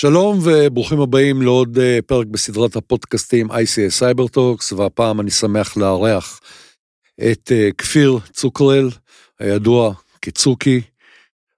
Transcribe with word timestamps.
שלום 0.00 0.38
וברוכים 0.44 1.00
הבאים 1.00 1.42
לעוד 1.42 1.78
אה, 1.78 1.98
פרק 2.06 2.26
בסדרת 2.26 2.76
הפודקאסטים 2.76 3.50
ICS 3.50 3.90
Cyber 3.90 4.28
Talks, 4.28 4.72
והפעם 4.72 5.20
אני 5.20 5.30
שמח 5.30 5.76
לארח 5.76 6.40
את 7.18 7.52
אה, 7.52 7.68
כפיר 7.78 8.18
צוקרל, 8.32 8.88
הידוע 9.38 9.94
כצוקי, 10.22 10.80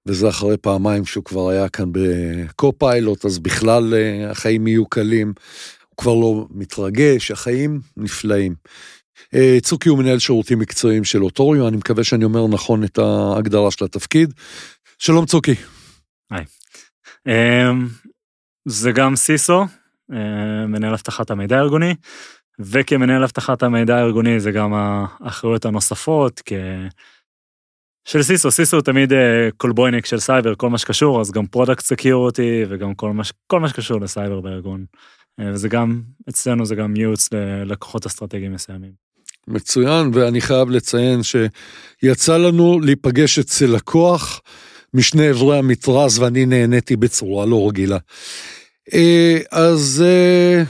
וזה 0.07 0.29
אחרי 0.29 0.57
פעמיים 0.57 1.05
שהוא 1.05 1.25
כבר 1.25 1.49
היה 1.49 1.69
כאן 1.69 1.85
בקו-פיילוט, 1.93 3.25
אז 3.25 3.39
בכלל 3.39 3.95
אה, 3.95 4.31
החיים 4.31 4.67
יהיו 4.67 4.87
קלים. 4.87 5.33
הוא 5.89 5.97
כבר 5.97 6.15
לא 6.15 6.47
מתרגש, 6.51 7.31
החיים 7.31 7.81
נפלאים. 7.97 8.55
צוקי 9.63 9.89
הוא 9.89 9.99
מנהל 9.99 10.19
שירותים 10.19 10.59
מקצועיים 10.59 11.05
של 11.05 11.25
אוטוריו, 11.25 11.69
אני 11.69 11.77
מקווה 11.77 12.05
שאני 12.05 12.25
אומר 12.25 12.47
נכון 12.47 12.85
את 12.85 12.99
ההגדרה 12.99 13.71
של 13.71 13.85
התפקיד. 13.85 14.35
שלום 14.99 15.27
צוקי. 15.27 15.55
היי. 16.31 16.45
אמ, 17.27 17.89
זה 18.65 18.93
גם 18.93 19.17
CISO, 19.17 19.67
אה, 20.13 20.67
מנהל 20.67 20.93
אבטחת 20.93 21.31
המידע 21.31 21.59
הארגוני, 21.59 21.95
וכמנהל 22.61 23.23
אבטחת 23.23 23.63
המידע 23.63 23.97
הארגוני 23.97 24.41
זה 24.41 24.51
גם 24.51 24.73
האחריות 24.75 25.65
הנוספות, 25.65 26.43
כ... 26.45 26.53
של 28.05 28.23
סיסו, 28.23 28.51
סיסו 28.51 28.77
הוא 28.77 28.85
תמיד 28.85 29.13
קולבויניק 29.57 30.05
אה, 30.05 30.09
של 30.09 30.21
סייבר, 30.21 30.55
כל 30.55 30.71
מה 30.71 30.79
שקשור, 30.79 31.21
אז 31.21 31.31
גם 31.31 31.47
product 31.47 31.85
security 31.85 32.65
וגם 32.69 32.95
כל 32.95 33.13
מה, 33.13 33.23
כל 33.47 33.61
מה 33.61 33.69
שקשור 33.69 34.01
לסייבר 34.01 34.41
בארגון. 34.41 34.85
אה, 35.41 35.51
וזה 35.53 35.69
גם, 35.69 36.03
אצלנו 36.29 36.67
זה 36.67 36.75
גם 36.75 36.97
ייעוץ 36.97 37.29
ללקוחות 37.33 38.07
אסטרטגיים 38.07 38.53
מסוימים. 38.53 38.93
מצוין, 39.49 40.11
ואני 40.15 40.41
חייב 40.41 40.71
לציין 40.71 41.21
שיצא 41.23 42.37
לנו 42.37 42.81
להיפגש 42.81 43.39
אצל 43.39 43.67
לקוח, 43.67 44.41
משני 44.95 45.31
אברי 45.31 45.59
המתרס 45.59 46.19
ואני 46.19 46.47
נהניתי 46.47 46.97
בצורה 46.97 47.47
לא 47.47 47.69
רגילה. 47.69 47.99
אה, 48.95 49.39
אז 49.51 50.05
אה, 50.07 50.63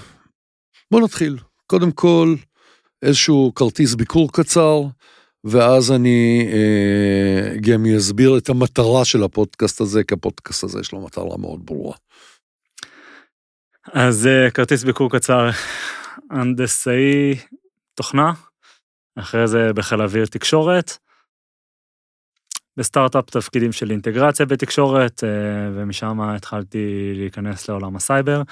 בוא 0.91 1.01
נתחיל. 1.01 1.39
קודם 1.67 1.93
כל, 1.93 2.35
איזשהו 3.03 3.53
כרטיס 3.55 3.95
ביקור 3.95 4.33
קצר, 4.33 4.81
ואז 5.45 5.93
אני 5.93 6.49
אה, 6.53 7.59
גם 7.61 7.87
אסביר 7.87 8.39
את 8.39 8.49
המטרה 8.49 9.05
של 9.05 9.23
הפודקאסט 9.23 9.81
הזה, 9.81 10.05
כי 10.05 10.15
הפודקאסט 10.15 10.65
הזה 10.65 10.81
יש 10.81 10.93
לו 10.93 11.01
מטרה 11.01 11.37
מאוד 11.39 11.67
ברורה. 11.67 11.97
אז 13.93 14.29
כרטיס 14.55 14.85
ביקור 14.85 15.11
קצר, 15.11 15.51
הנדסאי 16.31 17.35
תוכנה, 17.95 18.33
אחרי 19.19 19.49
זה 19.49 19.73
בחיל 19.75 20.01
האוויר 20.01 20.27
תקשורת, 20.27 20.99
בסטארט-אפ 22.77 23.31
תפקידים 23.31 23.73
של 23.73 23.91
אינטגרציה 23.91 24.47
בתקשורת, 24.47 25.25
אה, 25.25 25.29
ומשם 25.75 26.21
התחלתי 26.21 27.13
להיכנס 27.15 27.69
לעולם 27.69 27.97
הסייבר. 27.97 28.43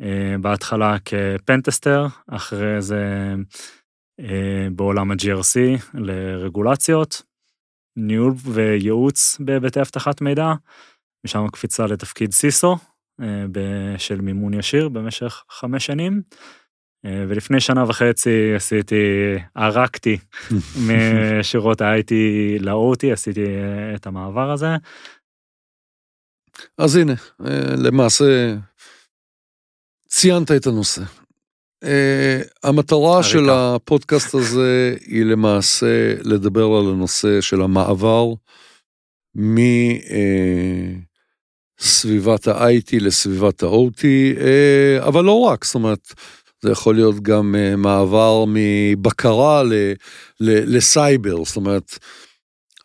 אה, 0.00 0.34
בהתחלה 0.40 0.96
כ 1.04 1.21
pentester, 1.21 2.06
אחרי 2.26 2.82
זה 2.82 3.34
אה, 4.20 4.68
בעולם 4.72 5.10
ה-GRC 5.10 5.58
לרגולציות, 5.94 7.22
ניהול 7.96 8.32
וייעוץ 8.44 9.36
בהיבטי 9.40 9.80
אבטחת 9.80 10.20
מידע, 10.20 10.52
משם 11.24 11.46
קפיצה 11.52 11.86
לתפקיד 11.86 12.32
CISO 12.32 12.76
של 13.98 14.20
מימון 14.20 14.54
ישיר 14.54 14.88
במשך 14.88 15.44
חמש 15.50 15.86
שנים. 15.86 16.22
אה, 17.04 17.24
ולפני 17.28 17.60
שנה 17.60 17.84
וחצי 17.88 18.54
עשיתי, 18.56 18.94
ערקתי 19.54 20.18
משורות 20.86 21.80
ה-IT 21.80 22.12
ל-OT, 22.60 23.12
עשיתי 23.12 23.44
אה, 23.44 23.94
את 23.94 24.06
המעבר 24.06 24.50
הזה. 24.50 24.66
אז 26.78 26.96
הנה, 26.96 27.14
אה, 27.46 27.74
למעשה 27.76 28.54
ציינת 30.08 30.50
את 30.50 30.66
הנושא. 30.66 31.02
המטרה 32.62 33.22
של 33.22 33.50
הפודקאסט 33.50 34.34
הזה 34.34 34.96
היא 35.06 35.24
למעשה 35.24 36.14
לדבר 36.24 36.64
על 36.64 36.90
הנושא 36.92 37.40
של 37.40 37.62
המעבר 37.62 38.26
מסביבת 41.80 42.48
ה-IT 42.48 42.90
לסביבת 43.00 43.62
ה-OT, 43.62 44.04
אבל 45.00 45.24
לא 45.24 45.40
רק, 45.40 45.64
זאת 45.64 45.74
אומרת, 45.74 46.14
זה 46.62 46.70
יכול 46.70 46.94
להיות 46.94 47.20
גם 47.20 47.54
uh, 47.54 47.76
מעבר 47.76 48.44
מבקרה 48.48 49.62
ל, 49.62 49.72
ל, 50.40 50.76
לסייבר, 50.76 51.44
זאת 51.44 51.56
אומרת, 51.56 51.98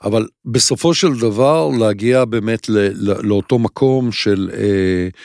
אבל 0.03 0.27
בסופו 0.45 0.93
של 0.93 1.19
דבר 1.19 1.69
להגיע 1.79 2.25
באמת 2.25 2.69
ל, 2.69 2.77
ל, 2.77 3.27
לאותו 3.27 3.59
מקום 3.59 4.11
של 4.11 4.49
uh, 4.51 5.17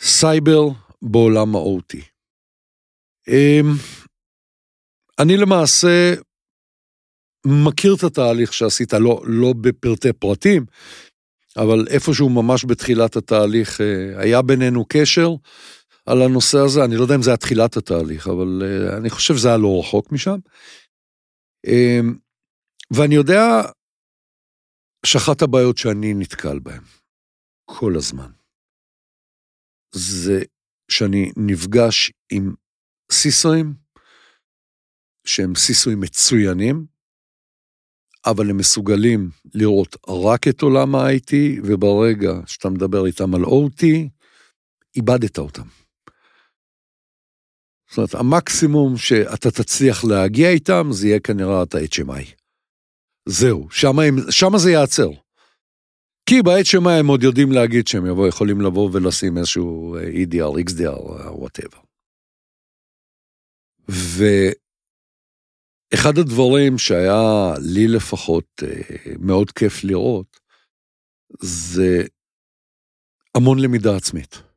סייבר 0.00 0.68
בעולם 1.02 1.56
ה-OT. 1.56 1.96
Um, 1.96 2.02
אמ, 3.28 3.72
אני 5.18 5.36
למעשה 5.36 6.14
מכיר 7.46 7.94
את 7.94 8.02
התהליך 8.02 8.52
שעשית, 8.52 8.92
לא, 8.92 9.22
לא 9.24 9.52
בפרטי 9.60 10.12
פרטים, 10.12 10.64
אבל 11.56 11.86
איפשהו 11.90 12.28
ממש 12.28 12.64
בתחילת 12.64 13.16
התהליך 13.16 13.80
uh, 13.80 14.18
היה 14.20 14.42
בינינו 14.42 14.84
קשר. 14.88 15.30
על 16.06 16.22
הנושא 16.22 16.58
הזה, 16.58 16.84
אני 16.84 16.96
לא 16.96 17.02
יודע 17.02 17.14
אם 17.14 17.22
זה 17.22 17.30
היה 17.30 17.36
תחילת 17.36 17.76
התהליך, 17.76 18.28
אבל 18.28 18.62
uh, 18.62 18.96
אני 18.96 19.10
חושב 19.10 19.34
שזה 19.36 19.48
היה 19.48 19.56
לא 19.56 19.80
רחוק 19.80 20.12
משם. 20.12 20.38
Um, 21.66 22.18
ואני 22.90 23.14
יודע 23.14 23.42
שאחת 25.06 25.42
הבעיות 25.42 25.78
שאני 25.78 26.14
נתקל 26.14 26.58
בהן 26.58 26.82
כל 27.64 27.92
הזמן, 27.96 28.30
זה 29.94 30.42
שאני 30.90 31.32
נפגש 31.36 32.12
עם 32.32 32.54
סיסואים, 33.12 33.74
שהם 35.26 35.54
סיסואים 35.54 36.00
מצוינים, 36.00 36.86
אבל 38.26 38.50
הם 38.50 38.56
מסוגלים 38.56 39.30
לראות 39.54 39.96
רק 40.08 40.48
את 40.48 40.62
עולם 40.62 40.94
ה-IT, 40.94 41.32
וברגע 41.64 42.32
שאתה 42.46 42.68
מדבר 42.70 43.06
איתם 43.06 43.34
על 43.34 43.44
OT, 43.44 43.84
איבדת 44.96 45.38
אותם. 45.38 45.79
זאת 47.90 47.98
אומרת, 47.98 48.14
המקסימום 48.14 48.96
שאתה 48.96 49.50
תצליח 49.50 50.04
להגיע 50.04 50.50
איתם, 50.50 50.88
זה 50.90 51.06
יהיה 51.06 51.20
כנראה 51.20 51.62
את 51.62 51.74
ה-HMI. 51.74 52.34
זהו, 53.28 53.68
שם 54.30 54.50
זה 54.56 54.70
ייעצר. 54.70 55.10
כי 56.26 56.42
ב-HMI 56.42 56.90
הם 57.00 57.06
עוד 57.06 57.22
יודעים 57.22 57.52
להגיד 57.52 57.86
שהם 57.88 58.06
יבוא, 58.06 58.28
יכולים 58.28 58.60
לבוא 58.60 58.90
ולשים 58.92 59.38
איזשהו 59.38 59.96
EDR, 59.98 60.70
XDR, 60.70 61.00
וואטאבר. 61.30 61.78
ואחד 65.92 66.18
הדברים 66.18 66.78
שהיה 66.78 67.52
לי 67.74 67.88
לפחות 67.88 68.62
אה, 68.62 68.68
מאוד 69.18 69.50
כיף 69.50 69.84
לראות, 69.84 70.40
זה 71.40 72.02
המון 73.34 73.58
למידה 73.58 73.96
עצמית. 73.96 74.49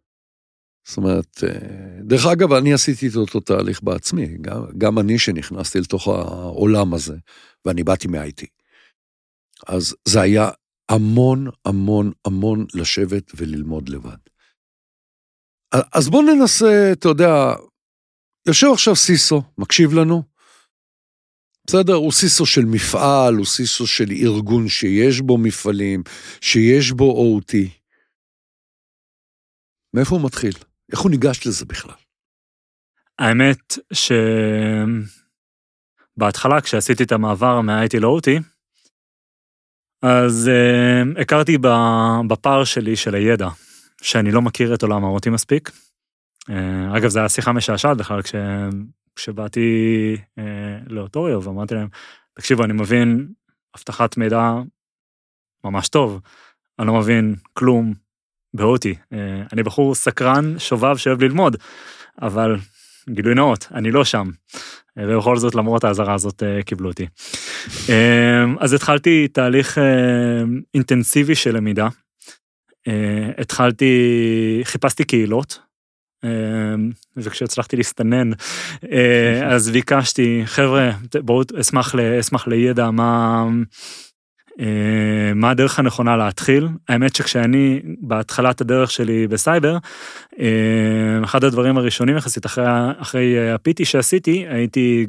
זאת 0.88 0.98
אומרת, 0.98 1.44
אה, 1.44 2.02
דרך 2.04 2.26
אגב, 2.26 2.54
אני 2.54 2.74
עשיתי 2.74 3.08
את 3.08 3.16
אותו 3.16 3.40
תהליך 3.40 3.84
בעצמי, 3.84 4.38
גם, 4.42 4.62
גם 4.78 5.00
אני 5.00 5.20
שנכנסתי 5.20 5.80
לתוך 5.80 6.08
העולם 6.08 6.94
הזה, 6.94 7.16
ואני 7.66 7.84
באתי 7.84 8.08
מ-IT. 8.08 8.46
אז 9.68 9.96
זה 10.08 10.22
היה 10.22 10.50
המון 10.90 11.48
המון 11.66 12.12
המון 12.26 12.66
לשבת 12.74 13.32
וללמוד 13.36 13.90
לבד. 13.90 14.18
אז 15.94 16.10
בואו 16.10 16.22
ננסה, 16.22 16.90
אתה 16.92 17.08
יודע, 17.08 17.54
יושב 18.48 18.68
עכשיו 18.74 18.96
סיסו, 18.96 19.42
מקשיב 19.58 19.94
לנו, 19.94 20.24
בסדר? 21.68 21.94
הוא 21.94 22.12
סיסו 22.12 22.46
של 22.46 22.66
מפעל, 22.66 23.36
הוא 23.36 23.46
סיסו 23.46 23.88
של 23.88 24.12
ארגון 24.12 24.68
שיש 24.68 25.22
בו 25.22 25.38
מפעלים, 25.38 26.04
שיש 26.42 26.92
בו 26.92 27.40
OT. 27.40 27.54
מאיפה 29.96 30.16
הוא 30.16 30.26
מתחיל? 30.26 30.54
איך 30.94 31.02
הוא 31.02 31.12
ניגש 31.12 31.48
לזה 31.48 31.66
בכלל? 31.66 31.96
האמת 33.20 33.78
שבהתחלה 36.18 36.62
כשעשיתי 36.62 37.04
את 37.04 37.12
המעבר 37.12 37.62
מה-IT 37.62 38.00
ל-OT, 38.00 38.30
אז 40.02 40.50
uh, 40.50 41.22
הכרתי 41.22 41.58
בפער 42.28 42.64
שלי 42.64 42.96
של 42.96 43.16
הידע, 43.16 43.48
שאני 44.02 44.32
לא 44.32 44.42
מכיר 44.42 44.74
את 44.74 44.82
עולם 44.82 45.06
ה-OT 45.06 45.30
מספיק. 45.30 45.70
Uh, 45.70 46.98
אגב, 46.98 47.10
זו 47.10 47.20
הייתה 47.20 47.34
שיחה 47.34 47.52
משעשעת 47.52 47.98
בכלל 47.98 48.22
כש, 48.22 48.36
כשבאתי 49.16 50.18
uh, 50.40 50.42
לאוטוריו 50.88 51.44
ואמרתי 51.44 51.76
להם, 51.76 51.88
תקשיבו, 52.34 52.64
אני 52.64 52.74
מבין 52.74 53.34
אבטחת 53.78 54.18
מידע 54.18 54.52
ממש 55.64 55.90
טוב, 55.90 56.22
אני 56.80 56.88
לא 56.88 56.94
מבין 56.94 57.36
כלום 57.54 57.94
באותי. 58.54 58.96
אה, 59.14 59.18
אני 59.54 59.64
בחור 59.64 59.96
סקרן, 59.96 60.60
שובב, 60.60 60.98
שאוהב 60.98 61.24
ללמוד, 61.24 61.58
אבל 62.22 62.56
גילוי 63.10 63.36
נאות, 63.36 63.68
אני 63.74 63.92
לא 63.92 64.06
שם. 64.06 64.30
אה, 64.98 65.04
ובכל 65.08 65.38
זאת, 65.38 65.56
למרות 65.56 65.84
האזהרה 65.84 66.14
הזאת, 66.14 66.44
אה, 66.44 66.64
קיבלו 66.64 66.90
אותי. 66.90 67.08
אז 68.60 68.74
התחלתי 68.74 69.28
תהליך 69.28 69.78
אינטנסיבי 70.74 71.36
של 71.36 71.56
למידה. 71.58 71.88
התחלתי, 73.38 73.92
חיפשתי 74.64 75.04
קהילות, 75.04 75.60
וכשהצלחתי 77.18 77.76
להסתנן, 77.76 78.30
אז 79.54 79.70
ביקשתי, 79.70 80.42
חבר'ה, 80.46 80.92
בואו, 81.22 81.44
אשמח, 81.60 81.96
אשמח 81.96 82.48
לידע 82.48 82.92
מה, 82.92 83.46
מה 85.36 85.50
הדרך 85.50 85.80
הנכונה 85.80 86.18
להתחיל. 86.18 86.68
האמת 86.90 87.16
שכשאני, 87.16 87.82
בהתחלת 88.02 88.62
הדרך 88.62 88.92
שלי 88.92 89.28
בסייבר, 89.28 89.78
אחד 91.24 91.44
הדברים 91.44 91.78
הראשונים 91.78 92.18
יחסית 92.18 92.46
אחרי, 92.46 92.66
אחרי 92.98 93.52
ה-PT 93.52 93.86
שעשיתי, 93.86 94.46
הייתי 94.50 95.08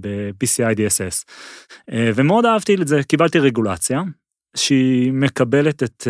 ב-PCI 0.00 0.76
DSS. 0.76 1.24
ומאוד 2.14 2.46
אהבתי 2.46 2.74
את 2.74 2.88
זה, 2.88 3.02
קיבלתי 3.02 3.38
רגולציה. 3.38 4.02
שהיא 4.56 5.12
מקבלת 5.12 5.82
את, 5.82 6.06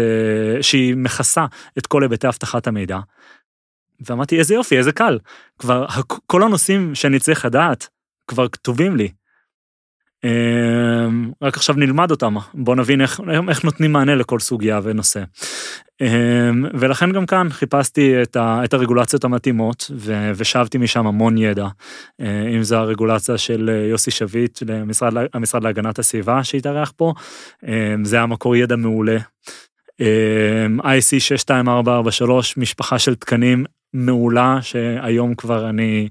שהיא 0.60 0.94
מכסה 0.96 1.46
את 1.78 1.86
כל 1.86 2.02
היבטי 2.02 2.28
אבטחת 2.28 2.66
המידע. 2.66 2.98
ואמרתי 4.06 4.38
איזה 4.38 4.54
יופי 4.54 4.78
איזה 4.78 4.92
קל 4.92 5.18
כבר 5.58 5.86
כל 6.26 6.42
הנושאים 6.42 6.94
שאני 6.94 7.18
צריך 7.18 7.44
לדעת 7.44 7.88
כבר 8.28 8.48
כתובים 8.48 8.96
לי. 8.96 9.08
אמ, 10.24 11.30
רק 11.42 11.56
עכשיו 11.56 11.74
נלמד 11.76 12.10
אותם 12.10 12.34
בוא 12.54 12.76
נבין 12.76 13.00
איך, 13.00 13.20
איך 13.48 13.64
נותנים 13.64 13.92
מענה 13.92 14.14
לכל 14.14 14.40
סוגיה 14.40 14.80
ונושא. 14.82 15.22
אמ, 16.00 16.64
ולכן 16.74 17.12
גם 17.12 17.26
כאן 17.26 17.48
חיפשתי 17.50 18.22
את, 18.22 18.36
ה, 18.36 18.60
את 18.64 18.74
הרגולציות 18.74 19.24
המתאימות 19.24 19.90
ו, 19.96 20.30
ושבתי 20.36 20.78
משם 20.78 21.06
המון 21.06 21.38
ידע. 21.38 21.66
אה, 22.20 22.48
אם 22.56 22.62
זה 22.62 22.78
הרגולציה 22.78 23.38
של 23.38 23.70
אה, 23.72 23.88
יוסי 23.88 24.10
שביט 24.10 24.62
למשרד 24.66 25.12
המשרד 25.34 25.62
להגנת 25.62 25.98
הסביבה 25.98 26.44
שהתארח 26.44 26.92
פה 26.96 27.12
אמ, 27.66 28.04
זה 28.04 28.16
היה 28.16 28.26
מקור 28.26 28.56
ידע 28.56 28.76
מעולה. 28.76 29.16
IC 30.80 31.20
62443 31.20 32.56
משפחה 32.56 32.98
של 32.98 33.14
תקנים 33.14 33.64
מעולה 33.92 34.58
שהיום 34.62 35.34
כבר 35.34 35.68
אני 35.68 36.08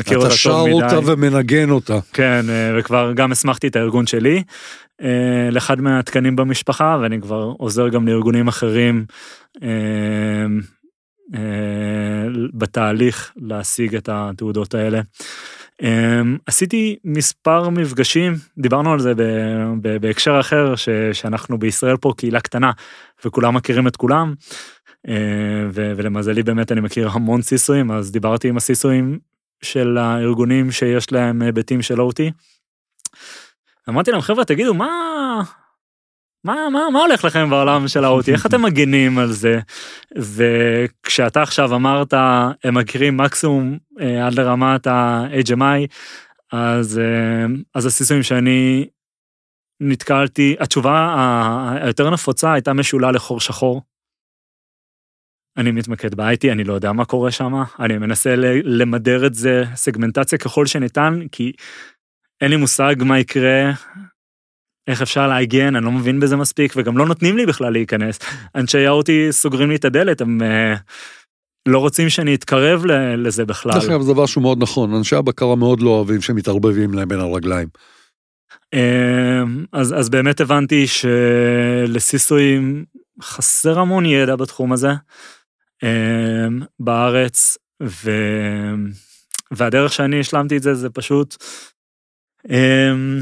מכיר 0.00 0.18
אותה 0.18 0.34
טוב 0.44 0.68
מדי. 0.68 0.78
אתה 0.78 0.88
שר 0.88 0.96
אותה 0.96 1.12
ומנגן 1.12 1.70
אותה. 1.70 1.98
כן, 2.12 2.44
אה, 2.48 2.78
וכבר 2.78 3.12
גם 3.12 3.32
הסמכתי 3.32 3.66
את 3.66 3.76
הארגון 3.76 4.06
שלי 4.06 4.42
אה, 5.02 5.48
לאחד 5.50 5.80
מהתקנים 5.80 6.36
במשפחה, 6.36 6.98
ואני 7.02 7.20
כבר 7.20 7.52
עוזר 7.58 7.88
גם 7.88 8.08
לארגונים 8.08 8.48
אחרים 8.48 9.04
אה, 9.62 10.46
בתהליך 12.54 13.32
להשיג 13.36 13.96
את 13.96 14.08
התעודות 14.12 14.74
האלה. 14.74 15.00
עשיתי 16.46 16.96
מספר 17.04 17.68
מפגשים, 17.68 18.34
דיברנו 18.58 18.92
על 18.92 18.98
זה 19.00 19.12
בהקשר 20.00 20.40
אחר, 20.40 20.74
שאנחנו 21.12 21.58
בישראל 21.58 21.96
פה 21.96 22.12
קהילה 22.16 22.40
קטנה 22.40 22.70
וכולם 23.24 23.54
מכירים 23.54 23.86
את 23.86 23.96
כולם. 23.96 24.34
ולמזלי 25.74 26.42
באמת 26.42 26.72
אני 26.72 26.80
מכיר 26.80 27.08
המון 27.12 27.42
סיסויים 27.42 27.90
אז 27.90 28.12
דיברתי 28.12 28.48
עם 28.48 28.56
הסיסויים 28.56 29.18
של 29.64 29.98
הארגונים 29.98 30.70
שיש 30.70 31.12
להם 31.12 31.42
היבטים 31.42 31.82
של 31.82 32.00
OT. 32.00 32.32
אמרתי 33.88 34.10
להם 34.10 34.20
חבר'ה 34.20 34.44
תגידו 34.44 34.74
מה 34.74 34.88
מה 36.44 36.68
מה 36.72 36.90
מה 36.92 37.00
הולך 37.00 37.24
לכם 37.24 37.50
בעולם 37.50 37.88
של 37.88 38.04
ה-OT 38.04 38.28
איך 38.28 38.46
אתם 38.46 38.62
מגנים 38.62 39.18
על 39.18 39.32
זה 39.32 39.60
וכשאתה 40.16 41.42
עכשיו 41.42 41.74
אמרת 41.74 42.14
הם 42.64 42.74
מכירים 42.74 43.16
מקסימום 43.16 43.78
אה, 44.00 44.26
עד 44.26 44.34
לרמת 44.34 44.86
ה-HMI 44.86 45.86
אז 46.52 46.98
אה, 46.98 47.46
אז 47.74 47.86
הסיסויים 47.86 48.22
שאני 48.22 48.86
נתקלתי 49.80 50.56
התשובה 50.60 51.14
היותר 51.82 52.10
נפוצה 52.10 52.52
הייתה 52.52 52.72
משולה 52.72 53.12
לחור 53.12 53.40
שחור. 53.40 53.82
אני 55.56 55.70
מתמקד 55.70 56.14
ב-IT, 56.14 56.52
אני 56.52 56.64
לא 56.64 56.72
יודע 56.72 56.92
מה 56.92 57.04
קורה 57.04 57.30
שם, 57.30 57.54
אני 57.80 57.98
מנסה 57.98 58.34
למדר 58.64 59.26
את 59.26 59.34
זה, 59.34 59.64
סגמנטציה 59.74 60.38
ככל 60.38 60.66
שניתן, 60.66 61.20
כי 61.32 61.52
אין 62.40 62.50
לי 62.50 62.56
מושג 62.56 62.94
מה 62.98 63.18
יקרה, 63.18 63.72
איך 64.86 65.02
אפשר 65.02 65.28
להגן, 65.28 65.76
אני 65.76 65.84
לא 65.84 65.92
מבין 65.92 66.20
בזה 66.20 66.36
מספיק, 66.36 66.72
וגם 66.76 66.98
לא 66.98 67.06
נותנים 67.06 67.36
לי 67.36 67.46
בכלל 67.46 67.72
להיכנס. 67.72 68.18
אנשי 68.54 68.86
האותי 68.86 69.28
סוגרים 69.30 69.70
לי 69.70 69.76
את 69.76 69.84
הדלת, 69.84 70.20
הם 70.20 70.40
uh, 70.40 70.78
לא 71.68 71.78
רוצים 71.78 72.08
שאני 72.08 72.34
אתקרב 72.34 72.84
לזה 73.16 73.44
בכלל. 73.44 73.72
דרך 73.72 73.84
אגב, 73.84 74.00
זה 74.00 74.12
דבר 74.12 74.26
שהוא 74.26 74.42
מאוד 74.42 74.62
נכון, 74.62 74.94
אנשי 74.94 75.16
הבקרה 75.16 75.56
מאוד 75.56 75.82
לא 75.82 75.90
אוהבים 75.90 76.20
שמתערבבים 76.20 76.94
להם 76.94 77.08
בין 77.08 77.20
הרגליים. 77.20 77.68
אמ, 78.72 79.64
אז, 79.72 79.94
אז 79.98 80.08
באמת 80.08 80.40
הבנתי 80.40 80.86
שלסיסויים 80.86 82.84
חסר 83.22 83.78
המון 83.78 84.06
ידע 84.06 84.36
בתחום 84.36 84.72
הזה. 84.72 84.90
אמ, 85.84 86.60
בארץ, 86.80 87.58
ו... 87.82 88.10
והדרך 89.50 89.92
שאני 89.92 90.20
השלמתי 90.20 90.56
את 90.56 90.62
זה 90.62 90.74
זה 90.74 90.90
פשוט 90.90 91.36
אמ, 92.50 93.18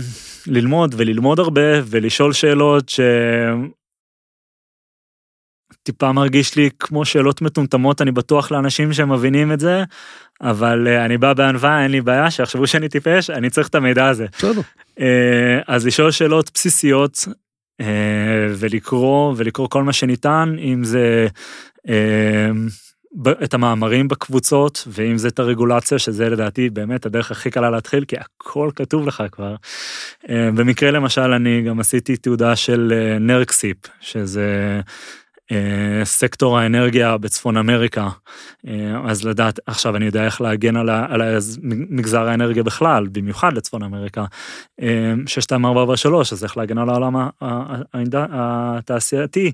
ללמוד 0.46 0.94
וללמוד 0.98 1.38
הרבה 1.38 1.80
ולשאול 1.84 2.32
שאלות 2.32 2.88
ש... 2.88 3.00
טיפה 5.82 6.12
מרגיש 6.12 6.56
לי 6.56 6.70
כמו 6.78 7.04
שאלות 7.04 7.42
מטומטמות, 7.42 8.02
אני 8.02 8.12
בטוח 8.12 8.50
לאנשים 8.50 8.92
שמבינים 8.92 9.52
את 9.52 9.60
זה, 9.60 9.84
אבל 10.40 10.86
uh, 10.86 11.04
אני 11.04 11.18
בא 11.18 11.32
בענווה, 11.32 11.82
אין 11.82 11.90
לי 11.90 12.00
בעיה, 12.00 12.30
שיחשבו 12.30 12.66
שאני 12.66 12.88
טיפש, 12.88 13.30
אני 13.30 13.50
צריך 13.50 13.68
את 13.68 13.74
המידע 13.74 14.08
הזה. 14.08 14.26
בסדר. 14.38 14.60
Uh, 14.90 15.02
אז 15.66 15.86
לשאול 15.86 16.10
שאלות 16.10 16.50
בסיסיות 16.54 17.16
uh, 17.82 17.84
ולקרוא, 18.58 19.34
ולקרוא 19.36 19.68
כל 19.68 19.82
מה 19.82 19.92
שניתן, 19.92 20.56
אם 20.58 20.84
זה 20.84 21.26
את 23.44 23.54
המאמרים 23.54 24.08
בקבוצות 24.08 24.88
ואם 24.88 25.18
זה 25.18 25.28
את 25.28 25.38
הרגולציה 25.38 25.98
שזה 25.98 26.28
לדעתי 26.28 26.70
באמת 26.70 27.06
הדרך 27.06 27.30
הכי 27.30 27.50
קלה 27.50 27.70
להתחיל 27.70 28.04
כי 28.04 28.16
הכל 28.18 28.70
כתוב 28.76 29.06
לך 29.06 29.22
כבר. 29.32 29.54
אמ, 30.28 30.56
במקרה 30.56 30.90
למשל 30.90 31.32
אני 31.32 31.62
גם 31.62 31.80
עשיתי 31.80 32.16
תעודה 32.16 32.56
של 32.56 32.92
אה, 32.96 33.18
נרקסיפ 33.18 33.76
שזה 34.00 34.80
אה, 35.52 36.04
סקטור 36.04 36.58
האנרגיה 36.58 37.18
בצפון 37.18 37.56
אמריקה 37.56 38.08
אה, 38.68 39.00
אז 39.06 39.24
לדעת 39.24 39.58
עכשיו 39.66 39.96
אני 39.96 40.04
יודע 40.04 40.24
איך 40.24 40.40
להגן 40.40 40.76
על, 40.76 40.90
על 40.90 41.38
מגזר 41.62 42.28
האנרגיה 42.28 42.62
בכלל 42.62 43.06
במיוחד 43.12 43.52
לצפון 43.52 43.82
אמריקה. 43.82 44.24
6243 45.26 46.32
אז 46.32 46.44
איך 46.44 46.56
להגן 46.56 46.78
על 46.78 46.88
העולם 46.88 47.28
התעשייתי 48.12 49.52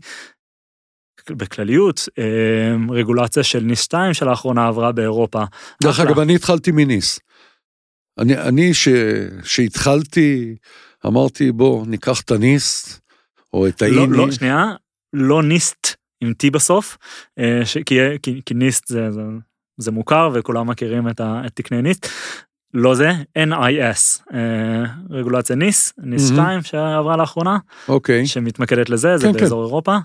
בכלליות, 1.31 2.09
אמ, 2.19 2.91
רגולציה 2.91 3.43
של 3.43 3.61
ניס 3.61 3.81
2 3.81 4.15
שלאחרונה 4.15 4.67
עברה 4.67 4.93
באירופה. 4.93 5.45
דרך 5.83 6.01
אגב, 6.01 6.19
אני 6.19 6.35
התחלתי 6.35 6.73
מניס. 6.73 7.21
אני, 8.19 8.39
אני 8.39 8.75
ש, 8.75 8.89
שהתחלתי, 9.45 10.57
אמרתי, 11.07 11.53
בוא, 11.53 11.87
ניקח 11.87 12.21
את 12.21 12.31
הניס, 12.31 13.01
או 13.53 13.69
את 13.69 13.83
האיני. 13.83 13.97
לא, 13.97 14.09
לא, 14.09 14.33
שנייה, 14.33 14.65
לא 15.13 15.43
ניסט 15.43 15.97
עם 16.21 16.33
T 16.43 16.51
בסוף, 16.51 16.97
אה, 17.39 17.61
ש, 17.65 17.79
כי, 17.79 17.99
כי, 18.23 18.41
כי 18.47 18.55
ניסט 18.55 18.89
זה, 18.89 19.11
זה, 19.11 19.21
זה 19.77 19.91
מוכר 19.91 20.31
וכולם 20.35 20.67
מכירים 20.67 21.09
את, 21.09 21.21
ה, 21.21 21.43
את 21.47 21.53
תקני 21.55 21.83
ניסט. 21.83 22.07
לא 22.75 22.95
זה, 22.95 23.11
NIS, 23.39 24.23
אה, 24.35 24.85
רגולציה 25.11 25.57
ניס, 25.57 25.93
ניס 25.99 26.29
2 26.29 26.63
שעברה 26.63 27.17
לאחרונה, 27.17 27.59
אוקיי. 27.89 28.27
שמתמקדת 28.27 28.91
לזה, 28.91 29.17
זה 29.17 29.27
כן, 29.27 29.33
באזור 29.33 29.63
כן. 29.63 29.69
אירופה. 29.69 29.97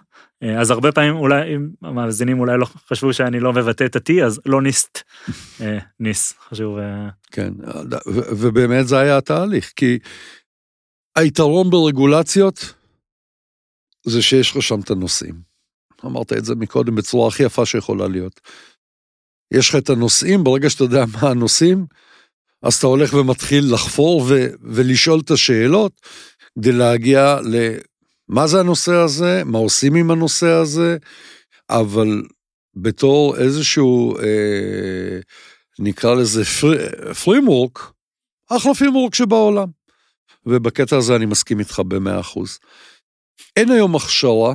אה, 0.44 0.62
אז 0.62 0.72
הרבה 0.72 0.92
פעמים 0.92 1.16
אולי, 1.16 1.56
אם 1.56 1.70
המאזינים 1.82 2.40
אולי 2.40 2.58
לא 2.58 2.66
חשבו 2.66 3.14
שאני 3.14 3.40
לא 3.40 3.54
מבטא 3.54 3.84
את 3.86 3.96
ה-T, 3.96 4.24
אז 4.26 4.42
לא 4.46 4.62
ניסט, 4.62 5.02
אה, 5.62 5.78
ניס, 6.00 6.34
חשוב. 6.50 6.78
כן, 7.32 7.54
ובאמת 8.38 8.88
זה 8.88 9.00
היה 9.00 9.18
התהליך, 9.18 9.74
כי 9.76 10.00
היתרון 11.16 11.70
ברגולציות 11.70 12.74
זה 14.06 14.22
שיש 14.22 14.52
לך 14.52 14.62
שם 14.62 14.80
את 14.80 14.92
הנושאים. 14.92 15.54
אמרת 16.06 16.34
את 16.34 16.46
זה 16.46 16.56
מקודם 16.56 16.96
בצורה 16.96 17.28
הכי 17.28 17.44
יפה 17.44 17.66
שיכולה 17.66 18.08
להיות. 18.08 18.42
יש 19.54 19.70
לך 19.70 19.76
את 19.76 19.90
הנושאים, 19.90 20.44
ברגע 20.44 20.70
שאתה 20.70 20.84
יודע 20.84 21.06
מה 21.14 21.30
הנושאים, 21.30 21.86
אז 22.64 22.74
אתה 22.76 22.88
הולך 22.88 23.14
ומתחיל 23.14 23.74
לחפור 23.74 24.26
ו- 24.28 24.48
ולשאול 24.62 25.20
את 25.20 25.32
השאלות 25.32 26.02
כדי 26.56 26.72
להגיע 26.72 27.38
למה 27.44 28.48
זה 28.48 28.60
הנושא 28.60 28.94
הזה, 28.94 29.44
מה 29.46 29.58
עושים 29.58 29.96
עם 29.96 30.12
הנושא 30.12 30.50
הזה, 30.50 30.98
אבל 31.70 32.24
בתור 32.76 33.38
איזשהו, 33.38 34.18
אה, 34.18 35.20
נקרא 35.80 36.16
לזה 36.16 36.44
framework, 37.24 37.80
אחלה 38.50 38.74
framework 38.74 39.16
שבעולם. 39.16 39.68
ובקטע 40.46 40.98
הזה 40.98 41.16
אני 41.16 41.26
מסכים 41.26 41.60
איתך 41.60 41.80
במאה 41.80 42.20
אחוז. 42.20 42.60
אין 43.56 43.72
היום 43.72 43.96
הכשרה 43.96 44.54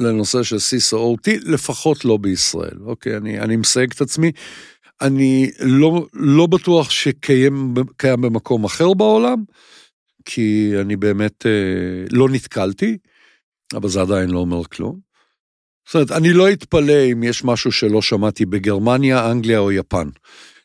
לנושא 0.00 0.42
של 0.42 0.56
CISO-OT, 0.56 1.30
לפחות 1.52 2.04
לא 2.04 2.16
בישראל, 2.16 2.78
אוקיי? 2.86 3.16
אני, 3.16 3.40
אני 3.40 3.56
מסייג 3.56 3.92
את 3.92 4.00
עצמי. 4.00 4.32
אני 5.02 5.50
לא, 5.60 6.06
לא 6.12 6.46
בטוח 6.46 6.90
שקיים 6.90 7.74
במקום 8.02 8.64
אחר 8.64 8.94
בעולם, 8.94 9.44
כי 10.24 10.72
אני 10.80 10.96
באמת 10.96 11.46
אה, 11.46 12.04
לא 12.10 12.28
נתקלתי, 12.28 12.98
אבל 13.74 13.88
זה 13.88 14.00
עדיין 14.00 14.30
לא 14.30 14.38
אומר 14.38 14.64
כלום. 14.64 14.98
זאת 15.86 15.94
אומרת, 15.94 16.10
אני 16.10 16.32
לא 16.32 16.52
אתפלא 16.52 17.12
אם 17.12 17.22
יש 17.22 17.44
משהו 17.44 17.72
שלא 17.72 18.02
שמעתי 18.02 18.46
בגרמניה, 18.46 19.30
אנגליה 19.30 19.58
או 19.58 19.72
יפן. 19.72 20.08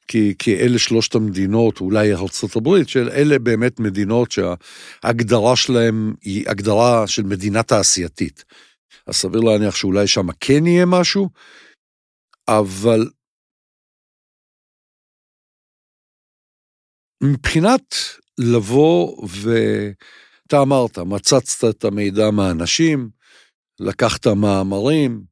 כי, 0.08 0.34
כי 0.40 0.56
אלה 0.56 0.80
שלושת 0.80 1.16
המדינות, 1.16 1.82
אולי 1.82 2.14
ארצות 2.14 2.56
הברית, 2.56 2.90
של 2.90 3.10
אלה 3.10 3.40
באמת 3.40 3.80
מדינות 3.80 4.32
שההגדרה 4.32 5.56
שלהם 5.56 6.14
היא 6.22 6.50
הגדרה 6.50 7.08
של 7.08 7.24
מדינה 7.24 7.64
תעשייתית. 7.64 8.46
אז 9.08 9.16
סביר 9.16 9.42
להניח 9.42 9.76
שאולי 9.76 10.08
שם 10.08 10.28
כן 10.40 10.66
יהיה 10.66 10.86
משהו, 10.86 11.30
אבל 12.48 13.08
מבחינת 17.24 17.96
לבוא 18.40 19.28
ואתה 19.28 20.62
אמרת, 20.62 20.98
מצצת 20.98 21.70
את 21.70 21.84
המידע 21.84 22.32
מהאנשים, 22.32 23.10
לקחת 23.80 24.28
מאמרים, 24.28 25.24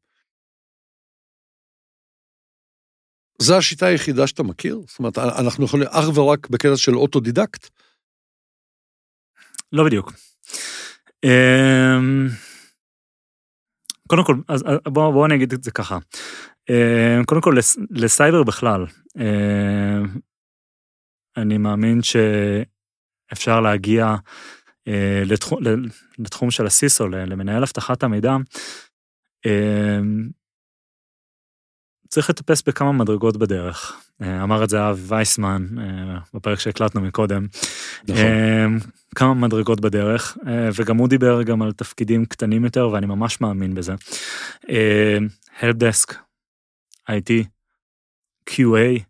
זו 3.41 3.57
השיטה 3.57 3.85
היחידה 3.85 4.27
שאתה 4.27 4.43
מכיר? 4.43 4.81
זאת 4.87 4.99
אומרת, 4.99 5.17
אנחנו 5.17 5.65
יכולים 5.65 5.87
אך 5.91 6.17
ורק 6.17 6.49
בקטע 6.49 6.77
של 6.77 6.95
אוטודידקט? 6.95 7.69
לא 9.71 9.85
בדיוק. 9.85 10.13
אמ, 11.25 12.27
קודם 14.07 14.23
כל, 14.25 14.35
אז 14.47 14.63
בואו 14.87 15.13
בוא 15.13 15.25
אני 15.25 15.35
אגיד 15.35 15.53
את 15.53 15.63
זה 15.63 15.71
ככה. 15.71 15.97
אמ, 16.69 17.23
קודם 17.25 17.41
כל, 17.41 17.57
לסייבר 17.91 18.43
בכלל, 18.43 18.85
אמ, 19.17 20.19
אני 21.37 21.57
מאמין 21.57 21.99
שאפשר 22.01 23.61
להגיע 23.61 24.15
אה, 24.87 25.23
לתחום, 25.25 25.59
לתחום 26.19 26.51
של 26.51 26.65
הסיסו, 26.65 27.07
למנהל 27.07 27.63
אבטחת 27.63 28.03
המידע, 28.03 28.35
צריך 32.09 32.29
לטפס 32.29 32.61
בכמה 32.61 32.91
מדרגות 32.91 33.37
בדרך. 33.37 34.01
אה, 34.21 34.43
אמר 34.43 34.63
את 34.63 34.69
זה 34.69 34.89
אבי 34.89 35.01
וייסמן 35.07 35.67
אה, 35.79 36.17
בפרק 36.33 36.59
שהקלטנו 36.59 37.01
מקודם. 37.01 37.47
נכון. 38.03 38.15
אה, 38.15 38.65
כמה 39.15 39.33
מדרגות 39.33 39.81
בדרך, 39.81 40.37
וגם 40.75 40.97
הוא 40.97 41.07
דיבר 41.07 41.43
גם 41.43 41.61
על 41.61 41.71
תפקידים 41.71 42.25
קטנים 42.25 42.65
יותר, 42.65 42.89
ואני 42.89 43.05
ממש 43.05 43.41
מאמין 43.41 43.75
בזה. 43.75 43.93
Help 45.59 45.75
Desk, 45.79 46.13
IT, 47.09 47.45
QA, 48.49 49.01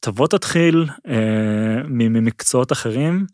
תבוא 0.00 0.26
תתחיל 0.28 0.84
ממקצועות 1.88 2.72
אחרים, 2.72 3.26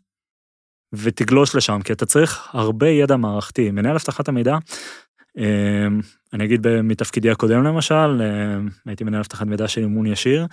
ותגלוש 0.93 1.55
לשם, 1.55 1.79
כי 1.83 1.93
אתה 1.93 2.05
צריך 2.05 2.49
הרבה 2.55 2.89
ידע 2.89 3.15
מערכתי. 3.17 3.71
מנהל 3.71 3.95
אבטחת 3.95 4.27
המידע 4.27 4.57
אמ, 5.37 5.99
אני 6.33 6.45
אגיד 6.45 6.67
מתפקידי 6.83 7.31
הקודם 7.31 7.63
למשל, 7.63 8.21
אמ, 8.21 8.69
הייתי 8.85 9.03
מנהל 9.03 9.19
אבטחת 9.19 9.45
מידע 9.45 9.67
של 9.67 9.81
אימון 9.81 10.05
ישיר, 10.05 10.45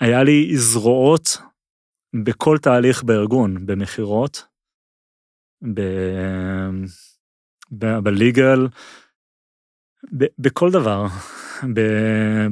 היה 0.00 0.22
לי 0.22 0.56
זרועות 0.56 1.38
בכל 2.24 2.58
תהליך 2.58 3.02
בארגון, 3.02 3.66
במכירות, 3.66 4.46
בליגל, 8.02 8.68
בכל 10.38 10.70
דבר, 10.70 11.06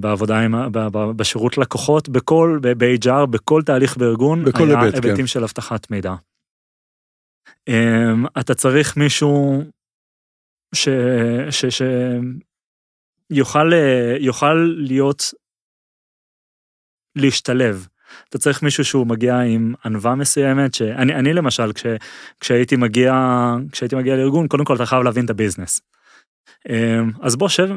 בעבודה 0.01 0.41
עם, 0.41 0.55
בשירות 1.17 1.59
לקוחות, 1.59 2.09
בכל, 2.09 2.59
ב-HR, 2.63 3.27
בכל 3.27 3.63
תהליך 3.63 3.97
בארגון, 3.97 4.45
בכל 4.45 4.69
היה 4.69 4.81
היבט, 4.81 4.95
היבטים 4.95 5.17
כן. 5.17 5.27
של 5.27 5.45
אבטחת 5.45 5.91
מידע. 5.91 6.15
אמ, 7.69 8.27
אתה 8.41 8.55
צריך 8.55 8.97
מישהו 8.97 9.63
ש... 10.75 10.89
ש... 11.51 11.67
ש... 11.67 11.83
יוכל, 13.31 13.73
יוכל 14.21 14.55
להיות, 14.77 15.23
להשתלב. 17.17 17.87
אתה 18.29 18.39
צריך 18.39 18.63
מישהו 18.63 18.85
שהוא 18.85 19.07
מגיע 19.07 19.41
עם 19.41 19.75
ענווה 19.85 20.15
מסוימת, 20.15 20.75
שאני 20.75 21.15
אני 21.15 21.33
למשל, 21.33 21.73
כש, 21.73 21.87
כשהייתי 22.41 22.77
מגיע, 22.77 23.15
כשהייתי 23.73 23.97
מגיע 23.97 24.17
לארגון, 24.17 24.49
קודם 24.49 24.65
כל 24.65 24.75
אתה 24.77 24.87
חייב 24.87 25.03
להבין 25.03 25.25
את 25.25 25.31
הביזנס. 25.31 25.81
אמ, 26.69 27.11
אז 27.23 27.37
בוא 27.37 27.49
שב, 27.49 27.69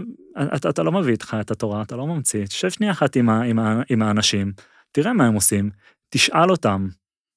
אתה, 0.55 0.69
אתה 0.69 0.83
לא 0.83 0.91
מביא 0.91 1.11
איתך 1.11 1.37
את 1.41 1.51
התורה, 1.51 1.81
אתה 1.81 1.95
לא 1.95 2.07
ממציא, 2.07 2.45
שב 2.49 2.69
שנייה 2.69 2.91
אחת 2.91 3.15
עם, 3.15 3.29
ה, 3.29 3.41
עם, 3.41 3.59
ה, 3.59 3.81
עם 3.89 4.01
האנשים, 4.01 4.51
תראה 4.91 5.13
מה 5.13 5.25
הם 5.25 5.33
עושים, 5.33 5.69
תשאל 6.09 6.51
אותם, 6.51 6.87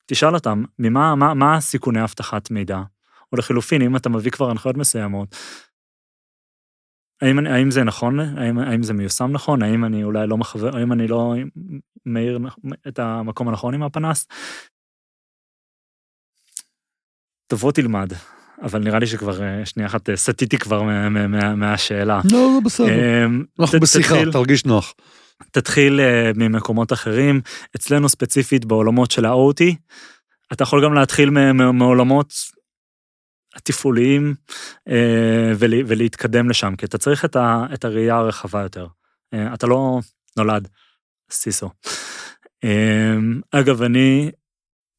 תשאל 0.07 0.35
אותם, 0.35 0.65
ממה, 0.79 1.15
מה, 1.15 1.35
מה 1.35 1.61
סיכוני 1.61 2.03
אבטחת 2.05 2.51
מידע, 2.51 2.83
או 3.33 3.37
לחילופין, 3.37 3.83
אם 3.83 3.97
אתה 3.97 4.09
מביא 4.09 4.31
כבר 4.31 4.51
הנחיות 4.51 4.77
מסוימות, 4.77 5.37
האם, 7.23 7.39
האם 7.47 7.71
זה 7.71 7.85
נכון? 7.85 8.21
האם, 8.21 8.59
האם 8.59 8.83
זה 8.83 8.93
מיושם 8.93 9.31
נכון? 9.33 9.63
האם 9.63 9.85
אני 9.85 10.05
אולי 10.05 10.27
לא 10.27 10.39
מחבר, 10.39 10.77
האם 10.77 10.93
אני 10.93 11.09
לא 11.09 11.35
מאיר 12.07 12.39
את 12.89 12.99
המקום 12.99 13.49
הנכון 13.49 13.75
עם 13.75 13.83
הפנס? 13.83 14.27
תבוא 17.47 17.73
תלמד, 17.73 18.09
אבל 18.63 18.81
נראה 18.81 18.99
לי 18.99 19.07
שכבר 19.07 19.43
אה, 19.43 19.67
שנייה 19.67 19.87
אחת 19.87 20.11
אה, 20.11 20.17
סטיתי 20.17 20.59
כבר 20.59 20.83
מה, 20.83 21.09
מה, 21.09 21.55
מהשאלה. 21.55 22.21
לא, 22.33 22.51
זה 22.55 22.61
בסדר. 22.65 23.25
אמ, 23.25 23.45
אנחנו 23.61 23.81
בשיחה, 23.81 24.15
תרגיש 24.33 24.65
נוח. 24.65 24.95
תתחיל 25.51 26.01
אה, 26.01 26.31
ממקומות 26.35 26.93
אחרים. 26.93 27.41
אצלנו 27.77 28.09
ספציפית 28.09 28.65
בעולמות 28.65 29.11
של 29.11 29.25
ה-OT, 29.25 29.63
אתה 30.53 30.63
יכול 30.63 30.85
גם 30.85 30.95
להתחיל 30.95 31.31
מעולמות 31.73 32.33
התפעוליים 33.55 34.35
אה, 34.89 35.53
ולהתקדם 35.59 36.51
לשם, 36.51 36.77
כי 36.77 36.87
אתה 36.87 36.99
צריך 36.99 37.25
את, 37.25 37.85
הראייה 37.85 38.17
הרחבה 38.17 38.63
יותר. 38.63 38.87
אה, 39.35 39.55
אתה 39.55 39.67
לא 39.67 40.01
נולד 40.37 40.69
סיסו. 41.31 41.71
אה, 42.65 43.17
אגב, 43.51 43.83
אני 43.83 44.31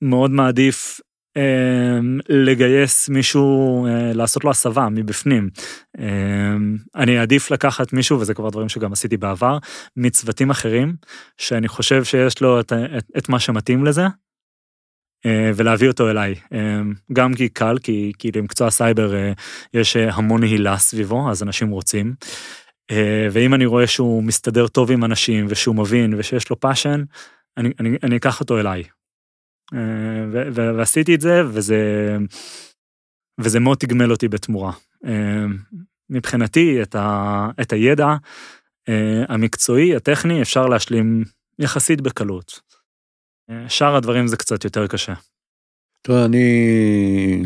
מאוד 0.02 0.32
מעדיף 0.32 1.00
לגייס 2.30 3.10
מישהו, 3.10 3.88
לעשות 4.14 4.44
לו 4.44 4.52
הסבה 4.52 4.90
מבפנים. 4.90 5.50
אני 6.96 7.20
אעדיף 7.20 7.52
לקחת 7.52 7.94
מישהו, 7.94 8.20
וזה 8.20 8.34
כבר 8.34 8.50
דברים 8.50 8.70
שגם 8.70 8.94
עשיתי 8.94 9.18
בעבר, 9.18 9.58
מצוותים 9.98 10.50
אחרים, 10.50 10.96
שאני 11.38 11.68
חושב 11.68 12.04
שיש 12.04 12.42
לו 12.42 12.60
את, 12.60 12.74
את, 12.74 13.06
את 13.18 13.30
מה 13.30 13.40
שמתאים 13.40 13.86
לזה, 13.86 14.04
אה, 15.26 15.52
ולהביא 15.56 15.88
אותו 15.88 16.10
אליי. 16.10 16.36
אה, 16.54 16.82
גם 17.14 17.34
כי 17.34 17.50
קל, 17.50 17.78
כי 17.84 18.12
כאילו 18.20 18.40
למקצוע 18.40 18.72
סייבר 18.72 19.16
אה, 19.16 19.32
יש 19.74 19.96
המון 19.96 20.42
הילה 20.42 20.78
סביבו, 20.78 21.30
אז 21.32 21.44
אנשים 21.44 21.70
רוצים. 21.70 22.14
ואם 23.32 23.54
אני 23.54 23.66
רואה 23.66 23.88
שהוא 23.88 24.24
מסתדר 24.24 24.68
טוב 24.68 24.92
עם 24.92 25.04
אנשים 25.04 25.46
ושהוא 25.50 25.76
מבין 25.76 26.14
ושיש 26.18 26.50
לו 26.50 26.60
passion, 26.60 27.04
אני, 27.58 27.70
אני, 27.80 27.98
אני 28.04 28.16
אקח 28.16 28.40
אותו 28.40 28.60
אליי. 28.60 28.84
ועשיתי 30.54 31.16
את 31.16 31.22
זה, 31.22 31.42
וזה, 31.48 31.78
וזה 33.40 33.60
מאוד 33.60 33.78
תגמל 33.78 34.12
אותי 34.12 34.28
בתמורה. 34.28 34.72
מבחינתי, 36.10 36.82
את, 36.82 36.96
ה, 36.96 37.50
את 37.62 37.74
הידע 37.74 38.16
המקצועי, 39.28 39.96
הטכני, 39.96 40.42
אפשר 40.42 40.68
להשלים 40.68 41.24
יחסית 41.60 42.02
בקלות. 42.02 42.60
שאר 43.68 43.96
הדברים 43.96 44.28
זה 44.28 44.38
קצת 44.38 44.64
יותר 44.64 44.88
קשה. 44.88 45.14
תראה, 46.02 46.26
אני 46.26 47.44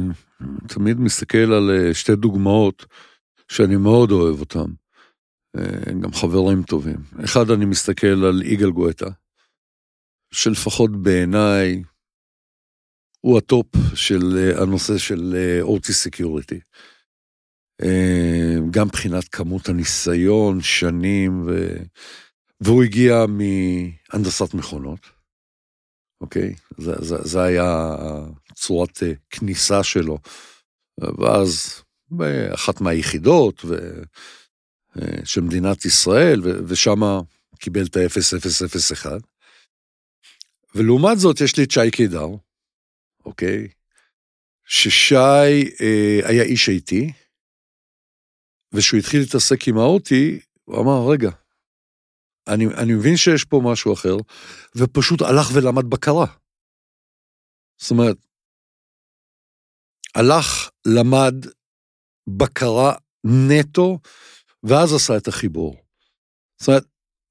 תמיד 0.67 0.99
מסתכל 0.99 1.53
על 1.53 1.71
אה, 1.71 1.93
שתי 1.93 2.15
דוגמאות 2.15 2.85
שאני 3.51 3.75
מאוד 3.75 4.11
אוהב 4.11 4.39
אותן. 4.39 4.71
אה, 5.57 5.93
גם 6.01 6.13
חברים 6.13 6.63
טובים. 6.63 6.97
אחד, 7.25 7.51
אני 7.51 7.65
מסתכל 7.65 8.25
על 8.25 8.41
יגאל 8.45 8.69
גואטה, 8.69 9.05
שלפחות 10.33 11.01
בעיניי 11.01 11.83
הוא 13.27 13.37
הטופ 13.37 13.67
של 13.95 14.37
אה, 14.37 14.61
הנושא 14.61 14.97
של 14.97 15.35
OT 15.63 15.89
Security. 16.05 16.59
גם 18.71 18.87
מבחינת 18.87 19.27
כמות 19.27 19.69
הניסיון, 19.69 20.61
שנים, 20.61 21.43
ו... 21.47 21.77
והוא 22.61 22.83
הגיע 22.83 23.25
מהנדסת 23.27 24.53
מכונות. 24.53 24.99
אוקיי? 26.21 26.55
זה, 26.77 26.93
זה, 26.99 27.15
זה 27.23 27.43
היה 27.43 27.95
צורת 28.53 29.03
אה, 29.03 29.11
כניסה 29.29 29.83
שלו. 29.83 30.17
ואז 31.17 31.81
באחת 32.09 32.81
מהיחידות 32.81 33.65
ו... 33.65 33.75
אה, 35.01 35.25
של 35.25 35.41
מדינת 35.41 35.85
ישראל, 35.85 36.41
ו... 36.43 36.67
ושם 36.67 37.01
קיבל 37.59 37.85
את 37.85 37.97
ה-0001. 37.97 39.05
ולעומת 40.75 41.19
זאת 41.19 41.41
יש 41.41 41.57
לי 41.57 41.63
את 41.63 41.71
שי 41.71 41.91
קידר, 41.91 42.27
אוקיי? 43.27 43.67
ששי 44.65 45.15
אה, 45.81 46.29
היה 46.29 46.43
איש 46.43 46.69
איטי, 46.69 47.11
וכשהוא 48.73 48.99
התחיל 48.99 49.19
להתעסק 49.19 49.67
עם 49.67 49.77
האוטי, 49.77 50.39
הוא 50.63 50.81
אמר, 50.81 51.11
רגע, 51.11 51.29
אני, 52.47 52.65
אני 52.65 52.93
מבין 52.93 53.17
שיש 53.17 53.45
פה 53.45 53.61
משהו 53.63 53.93
אחר, 53.93 54.15
ופשוט 54.75 55.21
הלך 55.21 55.47
ולמד 55.53 55.89
בקרה. 55.89 56.25
זאת 57.77 57.91
אומרת, 57.91 58.17
הלך 60.15 60.69
למד 60.85 61.35
בקרה 62.37 62.93
נטו, 63.23 63.99
ואז 64.63 64.93
עשה 64.93 65.17
את 65.17 65.27
החיבור. 65.27 65.75
זאת 66.59 66.67
אומרת, 66.67 66.83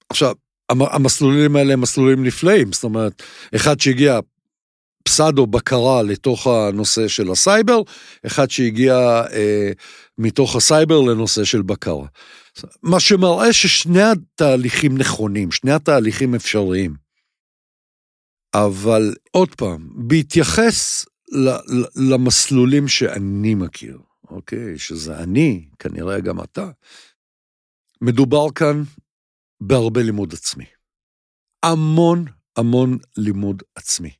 עכשיו, 0.08 0.34
המסלולים 0.70 1.56
האלה 1.56 1.72
הם 1.72 1.80
מסלולים 1.80 2.26
נפלאים, 2.26 2.72
זאת 2.72 2.84
אומרת, 2.84 3.22
אחד 3.56 3.80
שהגיע 3.80 4.18
פסאדו 5.06 5.46
בקרה 5.46 6.02
לתוך 6.02 6.46
הנושא 6.46 7.08
של 7.08 7.30
הסייבר, 7.30 7.82
אחד 8.26 8.50
שהגיע 8.50 8.94
אה, 9.32 9.70
מתוך 10.18 10.56
הסייבר 10.56 11.00
לנושא 11.00 11.44
של 11.44 11.62
בקרה. 11.62 12.06
מה 12.82 13.00
שמראה 13.00 13.52
ששני 13.52 14.02
התהליכים 14.02 14.98
נכונים, 14.98 15.52
שני 15.52 15.72
התהליכים 15.72 16.34
אפשריים. 16.34 16.94
אבל 18.54 19.14
עוד 19.30 19.54
פעם, 19.54 19.88
בהתייחס 19.94 21.06
למסלולים 22.10 22.88
שאני 22.88 23.54
מכיר, 23.54 23.98
אוקיי, 24.30 24.78
שזה 24.78 25.18
אני, 25.18 25.68
כנראה 25.78 26.20
גם 26.20 26.40
אתה, 26.40 26.70
מדובר 28.00 28.46
כאן 28.54 28.82
בהרבה 29.60 30.02
לימוד 30.02 30.32
עצמי. 30.32 30.64
המון 31.62 32.24
המון 32.56 32.98
לימוד 33.16 33.62
עצמי. 33.74 34.10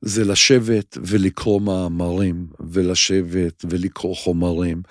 זה 0.00 0.24
לשבת 0.24 0.98
ולקרוא 1.02 1.60
מאמרים, 1.60 2.46
ולשבת 2.60 3.64
ולקרוא 3.70 4.16
חומרים, 4.16 4.82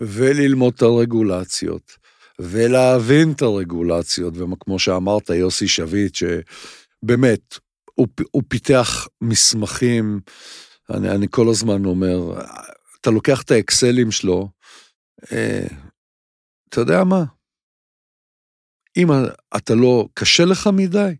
וללמוד 0.00 0.74
את 0.76 0.82
הרגולציות, 0.82 1.96
ולהבין 2.38 3.32
את 3.32 3.42
הרגולציות, 3.42 4.34
וכמו 4.36 4.78
שאמרת, 4.78 5.30
יוסי 5.30 5.68
שביט, 5.68 6.14
שבאמת, 6.14 7.58
הוא, 7.94 8.08
הוא 8.30 8.42
פיתח 8.48 9.08
מסמכים, 9.20 10.20
אני, 10.90 11.10
אני 11.10 11.26
כל 11.30 11.48
הזמן 11.48 11.84
אומר, 11.84 12.40
אתה 13.00 13.10
לוקח 13.10 13.42
את 13.42 13.50
האקסלים 13.50 14.10
שלו, 14.10 14.48
אה, 15.32 15.66
אתה 16.68 16.80
יודע 16.80 17.04
מה? 17.04 17.24
אם 18.96 19.08
אתה 19.56 19.74
לא, 19.74 20.08
קשה 20.14 20.44
לך 20.44 20.66
מדי, 20.72 21.14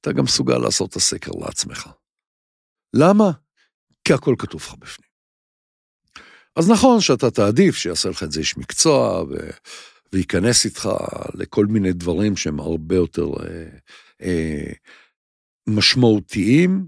אתה 0.00 0.12
גם 0.12 0.24
מסוגל 0.24 0.58
לעשות 0.58 0.90
את 0.90 0.96
הסקר 0.96 1.32
לעצמך. 1.40 1.88
למה? 2.94 3.30
כי 4.04 4.12
הכל 4.12 4.34
כתוב 4.38 4.60
לך 4.60 4.74
בפנים. 4.74 5.08
אז 6.56 6.70
נכון 6.70 7.00
שאתה 7.00 7.30
תעדיף 7.30 7.76
שיעשה 7.76 8.08
לך 8.08 8.22
את 8.22 8.32
זה 8.32 8.40
איש 8.40 8.56
מקצוע 8.56 9.22
ו... 9.22 9.34
וייכנס 10.12 10.64
איתך 10.64 10.88
לכל 11.34 11.66
מיני 11.66 11.92
דברים 11.92 12.36
שהם 12.36 12.60
הרבה 12.60 12.94
יותר 12.94 13.26
אה, 13.40 13.68
אה, 14.22 14.72
משמעותיים. 15.66 16.86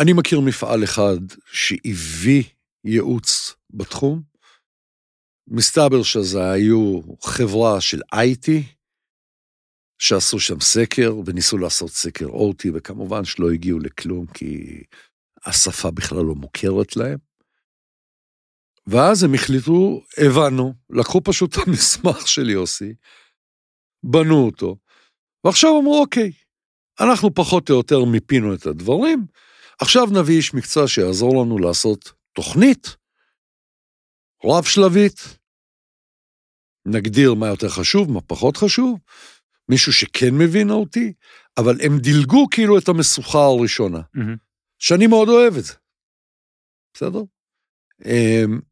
אני 0.00 0.12
מכיר 0.12 0.40
מפעל 0.40 0.84
אחד 0.84 1.18
שהביא 1.52 2.42
ייעוץ 2.84 3.54
בתחום. 3.70 4.22
מסתבר 5.48 6.02
שזה 6.02 6.50
היו 6.50 7.00
חברה 7.22 7.80
של 7.80 8.00
IT, 8.14 8.50
שעשו 9.98 10.40
שם 10.40 10.60
סקר, 10.60 11.14
וניסו 11.26 11.58
לעשות 11.58 11.90
סקר 11.90 12.26
אורטי, 12.26 12.70
וכמובן 12.74 13.24
שלא 13.24 13.50
הגיעו 13.50 13.78
לכלום, 13.78 14.26
כי 14.26 14.82
השפה 15.44 15.90
בכלל 15.90 16.24
לא 16.24 16.34
מוכרת 16.34 16.96
להם. 16.96 17.18
ואז 18.86 19.24
הם 19.24 19.34
החליטו, 19.34 20.02
הבנו, 20.16 20.74
לקחו 20.90 21.20
פשוט 21.24 21.54
את 21.54 21.68
המסמך 21.68 22.28
של 22.28 22.50
יוסי, 22.50 22.94
בנו 24.02 24.46
אותו, 24.46 24.76
ועכשיו 25.44 25.70
אמרו, 25.80 26.00
אוקיי, 26.00 26.32
אנחנו 27.00 27.34
פחות 27.34 27.70
או 27.70 27.74
יותר 27.74 28.04
מיפינו 28.04 28.54
את 28.54 28.66
הדברים, 28.66 29.26
עכשיו 29.80 30.06
נביא 30.06 30.36
איש 30.36 30.54
מקצוע 30.54 30.88
שיעזור 30.88 31.42
לנו 31.42 31.58
לעשות 31.58 32.12
תוכנית 32.32 32.96
רב-שלבית, 34.44 35.38
נגדיר 36.86 37.34
מה 37.34 37.48
יותר 37.48 37.68
חשוב, 37.68 38.10
מה 38.12 38.20
פחות 38.20 38.56
חשוב, 38.56 38.98
מישהו 39.68 39.92
שכן 39.92 40.34
מבין 40.38 40.70
אותי, 40.70 41.12
אבל 41.58 41.80
הם 41.80 41.98
דילגו 41.98 42.46
כאילו 42.50 42.78
את 42.78 42.88
המשוכה 42.88 43.38
הראשונה, 43.38 44.00
mm-hmm. 44.16 44.49
שאני 44.82 45.06
מאוד 45.06 45.28
אוהב 45.28 45.54
את 45.58 45.64
זה. 45.64 45.74
בסדר? 46.94 47.22
Um, 48.02 48.62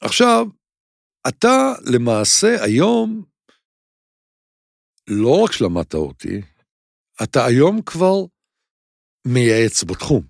עכשיו, 0.00 0.46
אתה 1.28 1.72
למעשה 1.92 2.64
היום, 2.64 3.24
לא 5.08 5.44
רק 5.44 5.52
שלמדת 5.52 5.94
אותי, 5.94 6.40
אתה 7.22 7.46
היום 7.46 7.82
כבר 7.82 8.14
מייעץ 9.26 9.84
בתחום. 9.84 10.22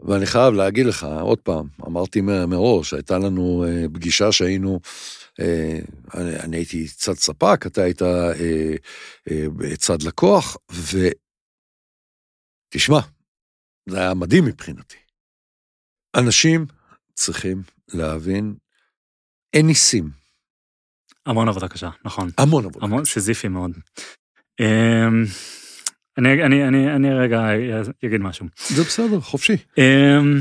ואני 0.00 0.26
חייב 0.26 0.54
להגיד 0.54 0.86
לך, 0.86 1.06
עוד 1.20 1.40
פעם, 1.40 1.68
אמרתי 1.86 2.20
מראש, 2.20 2.94
הייתה 2.94 3.18
לנו 3.18 3.64
אה, 3.64 3.84
פגישה 3.94 4.32
שהיינו 4.32 4.80
אה, 5.40 5.78
אני, 6.14 6.40
אני 6.40 6.56
הייתי 6.56 6.88
צד 6.88 7.14
ספק, 7.14 7.60
אתה 7.66 7.82
היית 7.82 8.02
אה, 8.02 8.74
צד 9.76 10.02
לקוח, 10.02 10.56
ותשמע, 12.72 13.00
זה 13.88 13.98
היה 13.98 14.14
מדהים 14.14 14.44
מבחינתי. 14.44 14.96
אנשים 16.16 16.66
צריכים 17.14 17.62
להבין, 17.88 18.54
אין 19.54 19.66
ניסים. 19.66 20.10
המון 21.26 21.48
עבודה 21.48 21.68
קשה, 21.68 21.90
נכון. 22.04 22.30
המון 22.38 22.64
עבודה 22.64 22.86
המון, 22.86 23.04
סיזיפי 23.04 23.48
מאוד. 23.48 23.70
אמ, 24.60 25.24
אני, 26.18 26.44
אני, 26.44 26.68
אני, 26.68 26.94
אני 26.96 27.14
רגע 27.14 27.40
אגיד 28.06 28.20
משהו. 28.20 28.46
זה 28.68 28.82
בסדר, 28.82 29.20
חופשי. 29.20 29.56
אמ, 29.78 30.40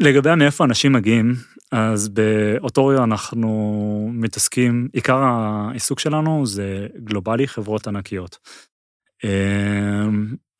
לגבי 0.00 0.34
מאיפה 0.34 0.64
אנשים 0.64 0.92
מגיעים, 0.92 1.34
אז 1.72 2.08
באוטוריו 2.08 3.04
אנחנו 3.04 4.10
מתעסקים, 4.12 4.88
עיקר 4.92 5.16
העיסוק 5.16 6.00
שלנו 6.00 6.46
זה 6.46 6.86
גלובלי, 7.04 7.48
חברות 7.48 7.86
ענקיות. 7.86 8.38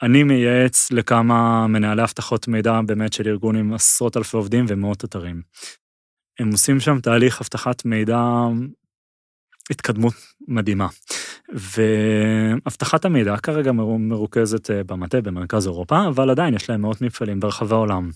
אני 0.03 0.23
מייעץ 0.23 0.93
לכמה 0.93 1.67
מנהלי 1.67 2.03
אבטחות 2.03 2.49
מידע 2.49 2.81
באמת 2.87 3.13
של 3.13 3.29
ארגון 3.29 3.57
עם 3.57 3.75
עשרות 3.75 4.17
אלפי 4.17 4.37
עובדים 4.37 4.65
ומאות 4.69 5.05
אתרים. 5.05 5.43
הם 6.39 6.51
עושים 6.53 6.81
שם 6.81 7.01
תהליך 7.01 7.41
אבטחת 7.41 7.85
מידע, 7.85 8.21
התקדמות 9.71 10.15
מדהימה. 10.49 10.87
ואבטחת 11.55 13.05
המידע 13.05 13.37
כרגע 13.37 13.73
מרוכזת 13.73 14.71
אה, 14.71 14.85
במטה 14.85 15.21
במרכז 15.21 15.67
אירופה, 15.67 16.09
אבל 16.09 16.31
עדיין 16.31 16.55
יש 16.55 16.71
להם 16.71 16.81
מאות 16.81 17.01
מפעלים 17.01 17.41
ברחבי 17.41 17.75
העולם. 17.75 18.11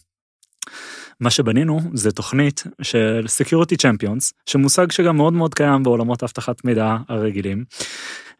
מה 1.20 1.30
שבנינו 1.30 1.80
זה 1.94 2.12
תוכנית 2.12 2.64
של 2.82 3.26
Security 3.26 3.76
Champions, 3.82 4.32
שמושג 4.46 4.92
שגם 4.92 5.16
מאוד 5.16 5.32
מאוד 5.32 5.54
קיים 5.54 5.82
בעולמות 5.82 6.22
אבטחת 6.22 6.64
מידע 6.64 6.96
הרגילים, 7.08 7.64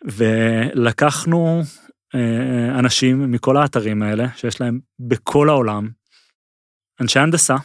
ולקחנו 0.05 1.63
אנשים 2.79 3.31
מכל 3.31 3.57
האתרים 3.57 4.03
האלה, 4.03 4.27
שיש 4.37 4.61
להם 4.61 4.81
בכל 4.99 5.49
העולם, 5.49 5.89
אנשי 7.01 7.19
הנדסה, 7.19 7.57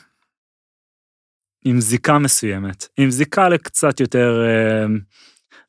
עם 1.65 1.81
זיקה 1.81 2.19
מסוימת, 2.19 2.87
עם 2.97 3.11
זיקה 3.11 3.49
לקצת 3.49 3.99
יותר 3.99 4.45
אה, 4.45 4.85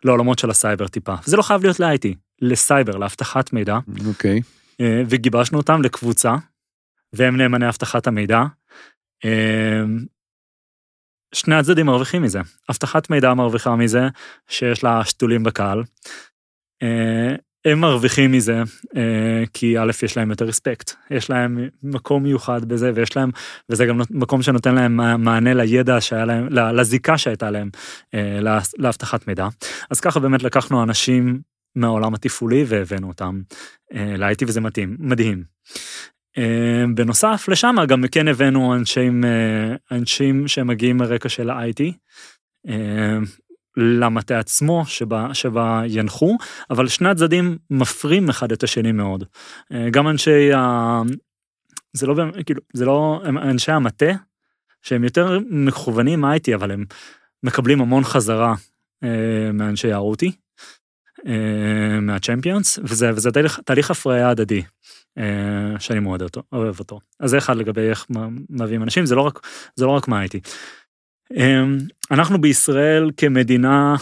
לעולמות 0.05 0.39
של 0.39 0.51
הסייבר 0.51 0.89
טיפה. 0.89 1.15
זה 1.25 1.37
לא 1.37 1.43
חייב 1.43 1.63
להיות 1.63 1.81
ל-IT, 1.81 2.17
לסייבר, 2.41 2.97
לאבטחת 2.97 3.53
מידע. 3.53 3.79
אוקיי. 4.07 4.39
Okay. 4.39 4.43
אה, 4.81 5.03
וגיבשנו 5.09 5.59
אותם 5.59 5.83
לקבוצה, 5.83 6.35
והם 7.13 7.37
נאמני 7.37 7.69
אבטחת 7.69 8.07
המידע, 8.07 8.43
שני 11.35 11.55
הצדדים 11.55 11.87
מרוויחים 11.87 12.23
מזה. 12.23 12.41
אבטחת 12.71 13.11
מידע 13.11 13.35
מרוויחה 13.35 13.77
מזה 13.77 14.09
שיש 14.49 14.85
לה 14.85 15.05
שתולים 15.05 15.43
בקהל. 15.43 15.83
אה, 17.67 17.73
הם 17.73 17.81
מרוויחים 17.81 18.33
מזה 18.33 18.63
אה, 18.97 19.45
כי 19.53 19.79
א', 19.79 19.91
יש 20.03 20.17
להם 20.17 20.31
יותר 20.31 20.45
רספקט, 20.45 20.93
יש 21.11 21.31
להם 21.31 21.69
מקום 21.83 22.23
מיוחד 22.23 22.65
בזה 22.65 22.93
ויש 22.95 23.17
להם, 23.17 23.31
וזה 23.69 23.87
גם 23.87 24.01
מקום 24.11 24.43
שנותן 24.43 24.75
להם 24.75 24.97
מענה 25.25 25.55
לידע 25.55 26.01
שהיה 26.01 26.25
להם, 26.25 26.49
לזיקה 26.51 27.19
שהייתה 27.19 27.51
להם 27.51 27.71
אה, 28.15 28.39
לאבטחת 28.79 29.27
מידע. 29.27 29.49
אז 29.91 30.01
ככה 30.01 30.21
באמת 30.21 30.43
לקחנו 30.43 30.83
אנשים 30.83 31.41
מהעולם 31.77 32.15
התפעולי 32.15 32.65
והבאנו 32.67 33.09
אותם 33.09 33.41
ל-IT 33.93 34.45
וזה 34.47 34.61
מתאים, 34.61 34.97
מדהים. 34.99 35.45
אה, 36.39 36.85
בנוסף 36.95 37.49
לשם 37.49 37.77
גם 37.89 38.05
כן 38.13 38.29
הבאנו 38.29 38.75
אנשים, 38.75 39.25
אה, 39.25 39.97
אנשים 39.97 40.49
שמגיעים 40.49 40.97
מרקע 40.97 41.29
של 41.29 41.51
ה-IT. 41.51 41.83
אה, 43.79 43.83
למטה 43.83 44.39
עצמו 44.39 44.85
שבה, 44.87 45.35
שבה 45.35 45.83
ינחו, 45.87 46.37
אבל 46.71 46.89
שני 46.89 47.09
הצדדים 47.09 47.59
מפרים 47.71 48.29
אחד 48.29 48.53
את 48.53 48.63
השני 48.63 48.93
מאוד. 48.93 49.25
גם 49.91 50.09
אנשי 50.09 50.53
ה... 50.53 51.01
זה 51.93 52.07
לא, 52.07 52.15
כאילו, 52.47 52.61
זה 52.73 52.85
לא, 52.85 53.23
אנשי 53.27 53.73
המטה, 53.73 54.13
שהם 54.83 55.05
יותר 55.05 55.39
מכוונים 55.51 56.25
IT, 56.25 56.55
אבל 56.55 56.71
הם 56.71 56.85
מקבלים 57.43 57.81
המון 57.81 58.05
חזרה 58.05 58.55
מאנשי 59.53 59.93
ה-OT, 59.93 60.27
מהצ'מפיונס, 62.03 62.79
וזה, 62.83 63.11
וזה 63.15 63.31
תהליך, 63.31 63.61
תהליך 63.65 63.91
הפריה 63.91 64.31
הדדי. 64.31 64.63
אה, 65.19 65.81
שאני 65.81 66.01
מאוד 66.01 66.23
אוהב 66.53 66.79
אותו. 66.79 67.01
אז 67.21 67.31
זה 67.31 67.39
אחד 67.39 67.57
לגבי 67.57 67.81
איך 67.81 68.07
מביאים 68.51 68.83
אנשים, 68.83 69.07
זה 69.07 69.15
לא 69.15 69.23
רק, 69.23 69.47
זה 69.77 69.87
לא 69.87 69.91
רק 69.91 70.09
מה 70.09 70.21
הייתי. 70.21 70.41
אמ, 71.37 71.79
אנחנו 72.11 72.41
בישראל 72.41 73.11
כמדינה, 73.17 73.95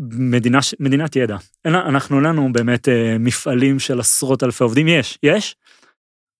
מדינה, 0.00 0.58
מדינת 0.80 1.16
ידע. 1.16 1.36
אנחנו 1.64 2.20
לנו 2.20 2.52
באמת 2.52 2.88
אה, 2.88 3.16
מפעלים 3.18 3.78
של 3.78 4.00
עשרות 4.00 4.42
אלפי 4.42 4.64
עובדים, 4.64 4.88
יש, 4.88 5.18
יש, 5.22 5.56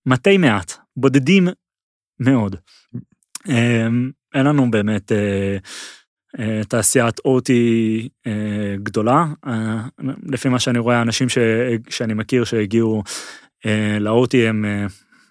מתי 0.06 0.38
מעט, 0.38 0.72
בודדים 0.96 1.48
מאוד. 2.20 2.56
אמ, 3.48 4.11
אין 4.35 4.46
לנו 4.46 4.70
באמת 4.70 5.12
אה, 5.12 5.56
אה, 6.38 6.61
תעשיית 6.68 7.14
OT 7.18 7.50
גדולה, 8.83 9.24
לפי 10.26 10.48
מה 10.48 10.59
שאני 10.59 10.78
רואה, 10.78 11.02
אנשים 11.02 11.28
ש, 11.28 11.38
שאני 11.88 12.14
מכיר 12.14 12.44
שהגיעו 12.44 13.02
ל-OT 14.00 14.37
הם 14.48 14.64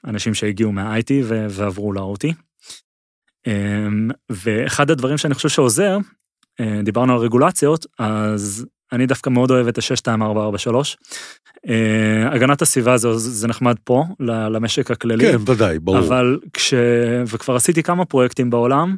אנשים 0.05 0.33
שהגיעו 0.33 0.71
מה-IT 0.71 1.11
ועברו 1.49 1.93
ל-OT. 1.93 2.48
אמ, 3.47 4.09
ואחד 4.29 4.91
הדברים 4.91 5.17
שאני 5.17 5.33
חושב 5.33 5.49
שעוזר, 5.49 5.97
אה, 6.59 6.81
דיברנו 6.83 7.13
על 7.13 7.19
רגולציות, 7.19 7.85
אז 7.99 8.65
אני 8.91 9.05
דווקא 9.05 9.29
מאוד 9.29 9.51
אוהב 9.51 9.67
את 9.67 9.77
ה-62443. 9.77 10.75
אה, 11.69 12.33
הגנת 12.33 12.61
הסביבה 12.61 12.97
זה, 12.97 13.17
זה 13.17 13.47
נחמד 13.47 13.75
פה, 13.83 14.03
למשק 14.19 14.91
הכללי. 14.91 15.31
כן, 15.31 15.37
ודאי, 15.45 15.79
ברור. 15.79 15.99
אבל 15.99 16.39
כש... 16.53 16.73
וכבר 17.27 17.55
עשיתי 17.55 17.83
כמה 17.83 18.05
פרויקטים 18.05 18.49
בעולם, 18.49 18.95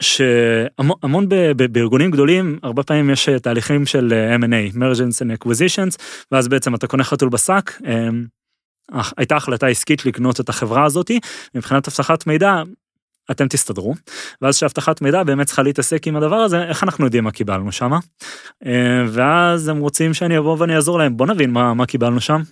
שהמון 0.00 1.28
ב, 1.28 1.34
ב, 1.56 1.72
בארגונים 1.72 2.10
גדולים, 2.10 2.58
הרבה 2.62 2.82
פעמים 2.82 3.10
יש 3.10 3.28
אה, 3.28 3.38
תהליכים 3.38 3.86
של 3.86 4.12
M&A, 4.40 4.74
Mergence 4.74 5.22
and 5.22 5.44
Acquisitions, 5.44 5.96
ואז 6.32 6.48
בעצם 6.48 6.74
אתה 6.74 6.86
קונה 6.86 7.04
חתול 7.04 7.28
בשק, 7.28 7.80
הייתה 9.16 9.36
החלטה 9.36 9.66
עסקית 9.66 10.06
לקנות 10.06 10.40
את 10.40 10.48
החברה 10.48 10.84
הזאתי, 10.84 11.20
מבחינת 11.54 11.88
אבטחת 11.88 12.26
מידע, 12.26 12.62
אתם 13.30 13.48
תסתדרו, 13.48 13.94
ואז 14.42 14.56
שאבטחת 14.56 15.02
מידע 15.02 15.22
באמת 15.22 15.46
צריכה 15.46 15.62
להתעסק 15.62 16.06
עם 16.06 16.16
הדבר 16.16 16.36
הזה, 16.36 16.64
איך 16.64 16.84
אנחנו 16.84 17.04
יודעים 17.04 17.24
מה 17.24 17.30
קיבלנו 17.30 17.72
שם? 17.72 17.92
אה, 18.66 19.04
ואז 19.08 19.68
הם 19.68 19.78
רוצים 19.78 20.14
שאני 20.14 20.38
אבוא 20.38 20.56
ואני 20.58 20.76
אעזור 20.76 20.98
להם, 20.98 21.16
בוא 21.16 21.26
נבין 21.26 21.50
מה, 21.50 21.74
מה 21.74 21.86
קיבלנו 21.86 22.20
שם. 22.20 22.42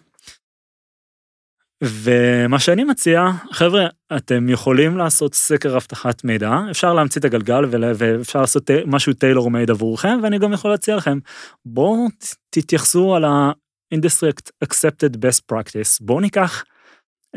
ומה 1.83 2.59
שאני 2.59 2.85
מציע, 2.85 3.27
חבר'ה, 3.53 3.87
אתם 4.17 4.49
יכולים 4.49 4.97
לעשות 4.99 5.35
סקר 5.35 5.77
אבטחת 5.77 6.25
מידע, 6.25 6.59
אפשר 6.71 6.95
להמציא 6.95 7.21
את 7.21 7.25
הגלגל 7.25 7.65
ואפשר 7.71 8.41
לעשות 8.41 8.71
משהו 8.87 9.13
טיילור 9.13 9.51
מייד 9.51 9.71
עבורכם, 9.71 10.19
ואני 10.23 10.39
גם 10.39 10.53
יכול 10.53 10.71
להציע 10.71 10.97
לכם, 10.97 11.19
בואו 11.67 12.07
תתייחסו 12.51 13.17
על 13.17 13.25
ה-industry 13.25 14.51
accepted 14.65 15.17
best 15.17 15.41
practice, 15.53 15.99
בואו 16.01 16.21
ניקח 16.21 16.65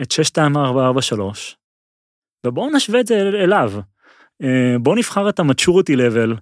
את 0.02 0.12
62443, 0.12 1.58
ובואו 2.45 2.69
נשווה 2.75 2.99
את 2.99 3.08
זה 3.08 3.15
אליו. 3.19 3.73
אה, 4.43 4.75
בואו 4.80 4.95
נבחר 4.95 5.30
את 5.30 5.39
ה-maturity 5.39 5.95
level 5.95 6.39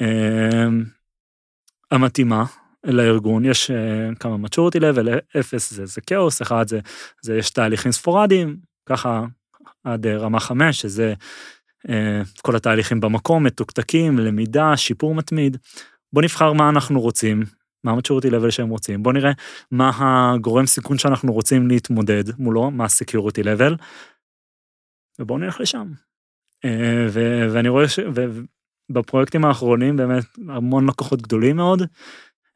אה, 0.00 0.66
המתאימה 1.90 2.44
לארגון, 2.84 3.44
יש 3.44 3.70
אה, 3.70 4.08
כמה 4.20 4.36
maturity 4.46 4.80
level, 4.80 5.38
0 5.40 5.70
זה, 5.72 5.86
זה 5.86 6.00
כאוס, 6.00 6.42
1 6.42 6.68
זה, 6.68 6.80
זה 7.22 7.36
יש 7.36 7.50
תהליכים 7.50 7.92
ספורדיים, 7.92 8.56
ככה 8.86 9.24
עד 9.84 10.06
רמה 10.06 10.40
5, 10.40 10.80
שזה 10.80 11.14
כל 12.42 12.56
התהליכים 12.56 13.00
במקום, 13.00 13.44
מתוקתקים, 13.44 14.18
למידה, 14.18 14.76
שיפור 14.76 15.14
מתמיד. 15.14 15.56
בואו 16.12 16.24
נבחר 16.24 16.52
מה 16.52 16.68
אנחנו 16.68 17.00
רוצים, 17.00 17.42
מה 17.84 17.92
ה-maturity 17.92 18.26
level 18.26 18.50
שהם 18.50 18.68
רוצים, 18.68 19.02
בואו 19.02 19.14
נראה 19.14 19.32
מה 19.70 19.90
הגורם 20.34 20.66
סיכון 20.66 20.98
שאנחנו 20.98 21.32
רוצים 21.32 21.68
להתמודד 21.68 22.24
מולו, 22.38 22.70
מה 22.70 22.84
ה-security 22.84 23.44
ובואו 25.20 25.38
נלך 25.38 25.60
לשם. 25.60 25.92
אה, 26.64 27.06
ו- 27.10 27.46
ואני 27.54 27.68
רואה 27.68 27.84
שבפרויקטים 27.88 29.44
האחרונים 29.44 29.96
באמת 29.96 30.24
המון 30.48 30.88
לקוחות 30.88 31.22
גדולים 31.22 31.56
מאוד, 31.56 31.82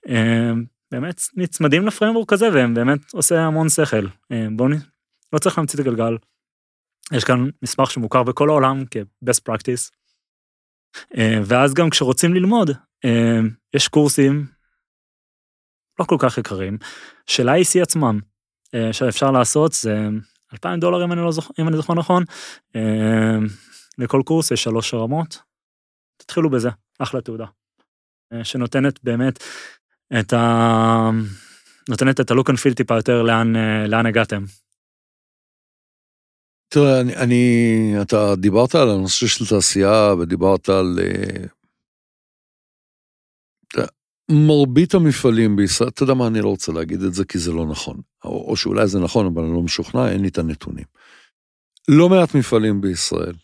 אה, 0.09 0.51
באמת 0.91 1.21
נצמדים 1.37 1.87
לפרמבורק 1.87 2.33
הזה 2.33 2.49
והם 2.55 2.75
באמת 2.75 3.13
עושה 3.13 3.41
המון 3.41 3.69
שכל. 3.69 4.07
אה, 4.33 4.47
בואו 4.57 4.69
נ... 4.69 4.73
לא 5.33 5.39
צריך 5.39 5.59
להמציא 5.59 5.81
את 5.81 5.87
הגלגל. 5.87 6.17
יש 7.13 7.25
כאן 7.25 7.49
מסמך 7.63 7.91
שמוכר 7.91 8.23
בכל 8.23 8.49
העולם 8.49 8.85
כ-best 8.91 9.41
practice. 9.51 9.91
ואז 11.45 11.75
גם 11.75 11.91
כשרוצים 11.91 12.35
ללמוד, 12.35 12.71
יש 13.75 13.89
קורסים 13.89 14.47
לא 15.99 16.05
כל 16.05 16.17
כך 16.19 16.39
יקרים 16.39 16.79
של 17.27 17.49
ה-IC 17.49 17.83
עצמם, 17.83 18.21
שאפשר 18.93 19.31
לעשות, 19.31 19.73
זה 19.73 20.09
2,000 20.55 20.81
דולר 20.81 21.05
אם 21.05 21.13
אני, 21.13 21.21
לא 21.21 21.33
זוכ... 21.33 21.51
אם 21.59 21.69
אני 21.69 21.77
זוכר 21.77 21.95
נכון. 21.95 22.25
אה, 22.77 23.39
לכל 23.99 24.23
קורס 24.25 24.51
יש 24.51 24.63
שלוש 24.63 24.95
רמות. 24.95 25.39
תתחילו 26.17 26.51
בזה, 26.51 26.69
אחלה 26.99 27.21
תעודה. 27.21 27.47
אה, 28.33 28.45
שנותנת 28.45 29.05
באמת 29.05 29.45
את 30.21 30.33
ה... 30.33 31.11
נותנת 31.89 32.21
את 32.21 32.31
הלוק 32.31 32.51
אנד 32.51 32.59
פיל 32.59 32.75
טיפה 32.75 32.95
יותר 32.95 33.23
לאן, 33.23 33.57
אה, 33.57 33.87
לאן 33.87 34.07
הגעתם. 34.07 34.45
תראה, 36.69 37.01
אני, 37.01 37.17
אני, 37.17 37.95
אתה 38.03 38.37
דיברת 38.37 38.75
על 38.75 38.91
הנושא 38.91 39.27
של 39.27 39.47
תעשייה 39.47 40.15
ודיברת 40.19 40.69
על 40.69 40.99
מרבית 44.31 44.95
המפעלים 44.95 45.57
בישראל, 45.57 45.89
אתה 45.89 46.03
יודע 46.03 46.15
מה, 46.15 46.27
אני 46.27 46.41
לא 46.41 46.49
רוצה 46.49 46.73
להגיד 46.73 47.03
את 47.03 47.15
זה 47.15 47.25
כי 47.25 47.39
זה 47.39 47.53
לא 47.53 47.67
נכון. 47.67 48.01
או, 48.25 48.51
או 48.51 48.57
שאולי 48.57 48.87
זה 48.87 48.99
נכון, 48.99 49.27
אבל 49.27 49.43
אני 49.43 49.53
לא 49.53 49.63
משוכנע, 49.63 50.13
אין 50.13 50.23
לי 50.23 50.29
את 50.29 50.39
הנתונים. 50.39 50.85
לא 51.89 52.09
מעט 52.09 52.35
מפעלים 52.35 52.81
בישראל, 52.81 53.35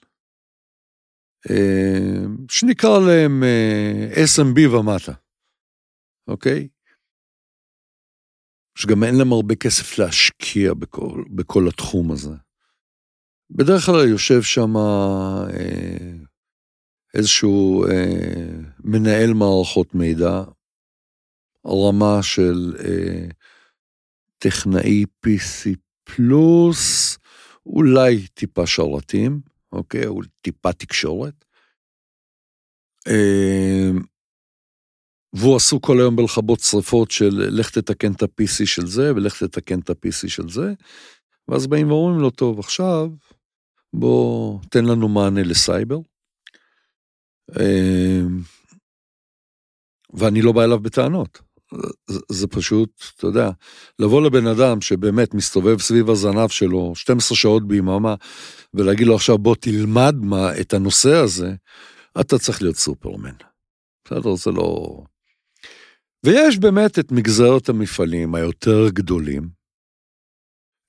אה, 1.51 2.27
שנקרא 2.51 2.99
להם 2.99 3.45
אה, 3.45 4.25
SMB 4.25 4.69
ומטה, 4.69 5.12
אוקיי? 6.29 6.69
שגם 8.79 9.05
אין 9.05 9.14
להם 9.14 9.33
הרבה 9.33 9.55
כסף 9.55 9.99
להשקיע 9.99 10.75
בכל, 10.75 11.25
בכל 11.35 11.69
התחום 11.69 12.12
הזה. 12.12 12.35
בדרך 13.51 13.87
כלל 13.87 14.09
יושב 14.09 14.43
שם 14.43 14.77
אה, 14.77 16.12
איזשהו 17.14 17.85
מנהל 18.85 19.33
מערכות 19.35 19.95
מידע, 19.95 20.43
רמה 21.66 22.23
של 22.23 22.77
אה, 22.85 23.27
טכנאי 24.38 25.05
PC 25.27 25.77
פלוס, 26.05 27.18
אולי 27.66 28.27
טיפה 28.27 28.66
שרתים, 28.66 29.40
אוקיי? 29.73 30.07
או 30.07 30.20
טיפה 30.40 30.73
תקשורת. 30.73 31.44
אה, 33.09 33.90
והוא 35.33 35.57
עסוק 35.57 35.87
כל 35.87 36.01
היום 36.01 36.16
בלכבות 36.16 36.61
שרפות 36.61 37.11
של 37.11 37.31
לך 37.31 37.70
תתקן 37.70 38.12
את 38.12 38.23
ה-PC 38.23 38.66
של 38.66 38.87
זה 38.87 39.12
ולך 39.14 39.42
תתקן 39.42 39.79
את 39.79 39.90
ה-PC 39.90 40.29
של 40.29 40.49
זה, 40.49 40.75
ואז 41.49 41.66
באים 41.66 41.90
ואומרים 41.90 42.20
לו, 42.20 42.31
טוב, 42.31 42.59
עכשיו 42.59 43.09
בוא 43.92 44.59
תן 44.70 44.85
לנו 44.85 45.09
מענה 45.09 45.42
לסייבר. 45.42 45.99
אה, 47.59 48.20
ואני 50.12 50.42
לא 50.42 50.53
בא 50.53 50.64
אליו 50.64 50.79
בטענות. 50.79 51.50
זה 52.29 52.47
פשוט, 52.47 53.03
אתה 53.17 53.27
יודע, 53.27 53.51
לבוא 53.99 54.23
לבן 54.23 54.47
אדם 54.47 54.81
שבאמת 54.81 55.35
מסתובב 55.35 55.81
סביב 55.81 56.11
הזנב 56.11 56.49
שלו 56.49 56.93
12 56.95 57.37
שעות 57.37 57.69
ביממה, 57.69 58.15
ולהגיד 58.75 59.07
לו 59.07 59.15
עכשיו 59.15 59.39
בוא 59.39 59.55
תלמד 59.61 60.15
מה, 60.21 60.61
את 60.61 60.75
הנושא 60.75 61.15
הזה, 61.15 61.55
אתה 62.21 62.39
צריך 62.39 62.63
להיות 62.63 62.77
סופרמן. 62.77 63.35
בסדר? 64.05 64.37
זה 64.37 64.51
לא... 64.51 64.99
ויש 66.25 66.59
באמת 66.59 66.99
את 66.99 67.13
מגזרת 67.13 67.69
המפעלים 67.69 68.35
היותר 68.35 68.89
גדולים, 68.89 69.60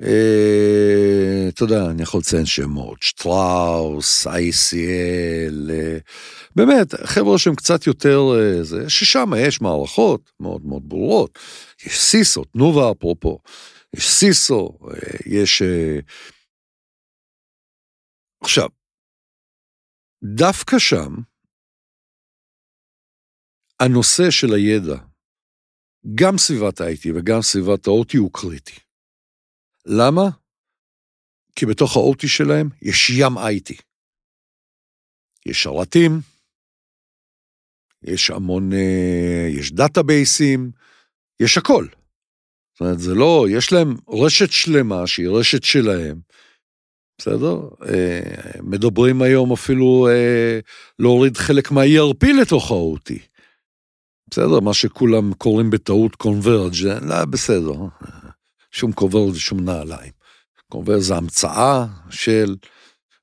אתה 0.01 1.63
יודע, 1.63 1.85
אני 1.91 2.03
יכול 2.03 2.19
לציין 2.19 2.45
שמות, 2.45 3.01
שטראוס, 3.01 4.27
ICL, 4.27 5.71
אה, 5.71 5.97
באמת, 6.55 6.93
חבר'ה 7.05 7.37
שהם 7.37 7.55
קצת 7.55 7.87
יותר, 7.87 8.19
אה, 8.35 8.89
ששם 8.89 9.31
יש 9.37 9.61
מערכות 9.61 10.31
מאוד 10.39 10.65
מאוד 10.65 10.89
ברורות. 10.89 11.39
יש 11.85 11.99
סיסו, 11.99 12.43
תנובה 12.43 12.91
אפרופו, 12.91 13.39
יש 13.95 14.09
סיסו, 14.09 14.77
יש... 15.25 15.61
עכשיו, 18.43 18.69
דווקא 20.23 20.79
שם, 20.79 21.15
הנושא 23.79 24.29
של 24.29 24.53
הידע, 24.53 24.97
גם 26.15 26.37
סביבת 26.37 26.81
ה-IT 26.81 27.09
וגם 27.15 27.41
סביבת 27.41 27.87
ה-OT 27.87 28.17
הוא 28.17 28.29
קריטי. 28.33 28.90
למה? 29.85 30.29
כי 31.55 31.65
בתוך 31.65 31.97
ה-OT 31.97 32.27
שלהם 32.27 32.69
יש 32.81 33.09
ים 33.09 33.37
IT. 33.37 33.81
יש 35.45 35.63
שרתים, 35.63 36.11
יש 38.03 38.29
המון, 38.29 38.73
אה, 38.73 39.47
יש 39.49 39.71
דאטאבייסים, 39.71 40.71
יש 41.39 41.57
הכל. 41.57 41.85
זאת 42.73 42.81
אומרת, 42.81 42.99
זה 42.99 43.15
לא, 43.15 43.45
יש 43.49 43.73
להם 43.73 43.95
רשת 44.09 44.51
שלמה 44.51 45.07
שהיא 45.07 45.29
רשת 45.29 45.63
שלהם. 45.63 46.19
בסדר? 47.17 47.59
אה, 47.85 48.61
מדברים 48.63 49.21
היום 49.21 49.53
אפילו 49.53 50.07
אה, 50.07 50.59
להוריד 50.99 51.37
חלק 51.37 51.71
מה-ERP 51.71 52.27
לתוך 52.41 52.71
ה-OT. 52.71 53.13
בסדר? 54.29 54.59
מה 54.59 54.73
שכולם 54.73 55.33
קוראים 55.33 55.69
בטעות 55.69 56.15
קונברג', 56.15 56.73
לא, 57.01 57.25
בסדר. 57.25 57.73
שום 58.71 58.91
קונברג' 58.91 59.29
ושום 59.35 59.59
נעליים. 59.59 60.11
קונברג' 60.69 60.99
זה 60.99 61.15
המצאה 61.15 61.85
של 62.09 62.55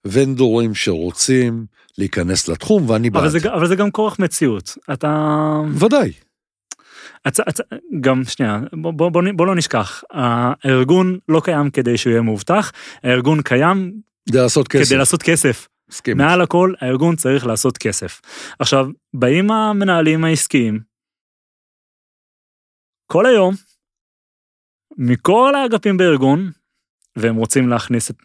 ונדורים 0.04 0.74
שרוצים 0.74 1.66
להיכנס 1.98 2.48
לתחום, 2.48 2.90
ואני 2.90 3.10
בעד. 3.10 3.22
אבל 3.22 3.30
זה, 3.30 3.38
אבל 3.54 3.68
זה 3.68 3.76
גם 3.76 3.90
כורח 3.90 4.18
מציאות. 4.18 4.78
אתה... 4.92 5.34
ודאי. 5.74 6.12
הצ... 7.24 7.40
הצ... 7.40 7.60
גם 8.00 8.24
שנייה 8.24 8.60
בוא, 8.72 8.92
בוא, 8.92 9.10
בוא, 9.10 9.22
בוא 9.36 9.46
לא 9.46 9.54
נשכח 9.54 10.02
הארגון 10.10 11.18
לא 11.28 11.40
קיים 11.44 11.70
כדי 11.70 11.98
שהוא 11.98 12.10
יהיה 12.10 12.22
מאובטח 12.22 12.72
הארגון 13.02 13.42
קיים 13.42 14.00
כדי 14.28 14.38
לעשות 14.38 14.68
כסף. 14.68 14.88
כדי 14.88 14.98
לעשות 14.98 15.22
כסף. 15.22 15.68
מסכים. 15.90 16.16
מעל 16.16 16.40
הכל 16.40 16.72
הארגון 16.80 17.16
צריך 17.16 17.46
לעשות 17.46 17.78
כסף. 17.78 18.20
עכשיו 18.58 18.86
באים 19.14 19.50
המנהלים 19.50 20.24
העסקיים 20.24 20.80
כל 23.06 23.26
היום 23.26 23.54
מכל 24.98 25.54
האגפים 25.54 25.96
בארגון 25.96 26.50
והם 27.16 27.36
רוצים 27.36 27.68
להכניס 27.68 28.10
את 28.10 28.16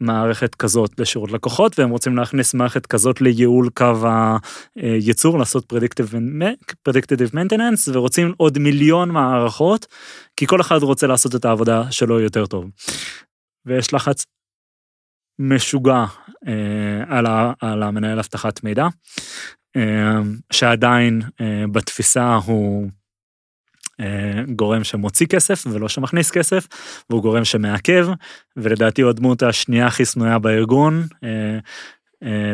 מערכת 0.00 0.54
כזאת 0.54 1.00
לשירות 1.00 1.32
לקוחות 1.32 1.78
והם 1.78 1.90
רוצים 1.90 2.16
להכניס 2.16 2.54
מערכת 2.54 2.86
כזאת 2.86 3.20
לייעול 3.20 3.70
קו 3.70 4.08
הייצור 4.76 5.38
לעשות 5.38 5.72
predictive 6.88 7.32
maintenance 7.34 7.90
ורוצים 7.92 8.34
עוד 8.36 8.58
מיליון 8.58 9.10
מערכות 9.10 9.86
כי 10.36 10.46
כל 10.46 10.60
אחד 10.60 10.78
רוצה 10.82 11.06
לעשות 11.06 11.34
את 11.34 11.44
העבודה 11.44 11.92
שלו 11.92 12.20
יותר 12.20 12.46
טוב. 12.46 12.70
ויש 13.66 13.94
לחץ 13.94 14.24
משוגע 15.38 16.04
אה, 16.46 17.18
על, 17.18 17.26
ה, 17.26 17.52
על 17.60 17.82
המנהל 17.82 18.18
אבטחת 18.18 18.64
מידע 18.64 18.86
אה, 19.76 20.20
שעדיין 20.52 21.22
אה, 21.40 21.64
בתפיסה 21.72 22.34
הוא 22.34 22.90
גורם 24.56 24.84
שמוציא 24.84 25.26
כסף 25.26 25.64
ולא 25.72 25.88
שמכניס 25.88 26.30
כסף 26.30 26.66
והוא 27.10 27.22
גורם 27.22 27.44
שמעכב 27.44 28.06
ולדעתי 28.56 29.02
הוא 29.02 29.10
הדמות 29.10 29.42
השנייה 29.42 29.86
הכי 29.86 30.04
שנואה 30.04 30.38
בארגון. 30.38 31.06
אה, 31.24 31.58
אה, 32.22 32.52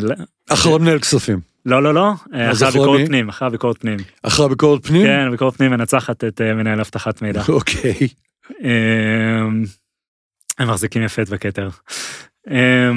אחרון 0.50 0.82
מנהל 0.82 0.98
כספים. 0.98 1.40
לא 1.66 1.82
לא 1.82 1.94
לא 1.94 2.12
אחרי 2.12 2.52
אחרי 2.52 2.70
ביקורת 2.70 3.00
מי? 3.00 3.06
פנים 3.06 3.28
אחרי 3.28 3.50
ביקורת 3.50 3.78
פנים 3.78 3.98
אחרי 4.22 4.46
הביקורת 4.46 4.86
פנים? 4.86 5.06
כן 5.06 5.30
ביקורת 5.30 5.56
פנים 5.56 5.70
מנצחת 5.70 6.24
את 6.24 6.40
אה, 6.40 6.54
מנהל 6.54 6.80
אבטחת 6.80 7.22
מידע 7.22 7.42
אוקיי. 7.48 8.08
אה, 8.64 9.46
הם 10.58 10.68
מחזיקים 10.68 11.02
יפה 11.02 11.22
את 11.22 11.28
בכתר. 11.28 11.68
אה, 12.50 12.90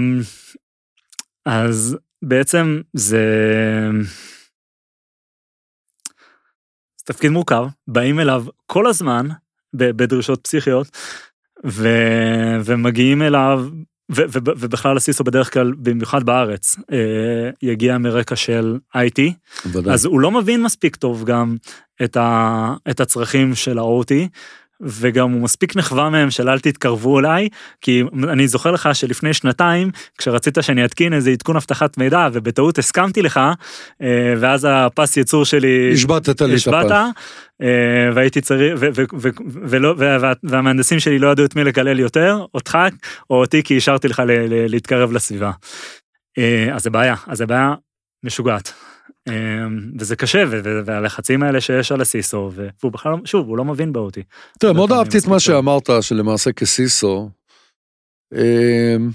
אז 1.45 1.97
בעצם 2.21 2.81
זה 2.93 3.25
תפקיד 7.09 7.31
מורכב 7.31 7.65
באים 7.87 8.19
אליו 8.19 8.45
כל 8.65 8.87
הזמן 8.87 9.27
בדרישות 9.73 10.39
פסיכיות 10.43 10.87
ו, 11.65 11.87
ומגיעים 12.65 13.21
אליו 13.21 13.65
ו, 14.11 14.21
ו, 14.27 14.37
ובכלל 14.45 14.97
הסיסו 14.97 15.23
בדרך 15.23 15.53
כלל 15.53 15.73
במיוחד 15.77 16.23
בארץ 16.23 16.75
אה, 16.91 17.49
יגיע 17.61 17.97
מרקע 17.97 18.35
של 18.35 18.77
IT 18.97 19.21
ודאי. 19.71 19.93
אז 19.93 20.05
הוא 20.05 20.19
לא 20.19 20.31
מבין 20.31 20.63
מספיק 20.63 20.95
טוב 20.95 21.23
גם 21.23 21.57
את, 22.03 22.17
ה, 22.17 22.73
את 22.89 22.99
הצרכים 22.99 23.55
של 23.55 23.79
ה-OT, 23.79 24.13
וגם 24.81 25.31
הוא 25.31 25.41
מספיק 25.41 25.75
נחווה 25.75 26.09
מהם 26.09 26.31
של 26.31 26.49
אל 26.49 26.59
תתקרבו 26.59 27.19
אליי, 27.19 27.49
כי 27.81 28.03
אני 28.29 28.47
זוכר 28.47 28.71
לך 28.71 28.89
שלפני 28.93 29.33
שנתיים, 29.33 29.91
כשרצית 30.17 30.57
שאני 30.61 30.85
אתקין 30.85 31.13
איזה 31.13 31.29
עדכון 31.31 31.55
אבטחת 31.55 31.97
מידע, 31.97 32.27
ובטעות 32.33 32.77
הסכמתי 32.77 33.21
לך, 33.21 33.39
אה, 34.01 34.33
ואז 34.39 34.67
הפס 34.69 35.17
ייצור 35.17 35.45
שלי... 35.45 35.91
השבתת 35.93 36.41
לי 36.41 36.53
את 36.53 36.57
הפס. 36.57 37.23
אה, 37.61 37.67
והייתי 38.15 38.41
צריך, 38.41 38.79
ולא- 39.69 39.93
וה- 39.97 40.33
והמהנדסים 40.43 40.99
שלי 40.99 41.19
לא 41.19 41.31
ידעו 41.31 41.45
את 41.45 41.55
מי 41.55 41.63
לקלל 41.63 41.99
יותר, 41.99 42.45
אותך 42.53 42.77
או 43.29 43.35
אותי, 43.35 43.63
כי 43.63 43.77
השארתי 43.77 44.07
לך 44.07 44.21
להתקרב 44.49 45.11
לסביבה. 45.11 45.51
אה, 46.37 46.69
אז 46.75 46.83
זה 46.83 46.89
בעיה, 46.89 47.15
אז 47.27 47.37
זה 47.37 47.45
בעיה 47.45 47.73
משוגעת. 48.25 48.73
אה, 49.27 49.33
וזה 49.99 50.15
קשה, 50.15 50.43
והלחצים 50.85 51.43
האלה 51.43 51.61
שיש 51.61 51.91
על 51.91 52.01
הסיסו, 52.01 52.51
והוא 52.53 52.91
בכלל, 52.91 53.11
לא- 53.11 53.17
שוב, 53.25 53.47
הוא 53.47 53.57
לא 53.57 53.65
מבין 53.65 53.93
באותי. 53.93 54.23
תראה, 54.59 54.73
מאוד 54.73 54.89
פעמים 54.89 55.03
אהבתי 55.03 55.17
את 55.17 55.25
מה. 55.25 55.39
שאמרת, 55.39 55.89
שלמעשה 56.01 56.51
כסיסו, 56.51 57.29
אמ, 58.35 59.09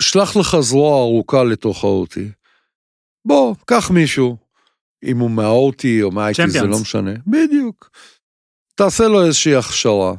שלח 0.00 0.36
לך 0.36 0.56
זרוע 0.60 1.00
ארוכה 1.00 1.44
לתוך 1.44 1.84
ה-OT. 1.84 2.20
בוא, 3.24 3.54
קח 3.66 3.90
מישהו, 3.90 4.36
אם 5.04 5.18
הוא 5.18 5.30
מה-OT 5.30 5.84
או 6.02 6.10
מה-IT, 6.10 6.46
זה. 6.46 6.62
לא 6.62 6.78
משנה. 6.78 7.12
בדיוק. 7.26 7.90
תעשה 8.74 9.08
לו 9.08 9.26
איזושהי 9.26 9.54
הכשרה, 9.54 10.14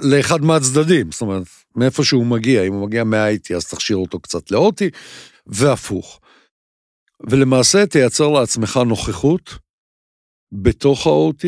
לאחד 0.00 0.40
מהצדדים, 0.40 1.12
זאת 1.12 1.20
אומרת, 1.20 1.46
מאיפה 1.76 2.04
שהוא 2.04 2.26
מגיע, 2.26 2.62
אם 2.62 2.72
הוא 2.72 2.86
מגיע 2.86 3.04
מה-IT, 3.04 3.56
אז 3.56 3.68
תכשיר 3.68 3.96
אותו 3.96 4.20
קצת 4.20 4.50
ל-OT, 4.50 4.80
והפוך. 5.46 6.20
ולמעשה 7.30 7.86
תייצר 7.86 8.28
לעצמך 8.28 8.76
נוכחות 8.86 9.58
בתוך 10.52 11.06
ה-OT, 11.06 11.46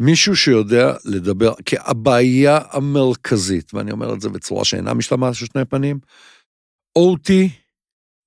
מישהו 0.00 0.36
שיודע 0.36 0.94
לדבר, 1.04 1.54
כי 1.64 1.76
הבעיה 1.78 2.58
המרכזית, 2.70 3.74
ואני 3.74 3.90
אומר 3.90 4.14
את 4.14 4.20
זה 4.20 4.28
בצורה 4.28 4.64
שאינה 4.64 4.94
משתמעת 4.94 5.34
של 5.34 5.46
שני 5.46 5.64
פנים, 5.64 6.00
OT 6.98 7.32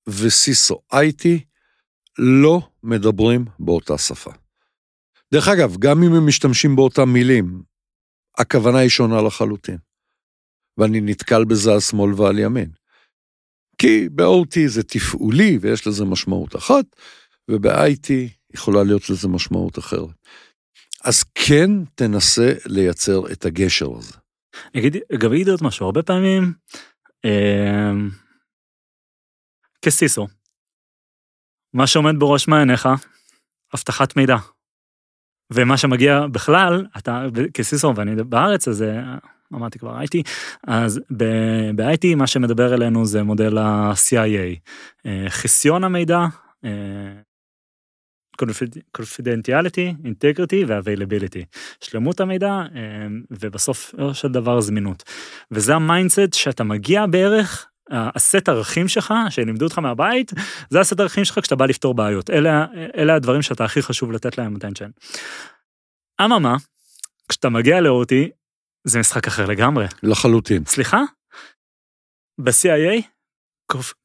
וסיסו 0.08 0.78
IT 0.94 1.26
לא 2.18 2.68
מדברים 2.82 3.44
באותה 3.58 3.98
שפה. 3.98 4.30
דרך 5.32 5.48
אגב, 5.48 5.76
גם 5.78 6.02
אם 6.02 6.14
הם 6.14 6.26
משתמשים 6.26 6.76
באותם 6.76 7.08
מילים, 7.08 7.62
הכוונה 8.38 8.78
היא 8.78 8.88
שונה 8.88 9.22
לחלוטין. 9.22 9.78
ואני 10.78 11.00
נתקל 11.00 11.44
בזה 11.44 11.72
על 11.72 11.80
שמאל 11.80 12.14
ועל 12.14 12.38
ימין. 12.38 12.70
כי 13.82 14.08
ב-OT 14.08 14.58
זה 14.66 14.82
תפעולי 14.82 15.58
ויש 15.60 15.86
לזה 15.86 16.04
משמעות 16.04 16.56
אחת, 16.56 16.84
וב-IT 17.50 18.08
יכולה 18.54 18.82
להיות 18.82 19.10
לזה 19.10 19.28
משמעות 19.28 19.78
אחרת. 19.78 20.26
אז 21.04 21.22
כן 21.34 21.70
תנסה 21.94 22.52
לייצר 22.66 23.32
את 23.32 23.44
הגשר 23.44 23.96
הזה. 23.98 24.14
אני 24.74 24.80
אגיד, 24.80 24.96
גם 25.18 25.32
אגיד 25.32 25.48
עוד 25.48 25.60
משהו, 25.62 25.86
הרבה 25.86 26.02
פעמים, 26.02 26.52
אה, 27.24 27.92
כסיסו, 29.84 30.28
מה 31.74 31.86
שעומד 31.86 32.14
בראש 32.18 32.48
מעייניך, 32.48 32.88
אבטחת 33.74 34.16
מידע. 34.16 34.36
ומה 35.52 35.76
שמגיע 35.76 36.26
בכלל, 36.32 36.86
אתה 36.98 37.24
כ 37.54 37.65
CISO, 37.65 37.92
ואני 37.96 38.24
בארץ, 38.24 38.68
אז 38.68 38.82
אה, 38.82 39.16
אמרתי 39.54 39.78
כבר 39.78 40.00
IT, 40.00 40.30
אז 40.66 41.00
ב-IT 41.76 42.14
מה 42.16 42.26
שמדבר 42.26 42.74
אלינו 42.74 43.06
זה 43.06 43.22
מודל 43.22 43.58
ה-CIA, 43.58 44.58
אה, 45.06 45.24
חסיון 45.28 45.84
המידע, 45.84 46.26
confidentiality, 48.98 49.94
integrity 50.04 50.64
ו-availability, 50.66 51.44
שלמות 51.80 52.20
המידע 52.20 52.48
אה, 52.48 53.06
ובסוף 53.30 53.94
של 54.12 54.28
דבר 54.28 54.60
זמינות. 54.60 55.02
וזה 55.50 55.74
ה 55.74 55.82
mindset 55.82 56.34
שאתה 56.34 56.64
מגיע 56.64 57.06
בערך, 57.06 57.68
הסט 57.90 58.48
ערכים 58.48 58.88
שלך 58.88 59.14
שלימדו 59.30 59.64
אותך 59.64 59.78
מהבית, 59.78 60.32
זה 60.70 60.80
הסט 60.80 61.00
ערכים 61.00 61.24
שלך 61.24 61.38
כשאתה 61.38 61.56
בא 61.56 61.66
לפתור 61.66 61.94
בעיות, 61.94 62.30
אלה, 62.30 62.66
אלה 62.96 63.14
הדברים 63.14 63.42
שאתה 63.42 63.64
הכי 63.64 63.82
חשוב 63.82 64.12
לתת 64.12 64.38
להם 64.38 64.56
attention. 64.56 64.90
אממה, 66.24 66.56
כשאתה 67.28 67.48
מגיע 67.48 67.80
לאותי, 67.80 68.30
זה 68.84 68.98
משחק 68.98 69.26
אחר 69.26 69.46
לגמרי. 69.46 69.86
לחלוטין. 70.02 70.64
סליחה? 70.64 71.00
ב-CIA, 72.40 73.02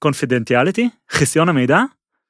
confidentiality, 0.06 0.82
חיסיון 1.12 1.50
המידע, 1.50 1.80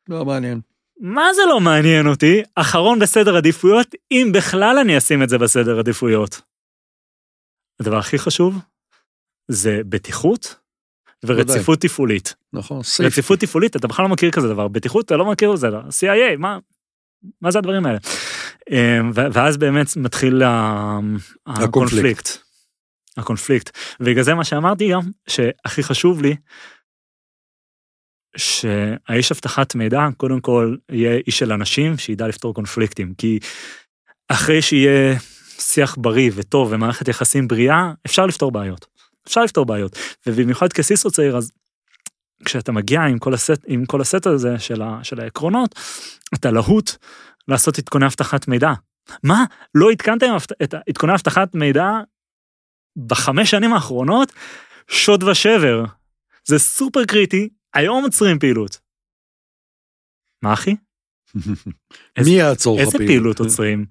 לא 0.10 0.26
מעניין. 0.26 0.62
מה 1.00 1.34
זה 1.34 1.42
לא 1.50 1.60
מעניין 1.60 2.08
אותי? 2.08 2.44
אחרון 2.56 3.00
בסדר 3.00 3.38
עדיפויות, 3.38 3.96
אם 4.12 4.32
בכלל 4.34 4.78
אני 4.82 4.98
אשים 4.98 5.24
את 5.24 5.30
זה 5.30 5.38
בסדר 5.38 5.80
עדיפויות. 5.80 6.42
הדבר 7.80 7.98
הכי 7.98 8.18
חשוב 8.18 8.56
זה 9.48 9.82
בטיחות 9.90 10.56
ורציפות 11.26 11.82
תפעולית. 11.82 12.36
נכון, 12.54 12.84
סייף. 12.84 13.12
רציפות 13.12 13.40
תפעולית, 13.40 13.76
אתה 13.76 13.88
בכלל 13.88 14.06
לא 14.06 14.12
מכיר 14.12 14.32
כזה 14.32 14.48
דבר, 14.48 14.68
בטיחות 14.68 15.06
אתה 15.06 15.16
לא 15.16 15.32
מכיר 15.32 15.54
את 15.54 15.58
זה, 15.58 15.68
CIA, 15.70 16.38
מה, 16.38 16.60
מה 17.42 17.52
זה 17.52 17.60
הדברים 17.60 17.86
האלה? 17.86 17.98
אמ, 18.72 19.12
ואז 19.14 19.58
באמת 19.58 19.98
מתחיל 19.98 20.42
הקונפליקט. 21.48 22.30
הקונפליקט. 23.18 23.78
ובגלל 24.00 24.24
זה 24.24 24.34
מה 24.34 24.44
שאמרתי 24.44 24.92
גם, 24.92 25.02
שהכי 25.28 25.84
חשוב 25.84 26.22
לי, 26.22 26.36
שהאיש 28.38 29.32
אבטחת 29.32 29.76
מידע 29.76 30.08
קודם 30.18 30.42
כל 30.42 30.76
יהיה 30.92 31.20
איש 31.28 31.40
של 31.40 31.52
אנשים 31.52 31.98
שידע 31.98 32.28
לפתור 32.28 32.54
קונפליקטים 32.54 33.14
כי 33.18 33.40
אחרי 34.28 34.62
שיהיה 34.62 35.16
שיח 35.60 35.96
בריא 36.00 36.32
וטוב 36.36 36.72
ומערכת 36.72 37.08
יחסים 37.08 37.48
בריאה 37.48 37.92
אפשר 38.06 38.26
לפתור 38.26 38.52
בעיות. 38.52 38.86
אפשר 39.28 39.44
לפתור 39.44 39.66
בעיות. 39.66 39.98
ובמיוחד 40.28 40.74
כסיסו 40.74 41.12
צעיר, 41.12 41.38
אז 41.38 41.52
כשאתה 42.46 42.72
מגיע 42.72 43.02
עם 43.02 43.20
כל 43.20 43.34
הסט, 43.34 43.66
עם 43.68 43.86
כל 43.86 44.02
הסט 44.02 44.28
הזה 44.28 44.60
של, 44.60 44.82
ה, 44.82 45.00
של 45.04 45.20
העקרונות, 45.20 45.76
אתה 46.34 46.52
להוט 46.52 46.92
לעשות 47.48 47.78
עדכוני 47.78 48.06
אבטחת 48.06 48.48
מידע. 48.48 48.72
מה? 49.24 49.46
לא 49.76 49.92
עדכנתם 49.92 50.28
את 50.64 50.74
עדכוני 50.90 51.14
אבטחת 51.14 51.56
מידע 51.56 51.90
בחמש 53.08 53.52
שנים 53.52 53.74
האחרונות? 53.74 54.34
שוד 54.88 55.24
ושבר. 55.24 55.86
זה 56.46 56.60
סופר 56.60 57.06
קריטי, 57.06 57.50
היום 57.74 58.04
עוצרים 58.04 58.40
פעילות. 58.40 58.80
מה 60.44 60.54
אחי? 60.54 60.76
מי 62.26 62.32
יעצור 62.32 62.78
לך 62.78 62.86
איזה 62.86 62.98
פעילות 62.98 63.40
עוצרים? 63.40 63.86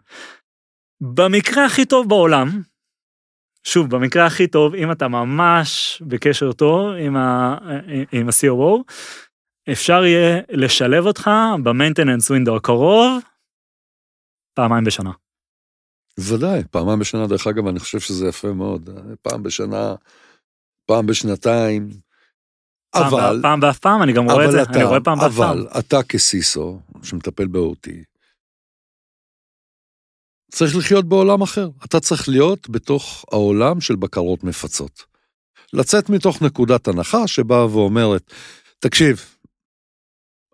במקרה 1.00 1.66
הכי 1.66 1.84
טוב 1.84 2.08
בעולם, 2.08 2.62
שוב, 3.66 3.90
במקרה 3.90 4.26
הכי 4.26 4.46
טוב, 4.46 4.74
אם 4.74 4.92
אתה 4.92 5.08
ממש 5.08 6.02
בקשר 6.06 6.52
טוב 6.52 6.92
עם, 7.00 7.16
ה, 7.16 7.56
עם 8.12 8.28
ה-COO, 8.28 8.92
אפשר 9.72 10.04
יהיה 10.04 10.40
לשלב 10.48 11.06
אותך 11.06 11.30
במיינטננס 11.64 12.30
ווינדו 12.30 12.56
הקרוב 12.56 13.22
פעמיים 14.54 14.84
בשנה. 14.84 15.10
ודאי, 16.18 16.62
פעמיים 16.70 16.98
בשנה, 16.98 17.26
דרך 17.26 17.46
אגב, 17.46 17.66
אני 17.66 17.78
חושב 17.78 18.00
שזה 18.00 18.28
יפה 18.28 18.52
מאוד. 18.52 18.90
פעם 19.22 19.42
בשנה, 19.42 19.94
פעם 20.86 21.06
בשנתיים. 21.06 21.90
פעם 22.90 23.06
אבל, 23.06 23.38
פעם 23.42 23.60
ואף 23.62 23.78
פעם, 23.78 24.02
אני 24.02 24.12
גם 24.12 24.30
רואה 24.30 24.46
את 24.46 24.50
זה, 24.50 24.62
אתה, 24.62 24.70
אני 24.72 24.84
רואה 24.84 25.00
פעם 25.00 25.18
ואף 25.18 25.36
פעם. 25.36 25.50
אבל 25.50 25.68
אתה 25.78 26.02
כסיסו, 26.02 26.80
שמטפל 27.02 27.46
ב-OT, 27.46 27.88
צריך 30.50 30.76
לחיות 30.76 31.04
בעולם 31.04 31.42
אחר. 31.42 31.68
אתה 31.84 32.00
צריך 32.00 32.28
להיות 32.28 32.70
בתוך 32.70 33.24
העולם 33.32 33.80
של 33.80 33.96
בקרות 33.96 34.44
מפצות. 34.44 35.04
לצאת 35.72 36.10
מתוך 36.10 36.42
נקודת 36.42 36.88
הנחה 36.88 37.26
שבאה 37.26 37.66
ואומרת, 37.66 38.32
תקשיב, 38.78 39.35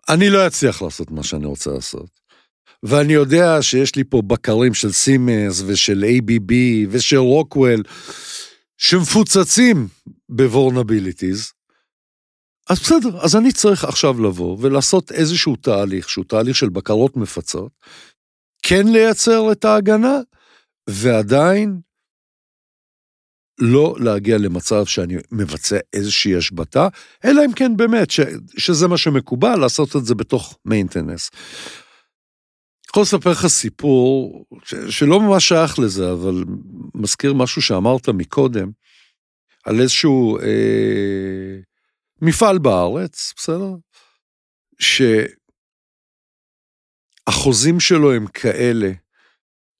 אני 0.09 0.29
לא 0.29 0.47
אצליח 0.47 0.81
לעשות 0.81 1.11
מה 1.11 1.23
שאני 1.23 1.45
רוצה 1.45 1.71
לעשות. 1.71 2.09
ואני 2.83 3.13
יודע 3.13 3.61
שיש 3.61 3.95
לי 3.95 4.03
פה 4.03 4.21
בקרים 4.21 4.73
של 4.73 4.91
סימנס 4.91 5.63
ושל 5.65 6.03
ABB 6.03 6.53
ושל 6.89 7.17
רוקוול, 7.17 7.83
שמפוצצים 8.77 9.87
ב 10.29 10.36
vulnerabilities, 10.36 11.51
אז 12.69 12.79
בסדר, 12.79 13.23
אז 13.23 13.35
אני 13.35 13.51
צריך 13.51 13.83
עכשיו 13.83 14.21
לבוא 14.21 14.57
ולעשות 14.59 15.11
איזשהו 15.11 15.55
תהליך, 15.55 16.09
שהוא 16.09 16.25
תהליך 16.25 16.55
של 16.55 16.69
בקרות 16.69 17.17
מפצות, 17.17 17.71
כן 18.63 18.87
לייצר 18.87 19.51
את 19.51 19.65
ההגנה, 19.65 20.19
ועדיין 20.89 21.79
לא 23.59 23.95
להגיע 23.99 24.37
למצב 24.37 24.85
שאני 24.85 25.15
מבצע 25.31 25.77
איזושהי 25.93 26.35
השבתה, 26.35 26.87
אלא 27.25 27.45
אם 27.45 27.53
כן 27.53 27.77
באמת, 27.77 28.11
ש, 28.11 28.19
שזה 28.57 28.87
מה 28.87 28.97
שמקובל, 28.97 29.55
לעשות 29.55 29.95
את 29.95 30.05
זה 30.05 30.15
בתוך 30.15 30.57
מיינטנס. 30.65 31.29
יכול 32.89 33.03
לספר 33.03 33.31
לך 33.31 33.47
סיפור 33.47 34.45
ש, 34.63 34.75
שלא 34.89 35.19
ממש 35.19 35.47
שייך 35.47 35.79
לזה, 35.79 36.11
אבל 36.11 36.43
מזכיר 36.95 37.33
משהו 37.33 37.61
שאמרת 37.61 38.09
מקודם, 38.09 38.71
על 39.63 39.81
איזשהו 39.81 40.39
אה, 40.39 41.59
מפעל 42.21 42.57
בארץ, 42.57 43.33
בסדר? 43.35 43.69
שהחוזים 47.29 47.79
שלו 47.79 48.13
הם 48.13 48.27
כאלה 48.27 48.91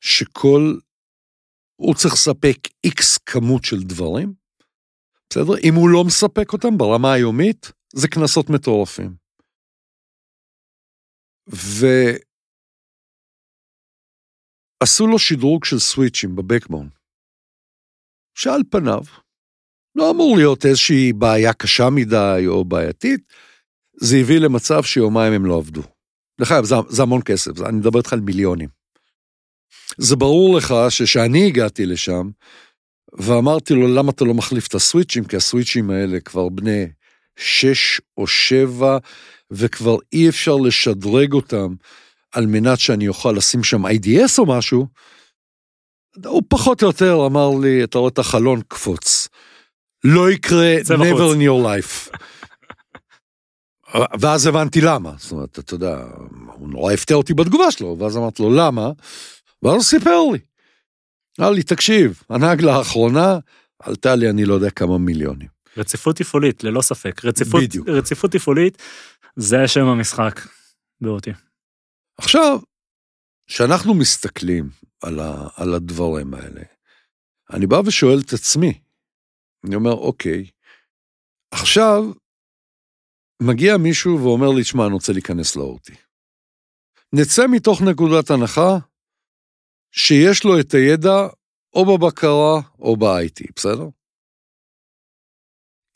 שכל, 0.02 0.78
הוא 1.84 1.96
צריך 1.96 2.14
לספק 2.14 2.58
איקס 2.84 3.18
כמות 3.18 3.64
של 3.64 3.84
דברים, 3.84 4.34
בסדר? 5.30 5.58
אם 5.64 5.74
הוא 5.76 5.90
לא 5.90 6.04
מספק 6.04 6.54
אותם 6.54 6.78
ברמה 6.78 7.14
היומית, 7.14 7.72
זה 7.96 8.08
קנסות 8.08 8.50
מטורפים. 8.50 9.16
ועשו 14.82 15.08
לו 15.08 15.20
שדרוג 15.20 15.66
של 15.66 15.80
סוויצ'ים 15.80 16.36
בבקבון, 16.36 16.90
שעל 18.38 18.62
פניו 18.72 19.02
לא 19.96 20.12
אמור 20.12 20.38
להיות 20.38 20.66
איזושהי 20.66 21.14
בעיה 21.14 21.54
קשה 21.54 21.90
מדי 21.96 22.44
או 22.48 22.66
בעייתית, 22.66 23.34
זה 24.02 24.16
הביא 24.22 24.40
למצב 24.40 24.84
שיומיים 24.84 25.34
הם 25.34 25.46
לא 25.46 25.58
עבדו. 25.58 25.82
דרך 26.40 26.52
אגב, 26.52 26.64
זה, 26.64 26.76
זה 26.90 27.02
המון 27.02 27.22
כסף, 27.26 27.52
אני 27.70 27.78
מדבר 27.78 28.00
איתך 28.00 28.14
על 28.14 28.20
מיליונים. 28.20 28.83
זה 29.98 30.16
ברור 30.16 30.58
לך 30.58 30.76
שכשאני 30.90 31.48
הגעתי 31.48 31.86
לשם, 31.86 32.30
ואמרתי 33.14 33.74
לו, 33.74 33.88
למה 33.88 34.12
אתה 34.12 34.26
לא 34.26 34.34
מחליף 34.34 34.68
את 34.68 34.76
הסוויצ'ים? 34.76 35.26
כי 35.26 35.36
הסוויצ'ים 35.36 35.90
האלה 35.90 36.20
כבר 36.20 36.50
בני 36.50 36.88
שש 37.36 38.02
או 38.18 38.28
שבע, 38.28 38.98
וכבר 39.52 39.98
אי 40.14 40.30
אפשר 40.30 40.56
לשדרג 40.56 41.34
אותם 41.34 41.74
על 42.32 42.46
מנת 42.46 42.80
שאני 42.80 43.08
אוכל 43.08 43.32
לשים 43.32 43.64
שם 43.64 43.86
IDS 43.86 44.38
או 44.38 44.46
משהו. 44.46 44.88
הוא 46.26 46.44
פחות 46.48 46.84
או 46.84 46.88
יותר 46.88 47.26
אמר 47.26 47.50
לי, 47.62 47.84
אתה 47.84 47.98
רואה 47.98 48.10
את 48.10 48.20
החלון, 48.20 48.62
קפוץ. 48.68 49.28
לא 50.04 50.32
יקרה 50.32 50.76
never 50.82 51.36
in 51.36 51.40
your 51.40 51.66
life. 51.66 52.18
ואז 54.20 54.48
הבנתי 54.48 54.82
למה, 54.82 55.12
זאת 55.18 55.32
אומרת, 55.32 55.60
אתה 55.60 55.74
יודע, 55.74 56.04
הוא 56.54 56.70
נורא 56.70 56.94
הפתיע 56.94 57.18
אותי 57.18 57.34
בתגובה 57.34 57.72
שלו, 57.72 57.96
ואז 58.00 58.18
אמרתי 58.18 58.44
לו, 58.44 58.50
למה? 58.50 58.92
ואז 59.64 59.74
הוא 59.74 59.84
סיפר 59.84 60.20
לי. 60.34 60.40
אמר 61.40 61.52
לי, 61.52 61.64
תקשיב, 61.64 62.24
הנהג 62.30 62.62
לאחרונה 62.62 63.38
עלתה 63.80 64.16
לי 64.16 64.30
אני 64.30 64.46
לא 64.46 64.54
יודע 64.54 64.70
כמה 64.70 64.98
מיליונים. 64.98 65.48
רציפות 65.78 66.16
תפעולית, 66.16 66.64
ללא 66.64 66.82
ספק. 66.82 67.26
רציפות, 67.26 67.64
בדיוק. 67.64 67.90
רציפות 67.90 68.32
תפעולית, 68.32 68.82
זה 69.36 69.68
שם 69.68 69.86
המשחק 69.86 70.40
באותי. 71.02 71.32
עכשיו, 72.18 72.60
כשאנחנו 73.48 73.94
מסתכלים 73.94 74.70
על, 75.02 75.20
ה, 75.20 75.48
על 75.56 75.74
הדברים 75.74 76.34
האלה, 76.34 76.62
אני 77.54 77.68
בא 77.68 77.82
ושואל 77.86 78.20
את 78.26 78.34
עצמי, 78.34 78.80
אני 79.66 79.76
אומר, 79.76 79.92
אוקיי, 79.92 80.50
עכשיו 81.52 82.04
מגיע 83.42 83.78
מישהו 83.78 84.24
ואומר 84.24 84.50
לי, 84.50 84.64
שמע, 84.64 84.86
אני 84.86 84.94
רוצה 84.94 85.14
להיכנס 85.14 85.56
לאורטי. 85.56 85.94
נצא 87.14 87.48
מתוך 87.48 87.82
נקודת 87.82 88.32
הנחה 88.32 88.78
שיש 89.96 90.44
לו 90.44 90.60
את 90.60 90.74
הידע 90.74 91.18
או 91.74 91.86
בבקרה 91.86 92.72
או 92.80 92.98
ב-IT, 92.98 93.54
בסדר? 93.56 93.88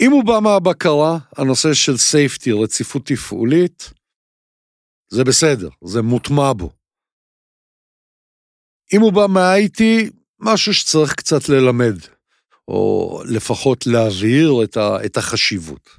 אם 0.01 0.11
הוא 0.11 0.23
בא 0.25 0.39
מהבקרה, 0.43 1.11
הנושא 1.37 1.73
של 1.73 1.97
סייפטי, 1.97 2.51
רציפות 2.63 3.01
תפעולית, 3.05 3.83
זה 5.09 5.23
בסדר, 5.23 5.69
זה 5.83 6.01
מוטמע 6.01 6.53
בו. 6.57 6.69
אם 8.93 9.01
הוא 9.01 9.13
בא 9.13 9.33
מה-IT, 9.33 9.81
משהו 10.39 10.73
שצריך 10.73 11.13
קצת 11.15 11.49
ללמד, 11.49 11.97
או 12.67 13.19
לפחות 13.35 13.79
להבהיר 13.87 14.49
את, 14.63 14.77
ה, 14.77 15.05
את 15.05 15.17
החשיבות. 15.17 15.89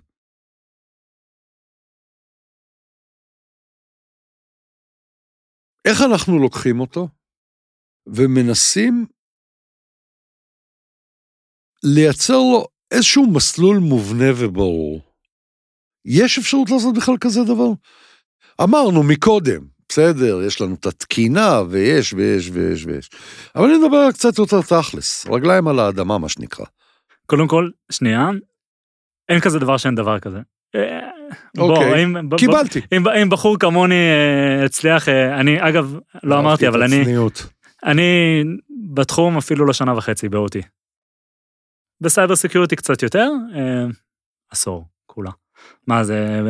איך 5.84 5.98
אנחנו 6.10 6.38
לוקחים 6.38 6.80
אותו 6.80 7.08
ומנסים 8.14 9.06
לייצר 11.84 12.38
לו 12.38 12.66
איזשהו 12.90 13.26
מסלול 13.26 13.78
מובנה 13.78 14.30
וברור. 14.36 15.00
יש 16.04 16.38
אפשרות 16.38 16.70
לעשות 16.70 16.96
בכלל 16.96 17.14
כזה 17.20 17.40
דבר? 17.44 17.68
אמרנו 18.62 19.02
מקודם, 19.02 19.60
בסדר, 19.88 20.42
יש 20.46 20.60
לנו 20.60 20.74
את 20.74 20.86
התקינה, 20.86 21.62
ויש, 21.70 22.12
ויש, 22.12 22.50
ויש, 22.52 22.86
ויש. 22.86 23.10
אבל 23.56 23.64
אני 23.64 23.78
מדבר 23.78 24.12
קצת 24.12 24.38
יותר 24.38 24.62
תכלס, 24.62 25.26
רגליים 25.26 25.68
על 25.68 25.78
האדמה, 25.78 26.18
מה 26.18 26.28
שנקרא. 26.28 26.64
קודם 27.26 27.48
כל, 27.48 27.70
שנייה, 27.92 28.30
אין 29.28 29.40
כזה 29.40 29.58
דבר 29.58 29.76
שאין 29.76 29.94
דבר 29.94 30.18
כזה. 30.20 30.38
אה, 30.74 31.08
בוא, 31.56 31.76
אוקיי, 31.76 32.04
אם, 32.04 32.28
ב- 32.28 32.36
קיבלתי. 32.36 32.80
אם, 32.92 33.08
אם 33.08 33.30
בחור 33.30 33.58
כמוני 33.58 33.94
אה, 33.94 34.64
הצליח, 34.64 35.08
אה, 35.08 35.40
אני, 35.40 35.68
אגב, 35.68 35.98
לא 36.22 36.38
אמרתי, 36.38 36.68
אבל 36.68 36.82
אני. 36.82 37.04
אני 37.84 38.42
בתחום 38.94 39.36
אפילו 39.36 39.66
לא 39.66 39.72
שנה 39.72 39.96
וחצי 39.96 40.28
ב 40.28 40.37
OT. 40.37 40.62
ב 42.00 42.06
cyber 42.06 42.36
security 42.36 42.76
קצת 42.76 43.02
יותר, 43.02 43.30
אה, 43.54 43.86
עשור, 44.50 44.86
כולה. 45.06 45.30
מה 45.86 46.04
זה, 46.04 46.40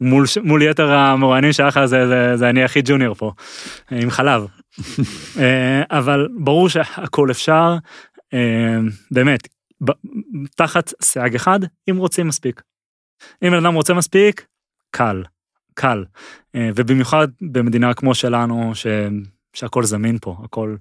מול, 0.00 0.24
מול 0.44 0.62
יתר 0.62 0.92
המרואיינים 0.92 1.52
שהיה 1.52 1.68
לך, 1.68 1.80
זה, 1.84 2.06
זה, 2.08 2.36
זה 2.36 2.50
אני 2.50 2.64
הכי 2.64 2.80
ג'וניור 2.84 3.14
פה, 3.14 3.32
עם 3.90 4.10
חלב. 4.10 4.46
אה, 5.40 5.82
אבל 5.90 6.28
ברור 6.38 6.68
שהכל 6.68 7.30
אפשר, 7.30 7.76
אה, 8.34 8.78
באמת, 9.10 9.48
תחת 10.56 10.92
סייג 11.02 11.34
אחד, 11.34 11.60
אם 11.90 11.96
רוצים 11.96 12.28
מספיק. 12.28 12.62
אם 13.42 13.50
בן 13.50 13.66
אדם 13.66 13.74
רוצה 13.74 13.94
מספיק, 13.94 14.46
קל, 14.90 15.22
קל. 15.74 16.04
אה, 16.54 16.70
ובמיוחד 16.74 17.28
במדינה 17.40 17.94
כמו 17.94 18.14
שלנו, 18.14 18.74
ש... 18.74 18.86
שהכל 19.52 19.84
זמין 19.84 20.18
פה, 20.20 20.36
הכל 20.44 20.76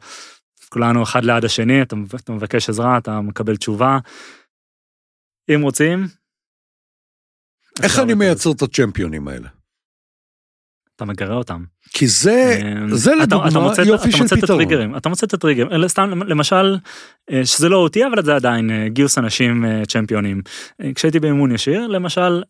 כולנו 0.70 1.03
אחד 1.03 1.24
ליד 1.24 1.45
השני, 1.45 1.82
אתה, 1.82 1.95
אתה 2.15 2.32
מבקש 2.32 2.70
עזרה, 2.70 2.97
אתה 2.97 3.22
מקבל 3.22 3.57
תשובה. 3.57 3.97
אם 5.55 5.61
רוצים... 5.61 6.07
איך 7.84 7.99
אני 7.99 8.13
מייצר 8.13 8.51
את 8.51 8.61
הצ'מפיונים 8.61 9.28
האלה? 9.28 9.47
אתה 10.95 11.05
מגרה 11.05 11.36
אותם. 11.36 11.63
כי 11.93 12.07
זה, 12.07 12.59
אמ, 12.61 12.95
זה 12.95 13.15
לדוגמה 13.15 13.49
אתה 13.49 13.59
מוצא- 13.59 13.82
יופי 13.82 14.09
אתה 14.09 14.18
של 14.18 14.24
מוצא 14.24 14.36
את 14.36 14.41
פתרון. 14.41 14.61
הטריגרים, 14.61 14.97
אתה 14.97 15.09
מוצא 15.09 15.26
את 15.26 15.34
הטריגרים, 15.34 15.88
סתם 15.88 16.24
למשל, 16.24 16.78
אה, 17.32 17.45
שזה 17.45 17.70
לא 17.70 17.78
אותי 17.78 18.05
אבל 18.05 18.26
זה 18.26 18.36
עדיין 18.36 18.72
אה, 18.72 18.89
גיוס 18.89 19.18
אנשים 19.18 19.65
אה, 19.65 19.86
צ'מפיונים. 19.88 20.41
כשהייתי 20.95 21.20
באימון 21.20 21.51
ישיר, 21.51 21.88
למשל, 21.88 22.43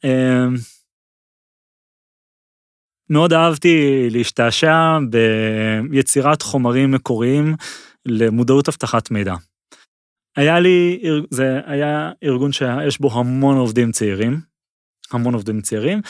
מאוד 3.10 3.34
אהבתי 3.34 4.08
להשתעשע 4.12 4.98
ביצירת 5.90 6.42
חומרים 6.42 6.92
מקוריים 6.92 7.56
למודעות 8.06 8.68
אבטחת 8.70 9.12
מידע. 9.12 9.34
היה 10.38 10.60
לי, 10.60 11.00
זה 11.32 11.60
היה 11.66 12.12
ארגון 12.24 12.52
שיש 12.52 13.02
בו 13.02 13.20
המון 13.20 13.58
עובדים 13.58 13.92
צעירים, 13.92 14.40
המון 15.12 15.34
עובדים 15.34 15.62
צעירים, 15.62 16.02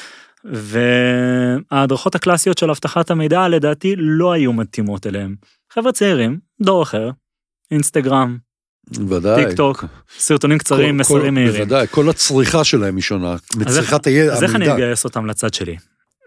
וההדרכות 0.44 2.16
הקלאסיות 2.16 2.58
של 2.58 2.70
אבטחת 2.70 3.12
המידע 3.12 3.48
לדעתי 3.48 3.94
לא 3.98 4.32
היו 4.32 4.54
מתאימות 4.54 5.08
אליהם. 5.08 5.36
חבר'ה 5.74 5.92
צעירים, 5.92 6.40
דור 6.62 6.84
אחר, 6.84 7.10
אינסטגרם, 7.72 8.38
ודאי. 9.10 9.46
טיק 9.46 9.58
טוק, 9.58 9.86
סרטונים 10.18 10.58
קצרים, 10.58 10.90
כל- 10.96 11.00
מסרים 11.00 11.22
כל- 11.24 11.32
מהירים. 11.32 11.62
בוודאי, 11.64 11.88
כל 11.88 12.10
הצריכה 12.10 12.64
שלהם 12.64 12.96
היא 12.96 13.04
שונה. 13.04 13.36
מצריכת 13.58 14.08
הידע, 14.08 14.34
אז 14.34 14.44
איך 14.44 14.56
אני 14.56 14.66
המידע. 14.70 14.86
אגייס 14.86 15.04
אותם 15.06 15.26
לצד 15.26 15.54
שלי? 15.54 15.76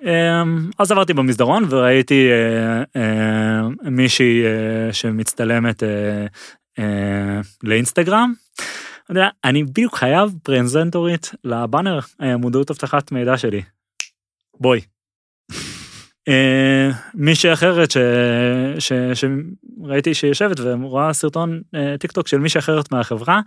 אמ, 0.03 0.71
אז 0.79 0.93
עברתי 0.93 1.15
במסדרון 1.15 1.65
וראיתי 1.71 2.29
אה, 2.31 2.83
אה, 2.97 3.69
מישהי 3.91 4.45
אה, 4.45 4.93
שמצטלמת 4.93 5.83
אה, 5.83 6.27
אה, 6.79 7.41
לאינסטגרם. 7.63 8.33
יודע, 9.11 9.29
אני 9.45 9.65
בדיוק 9.65 9.97
חייב 9.97 10.31
פרזנטורית 10.43 11.31
לבאנר 11.45 11.99
אה, 12.23 12.37
מודעות 12.37 12.71
אבטחת 12.71 13.13
מידע 13.13 13.39
שלי. 13.39 13.63
בואי. 14.61 14.81
אה, 16.29 16.91
מישהי 17.15 17.53
אחרת 17.53 17.91
ש... 17.91 17.97
ש... 18.79 18.93
שראיתי 19.15 20.15
שיושבת 20.15 20.61
ורואה 20.61 21.13
סרטון 21.13 21.61
אה, 21.75 21.99
טיק 21.99 22.13
טוק 22.13 22.29
של 22.29 22.39
מישהי 22.39 22.59
אחרת 22.59 22.93
מהחברה, 22.93 23.41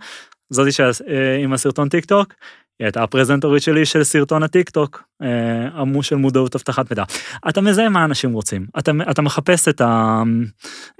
זאתי 0.50 0.72
שה... 0.72 0.84
אה, 0.84 1.36
עם 1.36 1.52
הסרטון 1.52 1.88
טיק 1.88 2.04
טוק, 2.04 2.34
היא 2.78 2.86
הייתה 2.86 3.02
הפרזנטורית 3.02 3.62
שלי 3.62 3.86
של 3.86 4.04
סרטון 4.04 4.42
הטיק 4.42 4.70
טוק, 4.70 5.02
אה, 5.22 5.80
עמו 5.80 6.02
של 6.02 6.16
מודעות 6.16 6.54
אבטחת 6.54 6.90
מידע. 6.90 7.04
אתה 7.48 7.60
מזהה 7.60 7.88
מה 7.88 8.04
אנשים 8.04 8.32
רוצים, 8.32 8.66
אתה, 8.78 8.92
אתה 9.10 9.22
מחפש 9.22 9.68
את, 9.68 9.80
ה, 9.80 10.22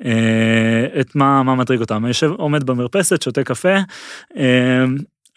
אה, 0.05 1.01
את 1.01 1.16
מה, 1.16 1.43
מה 1.43 1.55
מטריג 1.55 1.81
אותם, 1.81 2.05
יושב, 2.07 2.31
עומד 2.31 2.64
במרפסת, 2.64 3.22
שותה 3.22 3.45
קפה, 3.45 3.77
אה, 4.37 4.85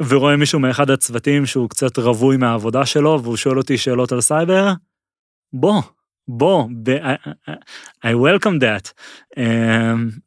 ורואה 0.08 0.36
מישהו 0.36 0.60
מאחד 0.60 0.90
הצוותים 0.90 1.46
שהוא 1.46 1.70
קצת 1.70 1.98
רווי 1.98 2.38
מהעבודה 2.38 2.86
שלו, 2.86 3.20
והוא 3.24 3.38
שואל 3.38 3.58
אותי 3.58 3.78
שאלות 3.78 4.12
על 4.12 4.22
סייבר, 4.22 4.74
בוא, 5.54 5.82
בוא, 6.28 6.68
ב- 6.84 7.14
I, 8.06 8.10
welcome 8.10 8.62
that. 8.62 8.92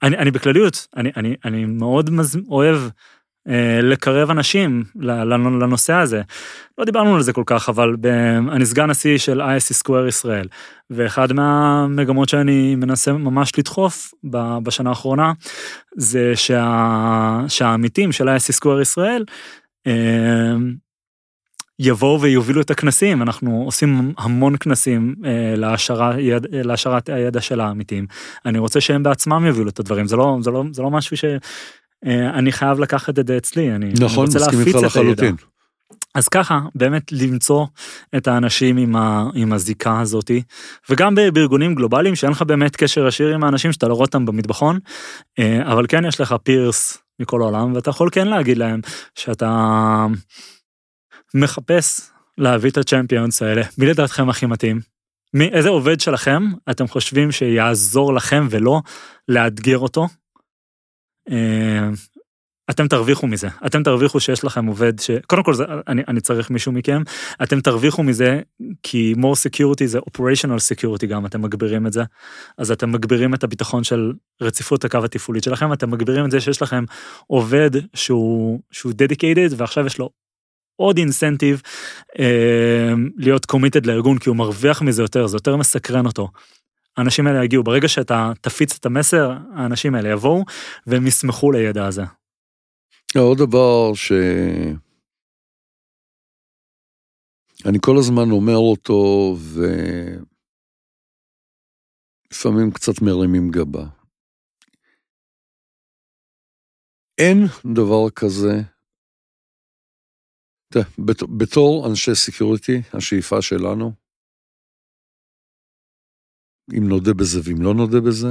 אני, 0.03 0.19
אני 0.19 0.31
בכלליות, 0.31 0.87
אני, 0.97 1.11
אני, 1.17 1.37
אני 1.45 1.65
מאוד 1.65 2.11
מז... 2.11 2.39
אוהב 2.49 2.79
לקרב 3.83 4.31
אנשים 4.31 4.85
לנושא 5.61 5.93
הזה. 5.95 6.23
לא 6.79 6.85
דיברנו 6.85 7.15
על 7.17 7.23
זה 7.23 7.33
כל 7.33 7.43
כך, 7.47 7.69
אבל 7.69 7.97
אני 8.53 8.67
סגן 8.67 8.91
נשיא 8.91 9.19
של 9.19 9.41
ISC 9.41 9.75
Square 9.85 10.09
ישראל, 10.09 10.49
ואחד 10.91 11.33
מהמגמות 11.33 12.29
שאני 12.29 12.75
מנסה 12.75 13.13
ממש 13.13 13.59
לדחוף 13.59 14.15
בשנה 14.63 14.91
האחרונה, 14.91 15.33
זה 15.97 16.33
שה- 16.37 17.45
שהעמיתים 17.49 18.13
של 18.13 18.29
ISC 18.29 18.53
Square 18.63 18.81
ישראל, 18.83 19.25
אה, 19.87 20.55
יבואו 21.83 22.21
ויובילו 22.21 22.61
את 22.61 22.71
הכנסים, 22.71 23.23
אנחנו 23.23 23.63
עושים 23.65 24.13
המון 24.19 24.57
כנסים 24.57 25.15
אה, 25.25 25.55
יד, 26.19 26.47
להעשרת 26.51 27.09
הידע 27.09 27.41
של 27.41 27.61
העמיתים. 27.61 28.07
אני 28.47 28.59
רוצה 28.59 28.81
שהם 28.81 29.03
בעצמם 29.03 29.47
יובילו 29.47 29.69
את 29.69 29.81
הדברים, 29.81 30.07
זה 30.07 30.17
לא, 30.17 30.39
זה 30.41 30.51
לא, 30.51 30.65
זה 30.73 30.83
לא 30.83 30.91
משהו 30.91 31.17
שאני 32.05 32.53
חייב 32.53 32.81
לקחת 32.81 33.19
את 33.19 33.27
זה 33.27 33.37
אצלי, 33.37 33.75
אני, 33.75 33.87
אני 33.87 33.95
נכון, 34.01 34.27
רוצה 34.27 34.39
מסכים 34.39 34.59
להפיץ 34.59 34.77
את 34.77 34.97
הידע. 34.97 35.31
אז 36.15 36.29
ככה, 36.29 36.61
באמת 36.75 37.13
למצוא 37.13 37.67
את 38.17 38.29
האנשים 38.29 38.77
עם, 38.77 38.97
ה, 38.97 39.25
עם 39.35 39.53
הזיקה 39.53 40.01
הזאתי, 40.01 40.43
וגם 40.91 41.15
בארגונים 41.15 41.75
גלובליים 41.75 42.17
שאין 42.17 42.33
לך 42.33 42.43
באמת 42.43 42.77
קשר 42.77 43.07
ישיר 43.07 43.35
עם 43.35 43.45
האנשים 43.45 43.73
שאתה 43.73 43.89
לא 43.89 43.95
רואה 43.95 44.05
אותם 44.05 44.27
במטבחון, 44.27 44.79
אה, 45.39 45.73
אבל 45.73 45.87
כן 45.89 46.05
יש 46.05 46.21
לך 46.21 46.35
פירס 46.43 46.99
מכל 47.21 47.43
העולם, 47.43 47.75
ואתה 47.75 47.91
יכול 47.91 48.09
כן 48.13 48.29
להגיד 48.29 48.59
להם 48.59 48.81
שאתה 49.15 50.07
מחפש 51.35 52.01
להביא 52.39 52.71
את 52.71 52.77
הצ'מפיונס 52.77 53.43
האלה, 53.43 53.63
מי 53.79 53.87
לדעתכם 53.87 54.29
הכי 54.29 54.47
מתאים? 54.47 54.81
מי, 55.35 55.49
איזה 55.49 55.69
עובד 55.69 56.01
שלכם 56.01 56.43
אתם 56.71 56.89
חושבים 56.89 57.33
שיעזור 57.33 58.15
לכם 58.15 58.47
ולא 58.51 58.81
לאתגר 59.29 59.79
אותו? 59.79 60.07
אה, 61.31 61.89
אתם 62.71 62.89
תרוויחו 62.89 63.27
מזה, 63.27 63.49
אתם 63.67 63.83
תרוויחו 63.83 64.21
שיש 64.21 64.45
לכם 64.45 64.67
עובד 64.67 64.99
ש... 64.99 65.11
קודם 65.27 65.43
כל 65.43 65.55
זה, 65.55 65.65
אני, 65.89 66.03
אני 66.09 66.21
צריך 66.21 66.51
מישהו 66.51 66.73
מכם, 66.73 67.03
אתם 67.43 67.61
תרוויחו 67.61 68.03
מזה 68.03 68.41
כי 68.83 69.15
more 69.17 69.49
security 69.49 69.87
זה 69.87 69.99
operational 69.99 70.59
security 70.75 71.07
גם, 71.07 71.27
אתם 71.27 71.43
מגבירים 71.43 71.87
את 71.87 71.93
זה, 71.93 72.03
אז 72.59 72.71
אתם 72.71 72.93
מגבירים 72.93 73.35
את 73.35 73.45
הביטחון 73.45 73.85
של 73.85 74.13
רציפות 74.41 74.85
הקו 74.85 74.99
התפעולית 75.05 75.45
שלכם, 75.45 75.73
אתם 75.73 75.91
מגבירים 75.91 76.25
את 76.25 76.31
זה 76.31 76.41
שיש 76.41 76.63
לכם 76.63 76.85
עובד 77.27 77.71
שהוא, 77.95 78.61
שהוא 78.71 78.93
dedicated 78.93 79.55
ועכשיו 79.57 79.87
יש 79.87 79.99
לו 79.99 80.11
עוד 80.77 80.99
אינסנטיב 80.99 81.63
אה, 82.19 82.93
להיות 83.17 83.47
committed 83.53 83.87
לארגון 83.87 84.19
כי 84.19 84.29
הוא 84.29 84.37
מרוויח 84.37 84.83
מזה 84.83 85.03
יותר, 85.03 85.27
זה 85.27 85.37
יותר 85.37 85.57
מסקרן 85.57 86.07
אותו. 86.07 86.29
האנשים 87.01 87.27
האלה 87.27 87.45
יגיעו, 87.45 87.63
ברגע 87.65 87.89
שאתה 87.89 88.33
תפיץ 88.41 88.79
את 88.79 88.87
המסר, 88.87 89.31
האנשים 89.57 89.95
האלה 89.95 90.09
יבואו 90.09 90.45
והם 90.87 91.07
ישמחו 91.07 91.53
לידע 91.53 91.87
הזה. 91.87 92.03
עוד 93.19 93.39
דבר 93.39 93.95
ש... 93.95 94.13
אני 97.69 97.79
כל 97.81 97.97
הזמן 97.99 98.31
אומר 98.31 98.57
אותו, 98.71 99.37
ולפעמים 102.33 102.71
קצת 102.75 103.03
מרימים 103.03 103.51
גבה. 103.51 103.87
אין 107.19 107.47
דבר 107.75 108.11
כזה, 108.11 108.55
בתור 111.39 111.87
אנשי 111.91 112.15
security, 112.15 112.83
השאיפה 112.93 113.43
שלנו, 113.43 114.00
אם 116.79 116.89
נודה 116.89 117.15
בזה 117.15 117.41
ואם 117.45 117.63
לא 117.63 117.75
נודה 117.75 118.01
בזה, 118.01 118.29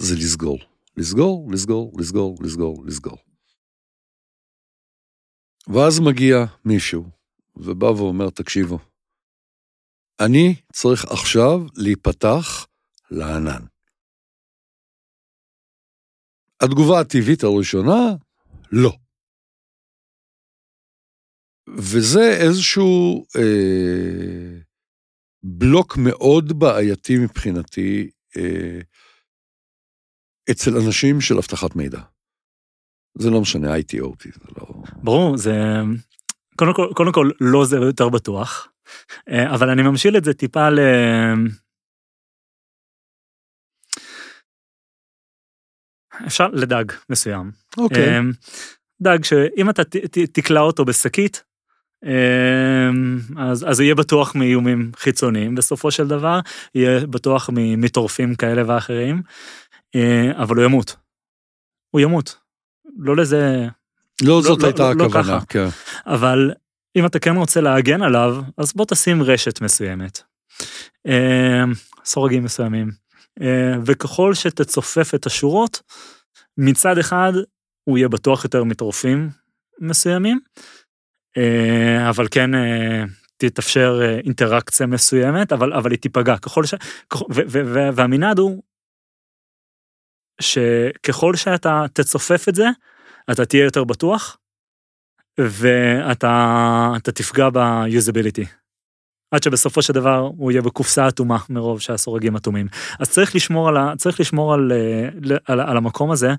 זה 0.00 0.14
לסגור. 0.14 0.58
לסגור, 0.98 1.52
לסגור, 1.52 1.92
לסגור, 2.00 2.36
לסגור, 2.42 2.86
לסגור. 2.86 3.18
ואז 5.66 6.00
מגיע 6.00 6.36
מישהו 6.64 7.10
ובא 7.56 7.86
ואומר, 7.86 8.30
תקשיבו, 8.30 8.78
אני 10.20 10.54
צריך 10.72 11.04
עכשיו 11.04 11.58
להיפתח 11.76 12.66
לענן. 13.10 13.66
התגובה 16.62 17.00
הטבעית 17.00 17.42
הראשונה, 17.42 18.16
לא. 18.72 18.92
וזה 21.78 22.30
איזשהו 22.40 23.24
אה, 23.36 24.60
בלוק 25.42 25.96
מאוד 25.96 26.58
בעייתי 26.58 27.18
מבחינתי 27.18 28.10
אה, 28.36 28.80
אצל 30.50 30.70
אנשים 30.86 31.20
של 31.20 31.34
אבטחת 31.36 31.76
מידע. 31.76 32.00
זה 33.18 33.30
לא 33.30 33.40
משנה, 33.40 33.76
ITOT, 33.76 34.22
זה 34.24 34.50
לא... 34.56 34.66
ברור, 35.02 35.36
זה... 35.36 35.52
קודם 36.56 36.74
כל, 36.74 36.88
קודם 36.94 37.12
כל, 37.12 37.30
לא 37.40 37.64
זה 37.64 37.76
יותר 37.76 38.08
בטוח, 38.08 38.68
אה, 39.28 39.54
אבל 39.54 39.70
אני 39.70 39.82
ממשיל 39.82 40.16
את 40.16 40.24
זה 40.24 40.34
טיפה 40.34 40.70
ל... 40.70 40.78
אפשר 46.26 46.48
לדג 46.48 46.84
מסוים. 47.10 47.50
אוקיי. 47.78 48.18
אמ, 48.18 48.30
דג 49.00 49.24
שאם 49.24 49.70
אתה 49.70 49.84
ת- 49.84 49.96
ת- 49.96 50.38
תקלע 50.38 50.60
אותו 50.60 50.84
בשקית, 50.84 51.44
אז, 53.36 53.64
אז 53.68 53.80
יהיה 53.80 53.94
בטוח 53.94 54.34
מאיומים 54.34 54.90
חיצוניים 54.96 55.54
בסופו 55.54 55.90
של 55.90 56.08
דבר, 56.08 56.40
יהיה 56.74 57.06
בטוח 57.06 57.50
מטורפים 57.54 58.34
כאלה 58.34 58.62
ואחרים, 58.66 59.22
אה, 59.94 60.42
אבל 60.42 60.56
הוא 60.56 60.64
ימות. 60.64 60.96
הוא 61.90 62.00
ימות. 62.00 62.36
לא 62.98 63.16
לזה, 63.16 63.68
לא 64.22 64.42
זאת 64.42 64.62
לא- 64.62 64.66
הייתה 64.66 64.82
לא- 64.82 64.94
לא 64.96 65.04
הכוונה, 65.04 65.24
ככה. 65.24 65.46
כן. 65.48 65.68
אבל 66.06 66.52
אם 66.96 67.06
אתה 67.06 67.18
כן 67.18 67.36
רוצה 67.36 67.60
להגן 67.60 68.02
עליו, 68.02 68.36
אז 68.58 68.72
בוא 68.72 68.84
תשים 68.84 69.22
רשת 69.22 69.60
מסוימת. 69.60 70.22
אמ, 71.06 71.72
סורגים 72.04 72.44
מסוימים. 72.44 72.90
אה, 73.42 73.74
וככל 73.86 74.34
שתצופף 74.34 75.14
את 75.14 75.26
השורות, 75.26 75.82
מצד 76.58 76.98
אחד, 76.98 77.32
הוא 77.84 77.98
יהיה 77.98 78.08
בטוח 78.08 78.44
יותר 78.44 78.64
מטורפים 78.64 79.30
מסוימים, 79.80 80.40
אה, 80.58 80.62
אבל 82.08 82.26
כן 82.30 82.54
אה, 82.54 83.04
תתאפשר 83.36 84.00
אה, 84.02 84.18
אינטראקציה 84.18 84.86
מסוימת, 84.86 85.52
אבל, 85.52 85.72
אבל 85.72 85.90
היא 85.90 85.98
תיפגע. 85.98 86.36
ככל 86.36 86.64
ש... 86.64 86.74
והמנעד 87.94 88.38
הוא 88.38 88.62
שככל 90.40 91.36
שאתה 91.36 91.84
תצופף 91.92 92.48
את 92.48 92.54
זה, 92.54 92.66
אתה 93.30 93.44
תהיה 93.46 93.64
יותר 93.64 93.84
בטוח, 93.84 94.36
ואתה 95.38 97.10
תפגע 97.14 97.48
ביוזביליטי. 97.50 98.44
עד 99.30 99.42
שבסופו 99.42 99.82
של 99.82 99.92
דבר 99.92 100.30
הוא 100.36 100.50
יהיה 100.50 100.62
בקופסה 100.62 101.08
אטומה 101.08 101.38
מרוב 101.50 101.80
שהסורגים 101.80 102.36
אטומים. 102.36 102.66
אז 102.98 103.10
צריך 103.10 103.34
לשמור 103.34 103.68
על, 103.68 103.76
ה, 103.76 103.92
צריך 103.96 104.20
לשמור 104.20 104.54
על, 104.54 104.72
על, 105.44 105.60
על 105.60 105.76
המקום 105.76 106.10
הזה, 106.10 106.30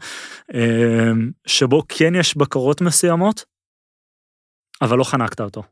שבו 1.45 1.83
כן 1.87 2.15
יש 2.15 2.37
בקרות 2.37 2.81
מסוימות, 2.81 3.45
אבל 4.81 4.97
לא 4.97 5.03
חנקת 5.03 5.41
אותו. 5.41 5.63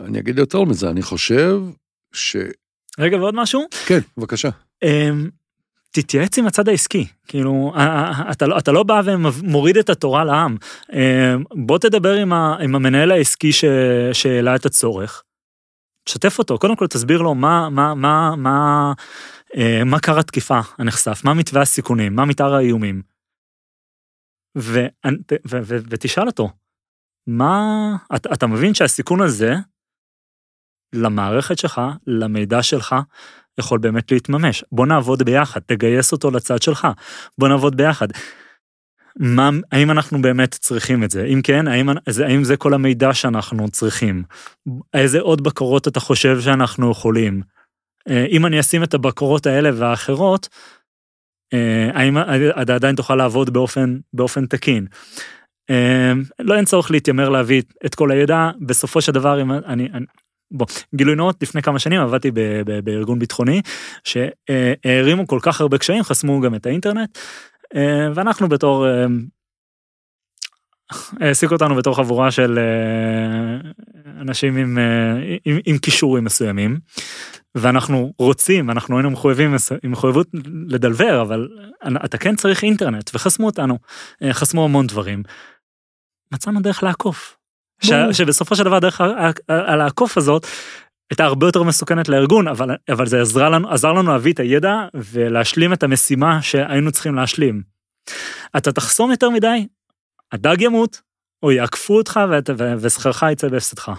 אני 0.00 0.18
אגיד 0.18 0.38
יותר 0.38 0.64
מזה, 0.64 0.90
אני 0.90 1.02
חושב 1.02 1.60
ש... 2.12 2.36
רגע, 2.98 3.16
ועוד 3.16 3.34
משהו? 3.34 3.66
כן, 3.86 3.98
בבקשה. 4.16 4.48
אמ, 4.82 5.30
תתייעץ 5.90 6.38
עם 6.38 6.46
הצד 6.46 6.68
העסקי, 6.68 7.06
כאילו, 7.26 7.72
אתה, 8.30 8.46
לא, 8.46 8.58
אתה 8.58 8.72
לא 8.72 8.82
בא 8.82 9.00
ומוריד 9.04 9.76
את 9.76 9.90
התורה 9.90 10.24
לעם. 10.24 10.56
אמ, 10.92 11.44
בוא 11.66 11.78
תדבר 11.78 12.14
עם, 12.14 12.32
ה, 12.32 12.56
עם 12.60 12.74
המנהל 12.74 13.10
העסקי 13.10 13.50
שהעלה 14.12 14.56
את 14.56 14.66
הצורך. 14.66 15.22
תשתף 16.04 16.38
אותו, 16.38 16.58
קודם 16.58 16.76
כל 16.76 16.86
תסביר 16.86 17.22
לו 17.22 17.34
מה, 17.34 17.70
מה, 17.70 17.94
מה, 17.94 18.36
מה, 18.36 18.92
אה, 19.56 19.84
מה 19.84 20.00
קרה 20.00 20.22
תקיפה 20.22 20.60
הנחשף, 20.78 21.20
מה 21.24 21.34
מתווה 21.34 21.62
הסיכונים, 21.62 22.14
מה 22.14 22.24
מתאר 22.24 22.54
האיומים. 22.54 23.02
ו, 24.58 24.86
ו, 25.06 25.08
ו, 25.46 25.58
ו, 25.62 25.76
ותשאל 25.90 26.26
אותו, 26.26 26.50
מה, 27.28 27.96
אתה, 28.14 28.28
אתה 28.32 28.46
מבין 28.46 28.74
שהסיכון 28.74 29.20
הזה 29.20 29.54
למערכת 30.94 31.58
שלך, 31.58 31.80
למידע 32.06 32.62
שלך, 32.62 32.94
יכול 33.58 33.78
באמת 33.78 34.12
להתממש. 34.12 34.64
בוא 34.72 34.86
נעבוד 34.86 35.22
ביחד, 35.22 35.60
תגייס 35.66 36.12
אותו 36.12 36.30
לצד 36.30 36.62
שלך, 36.62 36.88
בוא 37.38 37.48
נעבוד 37.48 37.76
ביחד. 37.76 38.08
מה, 39.16 39.50
האם 39.72 39.90
אנחנו 39.90 40.22
באמת 40.22 40.54
צריכים 40.54 41.04
את 41.04 41.10
זה? 41.10 41.24
אם 41.24 41.40
כן, 41.44 41.68
האם, 41.68 41.88
האם 42.24 42.44
זה 42.44 42.56
כל 42.56 42.74
המידע 42.74 43.14
שאנחנו 43.14 43.70
צריכים? 43.70 44.22
איזה 44.94 45.20
עוד 45.20 45.44
בקרות 45.44 45.88
אתה 45.88 46.00
חושב 46.00 46.40
שאנחנו 46.40 46.90
יכולים? 46.90 47.42
אה, 48.08 48.26
אם 48.30 48.46
אני 48.46 48.60
אשים 48.60 48.82
את 48.82 48.94
הבקרות 48.94 49.46
האלה 49.46 49.70
והאחרות, 49.74 50.48
אה, 51.52 51.90
האם 51.94 52.18
אתה 52.62 52.74
עדיין 52.74 52.96
תוכל 52.96 53.16
לעבוד 53.16 53.50
באופן, 53.50 53.98
באופן 54.12 54.46
תקין? 54.46 54.86
אה, 55.70 56.12
לא 56.38 56.56
אין 56.56 56.64
צורך 56.64 56.90
להתיימר 56.90 57.28
להביא 57.28 57.62
את 57.86 57.94
כל 57.94 58.10
הידע, 58.10 58.50
בסופו 58.60 59.00
של 59.00 59.12
דבר, 59.12 59.42
אם 59.42 59.52
אני, 59.52 59.88
אני 59.94 60.06
בוא, 60.50 60.66
גילוי 60.94 61.14
נאות, 61.14 61.42
לפני 61.42 61.62
כמה 61.62 61.78
שנים 61.78 62.00
עבדתי 62.00 62.30
ב, 62.30 62.40
ב, 62.40 62.80
בארגון 62.80 63.18
ביטחוני, 63.18 63.62
שהערימו 64.04 65.26
כל 65.26 65.38
כך 65.42 65.60
הרבה 65.60 65.78
קשיים, 65.78 66.02
חסמו 66.02 66.40
גם 66.40 66.54
את 66.54 66.66
האינטרנט, 66.66 67.18
אה, 67.76 68.08
ואנחנו 68.14 68.48
בתור, 68.48 68.88
אה, 68.88 69.06
העסיקו 71.20 71.54
אותנו 71.54 71.74
בתור 71.74 71.96
חבורה 71.96 72.30
של 72.30 72.58
אה, 72.58 73.70
אנשים 74.20 74.56
עם, 74.56 74.78
עם, 75.44 75.58
עם 75.66 75.78
כישורים 75.78 76.24
מסוימים, 76.24 76.78
ואנחנו 77.54 78.12
רוצים, 78.18 78.70
אנחנו 78.70 78.96
היינו 78.96 79.10
מחויבים, 79.10 79.54
עם 79.82 79.90
מחויבות 79.90 80.26
לדלבר, 80.66 81.22
אבל 81.22 81.48
אתה 82.04 82.18
כן 82.18 82.36
צריך 82.36 82.64
אינטרנט, 82.64 83.10
וחסמו 83.14 83.46
אותנו, 83.46 83.78
חסמו 84.32 84.64
המון 84.64 84.86
דברים. 84.86 85.22
מצאנו 86.32 86.60
דרך 86.60 86.82
לעקוף. 86.82 87.36
ש, 87.82 87.90
שבסופו 88.12 88.56
של 88.56 88.64
דבר 88.64 88.78
דרך 88.78 89.00
הלעקוף 89.48 90.16
הזאת 90.16 90.46
הייתה 91.10 91.24
הרבה 91.24 91.46
יותר 91.46 91.62
מסוכנת 91.62 92.08
לארגון, 92.08 92.48
אבל, 92.48 92.76
אבל 92.88 93.06
זה 93.06 93.20
עזר 93.20 93.48
לנו, 93.48 93.70
עזר 93.70 93.92
לנו 93.92 94.12
להביא 94.12 94.32
את 94.32 94.40
הידע 94.40 94.74
ולהשלים 94.94 95.72
את 95.72 95.82
המשימה 95.82 96.42
שהיינו 96.42 96.92
צריכים 96.92 97.14
להשלים. 97.14 97.62
אתה 98.56 98.72
תחסום 98.72 99.10
יותר 99.10 99.30
מדי, 99.30 99.66
הדג 100.32 100.56
ימות, 100.60 101.00
או 101.42 101.52
יעקפו 101.52 101.96
אותך 101.96 102.20
ושכרך 102.80 103.24
יצא 103.32 103.48
בהפסדך. 103.48 103.92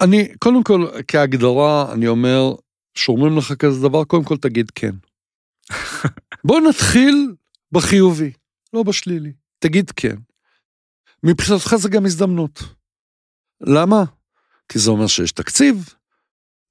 אני, 0.00 0.28
קודם 0.38 0.62
כל, 0.62 0.86
כהגדרה, 1.08 1.92
אני 1.92 2.08
אומר, 2.08 2.54
שומרים 2.94 3.38
לך 3.38 3.52
כזה 3.52 3.88
דבר, 3.88 4.04
קודם 4.04 4.24
כל 4.24 4.36
תגיד 4.36 4.70
כן. 4.74 4.94
בוא 6.46 6.60
נתחיל 6.60 7.34
בחיובי, 7.72 8.32
לא 8.72 8.82
בשלילי. 8.82 9.32
תגיד 9.58 9.90
כן. 9.90 10.16
מבחינתך 11.22 11.76
זה 11.76 11.88
גם 11.88 12.06
הזדמנות. 12.06 12.62
למה? 13.60 14.04
כי 14.68 14.78
זה 14.78 14.90
אומר 14.90 15.06
שיש 15.06 15.32
תקציב, 15.32 15.94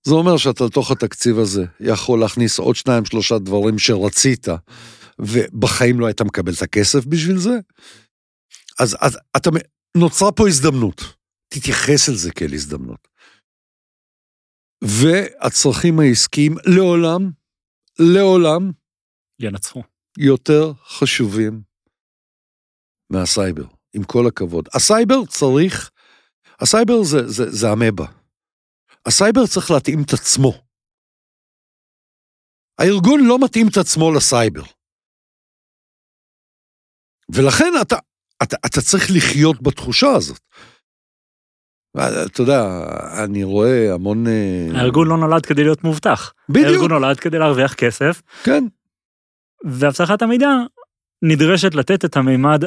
זה 0.07 0.13
אומר 0.13 0.37
שאתה 0.37 0.63
לתוך 0.63 0.91
התקציב 0.91 1.39
הזה 1.39 1.65
יכול 1.79 2.19
להכניס 2.19 2.59
עוד 2.59 2.75
שניים 2.75 3.05
שלושה 3.05 3.39
דברים 3.39 3.79
שרצית, 3.79 4.47
ובחיים 5.19 5.99
לא 5.99 6.05
היית 6.05 6.21
מקבל 6.21 6.53
את 6.53 6.61
הכסף 6.61 7.05
בשביל 7.05 7.37
זה. 7.37 7.59
אז, 8.79 8.97
אז 9.01 9.17
אתה, 9.37 9.49
נוצרה 9.97 10.31
פה 10.31 10.47
הזדמנות, 10.47 11.01
תתייחס 11.47 12.09
אל 12.09 12.15
זה 12.15 12.31
כאל 12.31 12.53
הזדמנות. 12.53 13.07
והצרכים 14.83 15.99
העסקיים 15.99 16.55
לעולם, 16.65 17.31
לעולם, 17.99 18.71
ינצחו. 19.39 19.83
יותר 20.17 20.73
חשובים 20.83 21.61
מהסייבר, 23.09 23.65
עם 23.95 24.03
כל 24.03 24.27
הכבוד. 24.27 24.69
הסייבר 24.73 25.25
צריך 25.25 25.91
הסייבר 26.59 27.03
זה, 27.03 27.27
זה, 27.27 27.51
זה 27.51 27.67
אמבה. 27.73 28.05
הסייבר 29.05 29.47
צריך 29.47 29.71
להתאים 29.71 29.99
את 30.05 30.13
עצמו. 30.13 30.53
הארגון 32.79 33.19
לא 33.27 33.37
מתאים 33.45 33.67
את 33.67 33.77
עצמו 33.77 34.11
לסייבר. 34.11 34.63
ולכן 37.29 37.73
אתה, 37.81 37.95
אתה, 38.43 38.55
אתה 38.65 38.81
צריך 38.81 39.03
לחיות 39.17 39.61
בתחושה 39.61 40.07
הזאת. 40.17 40.39
אתה 42.25 42.41
יודע, 42.41 42.61
אני 43.23 43.43
רואה 43.43 43.93
המון... 43.93 44.27
אה, 44.27 44.67
הארגון 44.79 45.07
לא 45.07 45.17
נולד 45.17 45.45
כדי 45.45 45.63
להיות 45.63 45.83
מובטח. 45.83 46.33
בדיוק. 46.49 46.67
הארגון 46.67 46.91
נולד 46.91 47.19
כדי 47.19 47.39
להרוויח 47.39 47.73
כסף. 47.73 48.21
כן. 48.43 48.63
והבטחת 49.65 50.21
המידע 50.21 50.47
נדרשת 51.21 51.75
לתת 51.75 52.05
את 52.05 52.17
המימד. 52.17 52.63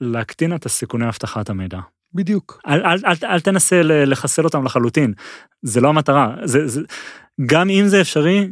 להקטין 0.00 0.54
את 0.54 0.66
הסיכוני 0.66 1.08
אבטחת 1.08 1.50
המידע. 1.50 1.80
בדיוק. 2.14 2.60
אל, 2.66 2.86
אל, 2.86 2.98
אל, 3.06 3.26
אל 3.26 3.40
תנסה 3.40 3.82
לחסל 3.82 4.44
אותם 4.44 4.64
לחלוטין, 4.64 5.12
זה 5.62 5.80
לא 5.80 5.88
המטרה. 5.88 6.36
זה, 6.44 6.68
זה, 6.68 6.80
גם 7.46 7.70
אם 7.70 7.84
זה 7.88 8.00
אפשרי, 8.00 8.48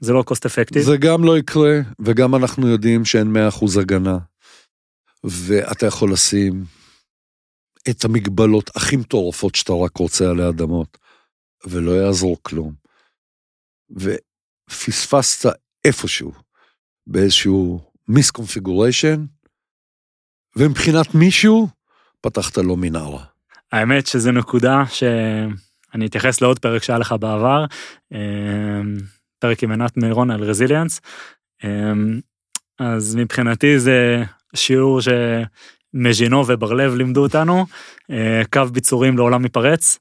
זה 0.00 0.12
לא 0.12 0.24
cost 0.30 0.46
effective. 0.46 0.80
זה 0.80 0.96
גם 0.96 1.24
לא 1.24 1.38
יקרה, 1.38 1.78
וגם 2.00 2.34
אנחנו 2.34 2.68
יודעים 2.68 3.04
שאין 3.04 3.36
100% 3.36 3.80
הגנה. 3.80 4.18
ואתה 5.24 5.86
יכול 5.86 6.12
לשים 6.12 6.64
את 7.90 8.04
המגבלות 8.04 8.70
הכי 8.76 8.96
מטורפות 8.96 9.54
שאתה 9.54 9.72
רק 9.72 9.96
רוצה 9.96 10.30
עלי 10.30 10.48
אדמות, 10.48 10.98
ולא 11.66 11.90
יעזור 11.90 12.36
כלום. 12.42 12.74
ופספסת 13.90 15.52
איפשהו, 15.84 16.32
באיזשהו 17.06 17.80
מיסקונפיגוריישן, 18.08 19.24
ומבחינת 20.56 21.14
מישהו, 21.14 21.68
פתחת 22.20 22.58
לו 22.58 22.76
מנהרה. 22.76 23.24
האמת 23.72 24.06
שזה 24.06 24.32
נקודה 24.32 24.82
שאני 24.86 26.06
אתייחס 26.06 26.40
לעוד 26.40 26.58
פרק 26.58 26.82
שהיה 26.82 26.98
לך 26.98 27.14
בעבר, 27.20 27.64
אמ, 28.12 28.18
פרק 29.38 29.62
עם 29.62 29.70
עינת 29.70 29.96
מירון 29.96 30.30
על 30.30 30.42
רזיליאנס. 30.42 31.00
אמ, 31.64 32.20
אז 32.78 33.16
מבחינתי 33.16 33.78
זה 33.78 34.22
שיעור 34.54 35.00
שמז'ינו 35.00 36.46
ובר 36.46 36.72
לב 36.72 36.94
לימדו 36.94 37.22
אותנו, 37.22 37.66
אה, 38.10 38.42
קו 38.52 38.64
ביצורים 38.72 39.16
לעולם 39.16 39.44
ייפרץ. 39.44 39.98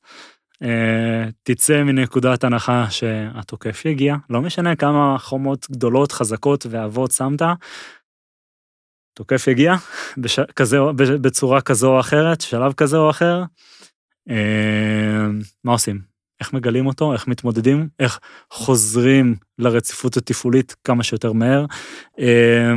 אה, 0.64 1.30
תצא 1.44 1.84
מנקודת 1.84 2.44
הנחה 2.44 2.86
שהתוקף 2.90 3.86
יגיע, 3.86 4.16
לא 4.30 4.42
משנה 4.42 4.76
כמה 4.76 5.16
חומות 5.20 5.68
גדולות, 5.72 6.12
חזקות 6.12 6.66
ואבות 6.70 7.12
שמת, 7.12 7.42
תוקף 9.14 9.48
הגיע 9.48 9.76
בש... 10.18 10.40
כזה, 10.40 10.78
בצורה 10.96 11.62
כזו 11.62 11.96
או 11.96 12.00
אחרת, 12.00 12.42
שלב 12.42 12.74
כזה 12.74 12.98
או 12.98 13.10
אחר, 13.10 13.44
אה, 14.30 15.28
מה 15.64 15.72
עושים? 15.72 16.02
איך 16.40 16.54
מגלים 16.54 16.86
אותו, 16.86 17.14
איך 17.14 17.28
מתמודדים, 17.28 17.88
איך 18.00 18.20
חוזרים 18.52 19.36
לרציפות 19.60 20.18
התפעולית 20.18 20.76
כמה 20.84 21.04
שיותר 21.04 21.32
מהר. 21.34 21.66
אה, 22.20 22.74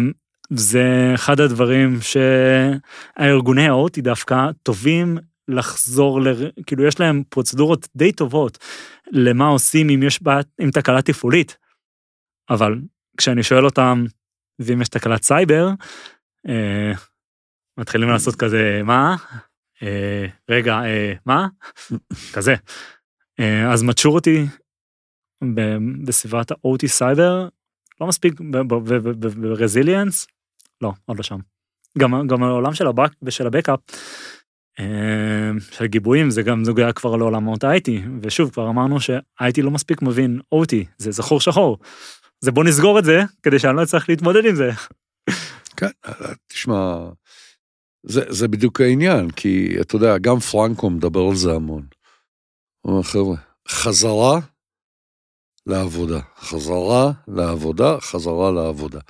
זה 0.51 1.13
אחד 1.15 1.41
הדברים 1.41 1.99
שהארגוני 2.01 3.69
האוטי 3.69 4.01
דווקא 4.01 4.51
טובים 4.63 5.19
לחזור, 5.49 6.21
ל... 6.23 6.27
כאילו 6.67 6.85
יש 6.85 7.01
להם 7.01 7.23
פרוצדורות 7.29 7.89
די 7.97 8.13
טובות 8.13 8.59
למה 9.11 9.49
עושים 9.49 9.91
אם 9.91 10.03
יש 10.03 10.23
בה, 10.23 10.41
עם 10.61 10.71
תקלה 10.71 11.03
תפעולית. 11.03 11.57
אבל 12.51 12.81
כשאני 13.17 13.43
שואל 13.43 13.65
אותם, 13.65 14.05
ואם 14.59 14.83
יש 14.83 14.89
תקלת 14.89 15.23
סייבר, 15.23 15.69
מתחילים 17.79 18.09
לעשות 18.09 18.37
כזה, 18.37 18.81
מה? 18.85 19.17
אה, 19.83 20.27
רגע, 20.51 20.75
אה, 20.85 21.13
מה? 21.27 21.49
כזה. 22.33 22.55
אה, 23.41 23.73
אז 23.73 23.83
maturity 23.83 24.47
בסביבת 26.05 26.51
ה-OT 26.51 26.87
סייבר, 26.87 27.49
לא 28.01 28.07
מספיק 28.07 28.41
ב 29.37 29.44
resilience, 29.44 30.27
לא, 30.81 30.93
עוד 31.05 31.17
לא 31.17 31.23
שם. 31.23 31.39
גם, 31.99 32.27
גם 32.27 32.43
העולם 32.43 32.75
של, 32.75 32.87
ה 32.87 32.91
back, 32.91 33.11
של 33.29 33.47
ה 33.47 33.51
backup, 33.51 33.81
אה, 34.81 35.51
של 35.71 35.87
גיבויים, 35.87 36.31
זה 36.31 36.43
גם 36.43 36.63
נוגע 36.63 36.93
כבר 36.93 37.17
לעולמות 37.17 37.65
ה-IT, 37.65 37.91
ושוב, 38.23 38.51
כבר 38.51 38.69
אמרנו 38.69 39.01
ש-IT 39.01 39.63
לא 39.63 39.71
מספיק 39.71 40.03
מבין 40.03 40.41
OT, 40.55 40.75
זה 40.99 41.11
זכור 41.11 41.41
שחור. 41.41 41.79
זה 42.41 42.53
בוא 42.53 42.65
נסגור 42.65 42.99
את 42.99 43.05
זה, 43.05 43.23
כדי 43.43 43.59
שאני 43.59 43.77
לא 43.77 43.83
אצטרך 43.83 44.09
להתמודד 44.09 44.47
עם 44.47 44.55
זה. 44.55 44.71
כן, 45.77 45.91
תשמע, 46.47 47.11
זה, 48.07 48.21
זה 48.29 48.49
בדיוק 48.49 48.81
העניין, 48.81 49.31
כי 49.31 49.77
אתה 49.81 49.97
יודע, 49.97 50.19
גם 50.19 50.39
פרנקו 50.39 50.91
מדבר 50.91 51.21
על 51.31 51.37
זה 51.37 51.53
המון. 51.53 51.87
הוא 52.81 52.93
אומר, 52.93 53.03
חבר'ה, 53.03 53.37
חזרה 53.69 54.41
לעבודה, 55.67 56.21
חזרה 56.39 57.13
לעבודה, 57.29 58.01
חזרה 58.01 58.53
לעבודה. 58.53 59.01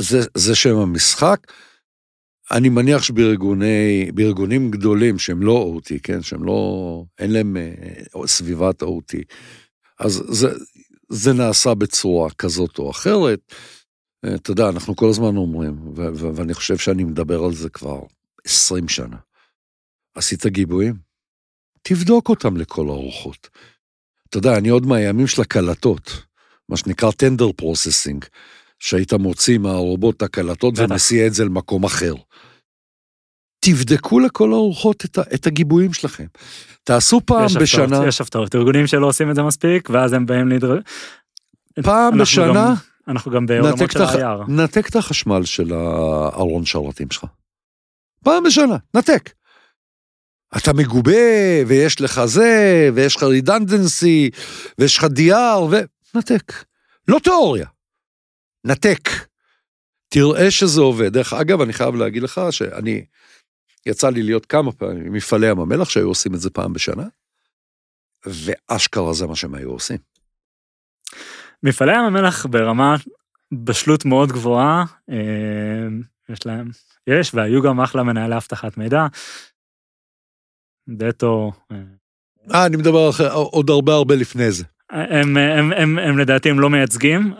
זה, 0.00 0.18
זה 0.34 0.54
שם 0.54 0.76
המשחק. 0.76 1.52
אני 2.50 2.68
מניח 2.68 3.02
שבארגונים 3.02 4.70
גדולים 4.70 5.18
שהם 5.18 5.42
לא 5.42 5.76
OT, 5.76 5.94
כן, 6.02 6.22
שהם 6.22 6.44
לא, 6.44 7.04
אין 7.18 7.32
להם 7.32 7.56
אה, 7.56 8.26
סביבת 8.26 8.82
OT, 8.82 9.16
אז 9.98 10.22
זה, 10.28 10.48
זה 11.08 11.32
נעשה 11.32 11.74
בצורה 11.74 12.30
כזאת 12.30 12.78
או 12.78 12.90
אחרת. 12.90 13.52
אתה 14.34 14.50
יודע, 14.50 14.68
אנחנו 14.68 14.96
כל 14.96 15.08
הזמן 15.08 15.36
אומרים, 15.36 15.78
ואני 16.34 16.54
חושב 16.54 16.76
שאני 16.76 17.04
מדבר 17.04 17.44
על 17.44 17.54
זה 17.54 17.68
כבר 17.68 18.00
20 18.44 18.88
שנה. 18.88 19.16
עשית 20.14 20.46
גיבויים? 20.46 20.94
תבדוק 21.82 22.28
אותם 22.28 22.56
לכל 22.56 22.88
הרוחות. 22.88 23.48
אתה 24.28 24.38
יודע, 24.38 24.58
אני 24.58 24.68
עוד 24.68 24.86
מהימים 24.86 25.26
של 25.26 25.42
הקלטות, 25.42 26.22
מה 26.68 26.76
שנקרא 26.76 27.10
tender 27.10 27.52
processing, 27.56 28.24
שהיית 28.78 29.12
מוציא 29.12 29.58
מהרובוט 29.58 30.22
הקלטות 30.22 30.74
ומסיע 30.78 31.26
את 31.26 31.34
זה 31.34 31.44
למקום 31.44 31.84
אחר. 31.84 32.14
תבדקו 33.60 34.20
לכל 34.20 34.52
הרוחות 34.52 35.04
את, 35.04 35.18
את 35.34 35.46
הגיבויים 35.46 35.92
שלכם. 35.92 36.26
תעשו 36.84 37.20
פעם 37.26 37.46
יש 37.46 37.56
בשנה... 37.56 37.84
הפתעות, 37.84 38.06
יש 38.06 38.20
הפתעות, 38.20 38.54
ארגונים 38.54 38.86
שלא 38.86 39.06
עושים 39.06 39.30
את 39.30 39.34
זה 39.34 39.42
מספיק, 39.42 39.90
ואז 39.90 40.12
הם 40.12 40.26
באים 40.26 40.48
לדבר... 40.48 40.78
פעם 41.82 42.18
בשנה... 42.18 42.52
גם, 42.54 42.74
אנחנו 43.08 43.30
גם 43.30 43.46
בעולמות 43.46 43.90
של 43.90 44.02
ה-IR. 44.02 44.50
נתק 44.50 44.88
את 44.88 44.96
החשמל 44.96 45.44
של 45.44 45.72
הארון 45.72 46.64
שרתים 46.64 47.10
שלך. 47.10 47.24
פעם 48.24 48.44
בשנה, 48.44 48.76
נתק. 48.94 49.32
אתה 50.56 50.72
מגובה, 50.72 51.12
ויש 51.66 52.00
לך 52.00 52.24
זה, 52.24 52.90
ויש 52.94 53.16
לך 53.16 53.22
רידנדנסי, 53.22 54.30
ויש 54.78 54.98
לך 54.98 55.04
DR, 55.04 55.76
ונתק. 56.14 56.52
לא 57.08 57.18
תיאוריה, 57.18 57.66
נתק. 58.64 59.08
תראה 60.08 60.50
שזה 60.50 60.80
עובד. 60.80 61.12
דרך 61.12 61.32
אגב, 61.32 61.60
אני 61.60 61.72
חייב 61.72 61.94
להגיד 61.94 62.22
לך 62.22 62.40
שאני, 62.50 63.04
יצא 63.86 64.08
לי 64.08 64.22
להיות 64.22 64.46
כמה 64.46 64.72
פעמים 64.72 65.06
עם 65.06 65.12
מפעלי 65.12 65.50
ים 65.50 65.60
המלח 65.60 65.88
שהיו 65.88 66.08
עושים 66.08 66.34
את 66.34 66.40
זה 66.40 66.50
פעם 66.50 66.72
בשנה, 66.72 67.04
ואשכרה 68.26 69.12
זה 69.12 69.26
מה 69.26 69.36
שהם 69.36 69.54
היו 69.54 69.70
עושים. 69.70 69.98
מפעלי 71.66 71.92
ים 71.92 72.04
המלח 72.04 72.46
ברמה 72.46 72.96
בשלות 73.52 74.04
מאוד 74.04 74.32
גבוהה, 74.32 74.84
אה, 75.10 75.88
יש 76.28 76.46
להם, 76.46 76.70
יש, 77.06 77.34
והיו 77.34 77.62
גם 77.62 77.80
אחלה 77.80 78.02
מנהלי 78.02 78.36
אבטחת 78.36 78.76
מידע. 78.78 79.06
דטו. 80.88 81.52
אה, 81.72 81.76
אה 82.54 82.66
אני 82.66 82.76
מדבר 82.76 83.10
אחרי, 83.10 83.28
עוד 83.30 83.70
הרבה 83.70 83.92
הרבה 83.92 84.14
לפני 84.14 84.52
זה. 84.52 84.64
הם, 84.90 85.36
הם, 85.36 85.72
הם, 85.72 85.98
הם 85.98 86.18
לדעתי 86.18 86.50
הם 86.50 86.60
לא 86.60 86.70
מייצגים. 86.70 87.34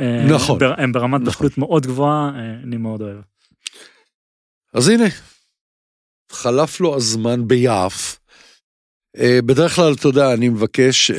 אה, 0.00 0.26
נכון. 0.34 0.58
הם 0.78 0.92
ברמת 0.92 1.20
נכון. 1.20 1.24
בשלות 1.24 1.58
מאוד 1.58 1.86
גבוהה, 1.86 2.30
אני 2.64 2.76
מאוד 2.76 3.02
אוהב. 3.02 3.20
אז 4.74 4.88
הנה, 4.88 5.04
חלף 6.32 6.80
לו 6.80 6.96
הזמן 6.96 7.48
ביעף. 7.48 8.20
בדרך 9.46 9.76
כלל, 9.76 9.92
אתה 9.92 10.08
יודע, 10.08 10.34
אני 10.34 10.48
מבקש, 10.48 11.10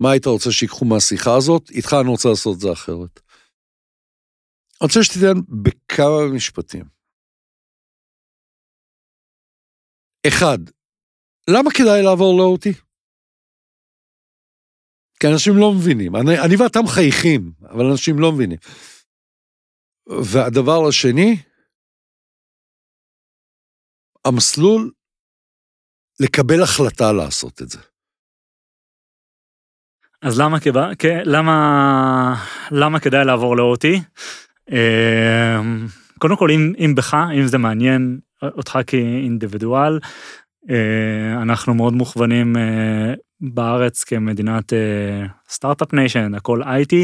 מה 0.00 0.10
היית 0.12 0.26
רוצה 0.26 0.50
שיקחו 0.52 0.84
מהשיחה 0.84 1.30
הזאת? 1.36 1.70
איתך 1.70 1.92
אני 2.00 2.08
רוצה 2.08 2.28
לעשות 2.28 2.54
את 2.56 2.60
זה 2.60 2.72
אחרת. 2.72 3.20
אני 4.80 4.88
רוצה 4.88 5.00
שתיתן 5.02 5.38
בכמה 5.62 6.34
משפטים. 6.36 6.84
אחד, 10.28 10.58
למה 11.50 11.70
כדאי 11.76 12.02
לעבור 12.04 12.32
ל-OT? 12.38 12.86
כי 15.20 15.26
אנשים 15.32 15.52
לא 15.56 15.72
מבינים. 15.78 16.16
אני, 16.16 16.34
אני 16.46 16.54
ואתה 16.56 16.78
מחייכים, 16.84 17.52
אבל 17.70 17.84
אנשים 17.92 18.14
לא 18.18 18.32
מבינים. 18.32 18.58
והדבר 20.32 20.88
השני, 20.88 21.30
המסלול 24.24 24.92
לקבל 26.20 26.62
החלטה 26.62 27.12
לעשות 27.12 27.62
את 27.62 27.68
זה. 27.68 27.95
אז 30.22 30.40
למה, 30.40 30.58
למה, 31.24 32.34
למה 32.70 33.00
כדאי 33.00 33.24
לעבור 33.24 33.56
ל-OT? 33.56 33.84
אמ, 34.70 35.86
קודם 36.18 36.36
כל, 36.36 36.50
אם, 36.50 36.72
אם 36.78 36.94
בך, 36.94 37.16
אם 37.34 37.46
זה 37.46 37.58
מעניין 37.58 38.18
אותך 38.42 38.78
כאינדיבידואל, 38.86 39.98
אה, 40.70 41.42
אנחנו 41.42 41.74
מאוד 41.74 41.94
מוכוונים 41.94 42.56
אה, 42.56 43.14
בארץ 43.40 44.04
כמדינת 44.04 44.72
startup 45.48 45.92
nation, 45.92 46.34
הכל 46.34 46.62
IT. 46.62 46.94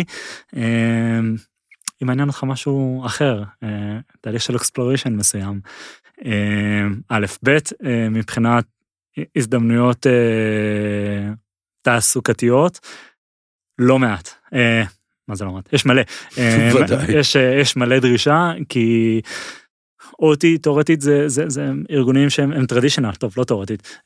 אמ, 0.56 1.36
אם 2.02 2.06
מעניין 2.06 2.28
אותך 2.28 2.44
משהו 2.44 3.02
אחר, 3.06 3.42
אה, 3.62 3.98
תהליך 4.20 4.42
של 4.42 4.56
exploration 4.56 5.12
מסוים. 5.16 5.60
אמ, 6.24 7.00
א', 7.08 7.26
ב', 7.44 7.58
מבחינת 8.10 8.64
הזדמנויות 9.36 10.06
תעסוקתיות, 11.82 12.80
לא 13.78 13.98
מעט. 13.98 14.30
מה 15.28 15.34
זה 15.34 15.44
לא 15.44 15.52
מעט? 15.52 15.72
יש 15.72 15.86
מלא. 15.86 16.02
יש, 17.18 17.36
יש 17.36 17.76
מלא 17.76 17.98
דרישה, 17.98 18.52
כי 18.68 19.20
אותי, 20.18 20.58
תאורטית, 20.58 21.00
זה, 21.00 21.28
זה, 21.28 21.44
זה 21.48 21.70
ארגונים 21.90 22.30
שהם 22.30 22.66
traditional, 22.66 23.12
טוב, 23.12 23.34
לא 23.36 23.44
תאורטית. 23.44 24.00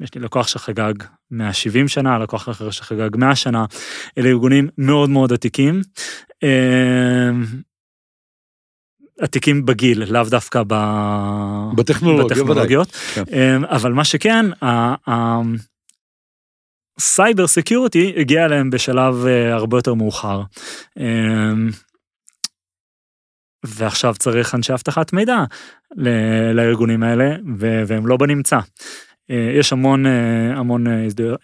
יש 0.00 0.14
לי 0.14 0.20
לקוח 0.20 0.48
שחגג 0.48 0.94
170 1.30 1.88
שנה, 1.88 2.18
לקוח 2.18 2.48
אחר 2.48 2.70
שחגג 2.70 3.16
100 3.16 3.36
שנה. 3.36 3.64
אלה 4.18 4.28
ארגונים 4.28 4.68
מאוד 4.78 5.10
מאוד 5.10 5.32
עתיקים. 5.32 5.80
עתיקים 9.20 9.66
בגיל, 9.66 10.12
לאו 10.12 10.24
דווקא 10.24 10.62
ב... 10.66 10.74
בטכנולוגיה, 11.74 12.36
בטכנולוגיות. 12.36 12.90
כן. 13.14 13.24
אבל 13.64 13.92
מה 13.92 14.04
שכן, 14.04 14.46
cyber 17.00 17.46
security 17.46 18.12
הגיע 18.16 18.44
אליהם 18.44 18.70
בשלב 18.70 19.26
אה, 19.26 19.54
הרבה 19.54 19.78
יותר 19.78 19.94
מאוחר. 19.94 20.42
אמ, 20.98 21.70
ועכשיו 23.66 24.14
צריך 24.18 24.54
אנשי 24.54 24.72
אבטחת 24.72 25.12
מידע 25.12 25.44
לארגונים 26.54 27.02
האלה, 27.02 27.36
והם 27.86 28.06
לא 28.06 28.16
בנמצא. 28.16 28.58
אה, 29.30 29.52
יש 29.58 29.72
המון 29.72 30.06
אה, 30.06 30.52
המון 30.56 30.84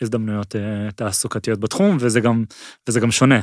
הזדמנויות 0.01 0.55
תעסוקתיות 0.95 1.61
בתחום 1.61 1.97
וזה 2.01 2.21
גם 2.21 2.45
וזה 2.89 3.01
גם 3.01 3.11
שונה. 3.11 3.41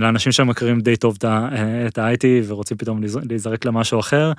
לאנשים 0.00 0.32
שמכירים 0.32 0.80
די 0.80 0.96
טוב 0.96 1.16
את 1.86 1.98
ה-IT 1.98 2.24
ורוצים 2.46 2.76
פתאום 2.76 3.00
להיזרק 3.28 3.64
למשהו 3.64 4.00
אחר. 4.00 4.32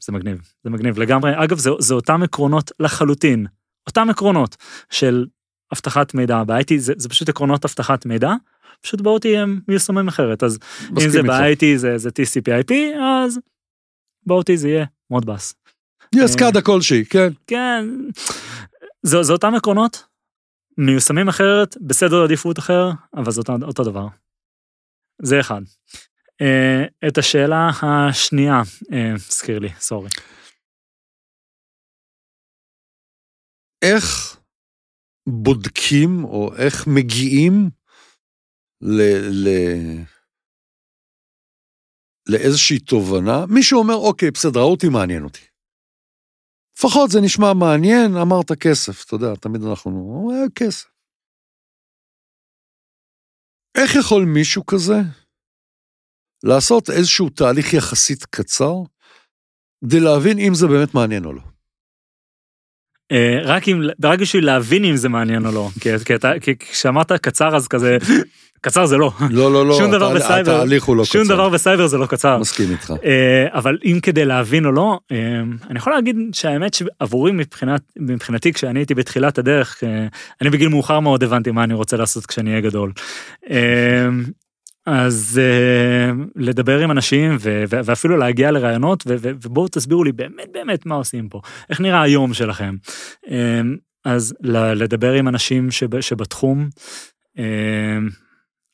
זה 0.00 0.12
מגניב 0.12 0.38
זה 0.64 0.70
מגניב 0.70 0.98
לגמרי 0.98 1.32
אגב 1.34 1.58
זה, 1.58 1.70
זה 1.78 1.94
אותם 1.94 2.22
עקרונות 2.22 2.72
לחלוטין 2.80 3.46
אותם 3.90 4.10
עקרונות 4.10 4.56
של 4.90 5.26
אבטחת 5.72 6.14
מידע 6.14 6.44
ב-IT 6.44 6.76
זה, 6.76 6.92
זה 6.96 7.08
פשוט 7.08 7.28
עקרונות 7.28 7.64
אבטחת 7.64 8.06
מידע, 8.06 8.32
פשוט 8.80 9.00
ב-OT 9.00 9.28
הם 9.36 9.60
מיושמים 9.68 10.08
אחרת, 10.08 10.42
אז 10.42 10.58
אם 11.02 11.08
זה 11.08 11.22
ב-IT 11.22 11.64
זה, 11.76 11.98
זה 11.98 12.08
TCP/IP, 12.08 12.72
אז 13.02 13.38
ב-OT 14.26 14.54
זה 14.54 14.68
יהיה 14.68 14.84
מודבאס. 15.10 15.54
יהיה 16.14 16.28
סקאדה 16.28 16.62
כלשהי, 16.62 17.04
כן. 17.04 17.28
כן, 17.46 17.86
זה, 19.02 19.22
זה 19.22 19.32
אותם 19.32 19.54
עקרונות, 19.54 20.04
מיושמים 20.78 21.28
אחרת, 21.28 21.76
בסדר 21.80 22.24
עדיפות 22.24 22.58
אחר, 22.58 22.90
אבל 23.16 23.32
זה 23.32 23.40
אותו, 23.40 23.52
אותו 23.62 23.84
דבר. 23.84 24.06
זה 25.22 25.40
אחד. 25.40 25.60
Uh, 26.42 27.08
את 27.08 27.18
השאלה 27.18 27.70
השנייה, 27.82 28.62
הזכיר 29.14 29.58
uh, 29.58 29.60
לי, 29.60 29.68
סורי. 29.80 30.08
איך 33.84 34.36
בודקים 35.28 36.24
או 36.24 36.56
איך 36.56 36.86
מגיעים 36.86 37.70
ל, 38.80 39.00
ל, 39.30 39.48
לאיזושהי 42.28 42.78
תובנה, 42.78 43.46
מישהו 43.54 43.78
אומר, 43.78 43.94
אוקיי, 43.94 44.30
בסדר, 44.30 44.60
אותי 44.60 44.88
מעניין 44.88 45.24
אותי. 45.24 45.46
לפחות 46.78 47.10
זה 47.10 47.18
נשמע 47.24 47.46
מעניין, 47.54 48.10
אמרת 48.22 48.52
כסף, 48.52 49.04
אתה 49.06 49.14
יודע, 49.14 49.34
תמיד 49.40 49.60
אנחנו 49.70 49.90
אומרים, 49.90 50.50
כסף. 50.54 50.90
איך 53.74 53.90
יכול 54.00 54.22
מישהו 54.34 54.66
כזה 54.66 54.98
לעשות 56.44 56.90
איזשהו 56.90 57.30
תהליך 57.30 57.74
יחסית 57.74 58.24
קצר, 58.24 58.74
כדי 59.84 60.00
להבין 60.00 60.38
אם 60.38 60.52
זה 60.54 60.66
באמת 60.66 60.94
מעניין 60.94 61.24
או 61.24 61.32
לא? 61.32 61.49
אה, 63.12 63.40
רק 63.44 63.68
אם, 63.68 63.82
רק 64.04 64.18
בשביל 64.18 64.46
להבין 64.46 64.84
אם 64.84 64.96
זה 64.96 65.08
מעניין 65.08 65.46
או 65.46 65.52
לא, 65.52 65.68
כי 66.40 66.56
כשאמרת 66.58 67.12
קצר 67.12 67.56
אז 67.56 67.68
כזה, 67.68 67.98
קצר 68.60 68.86
זה 68.86 68.96
לא. 68.96 69.12
לא, 69.30 69.52
לא, 69.52 69.66
לא, 69.66 69.74
שום 69.78 69.90
דבר 69.90 70.14
בסייבר, 70.14 70.54
התהליך 70.54 70.84
הוא 70.84 70.96
לא 70.96 71.04
שום 71.04 71.24
קצר. 71.24 71.34
דבר 71.34 71.48
בסייבר 71.48 71.86
זה 71.86 71.98
לא 71.98 72.06
קצר. 72.06 72.38
מסכים 72.38 72.70
איתך. 72.70 72.94
אה, 73.04 73.46
אבל 73.52 73.78
אם 73.84 73.98
כדי 74.02 74.24
להבין 74.24 74.66
או 74.66 74.72
לא, 74.72 74.98
אה, 75.12 75.16
אני 75.70 75.78
יכול 75.78 75.92
להגיד 75.92 76.16
שהאמת 76.32 76.74
שעבורי 76.74 77.32
מבחינת, 77.32 77.80
מבחינתי 77.98 78.52
כשאני 78.52 78.78
הייתי 78.78 78.94
בתחילת 78.94 79.38
הדרך, 79.38 79.82
אני 80.40 80.50
בגיל 80.50 80.68
מאוחר 80.68 81.00
מאוד 81.00 81.24
הבנתי 81.24 81.50
מה 81.50 81.64
אני 81.64 81.74
רוצה 81.74 81.96
לעשות 81.96 82.26
כשאני 82.26 82.50
אהיה 82.50 82.60
גדול. 82.60 82.92
אז 84.86 85.40
לדבר 86.36 86.78
עם 86.78 86.90
אנשים 86.90 87.36
ואפילו 87.68 88.16
להגיע 88.16 88.50
לרעיונות 88.50 89.04
ובואו 89.20 89.68
תסבירו 89.68 90.04
לי 90.04 90.12
באמת 90.12 90.48
באמת 90.52 90.86
מה 90.86 90.94
עושים 90.94 91.28
פה, 91.28 91.40
איך 91.70 91.80
נראה 91.80 92.02
היום 92.02 92.34
שלכם. 92.34 92.74
אז 94.04 94.34
לדבר 94.74 95.12
עם 95.12 95.28
אנשים 95.28 95.68
שבתחום. 96.00 96.68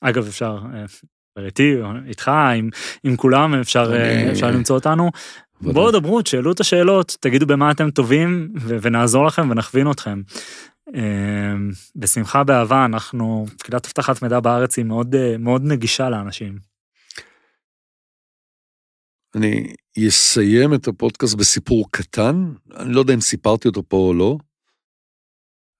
אגב 0.00 0.26
אפשר 0.28 0.58
איתי 1.38 1.76
איתך 2.08 2.28
עם, 2.28 2.68
עם 3.04 3.16
כולם 3.16 3.54
אפשר 3.54 3.96
אני... 3.96 4.30
אפשר 4.32 4.50
למצוא 4.50 4.76
אותנו. 4.76 5.10
בואו 5.60 5.90
דברו 5.90 6.22
תשאלו 6.22 6.52
את 6.52 6.60
השאלות 6.60 7.16
תגידו 7.20 7.46
במה 7.46 7.70
אתם 7.70 7.90
טובים 7.90 8.52
ו- 8.60 8.76
ונעזור 8.82 9.26
לכם 9.26 9.50
ונכווין 9.50 9.90
אתכם. 9.90 10.20
אה, 10.94 11.54
בשמחה 11.96 12.44
באהבה 12.44 12.84
אנחנו 12.84 13.46
פקידת 13.58 13.86
אבטחת 13.86 14.22
מידע 14.22 14.40
בארץ 14.40 14.76
היא 14.76 14.84
מאוד 14.84 15.14
אה, 15.14 15.38
מאוד 15.38 15.62
נגישה 15.64 16.08
לאנשים. 16.10 16.58
אני 19.36 19.74
אסיים 20.08 20.74
את 20.74 20.88
הפודקאסט 20.88 21.34
בסיפור 21.38 21.88
קטן 21.90 22.34
אני 22.76 22.92
לא 22.94 23.00
יודע 23.00 23.14
אם 23.14 23.20
סיפרתי 23.20 23.68
אותו 23.68 23.82
פה 23.88 23.96
או 23.96 24.14
לא. 24.14 24.36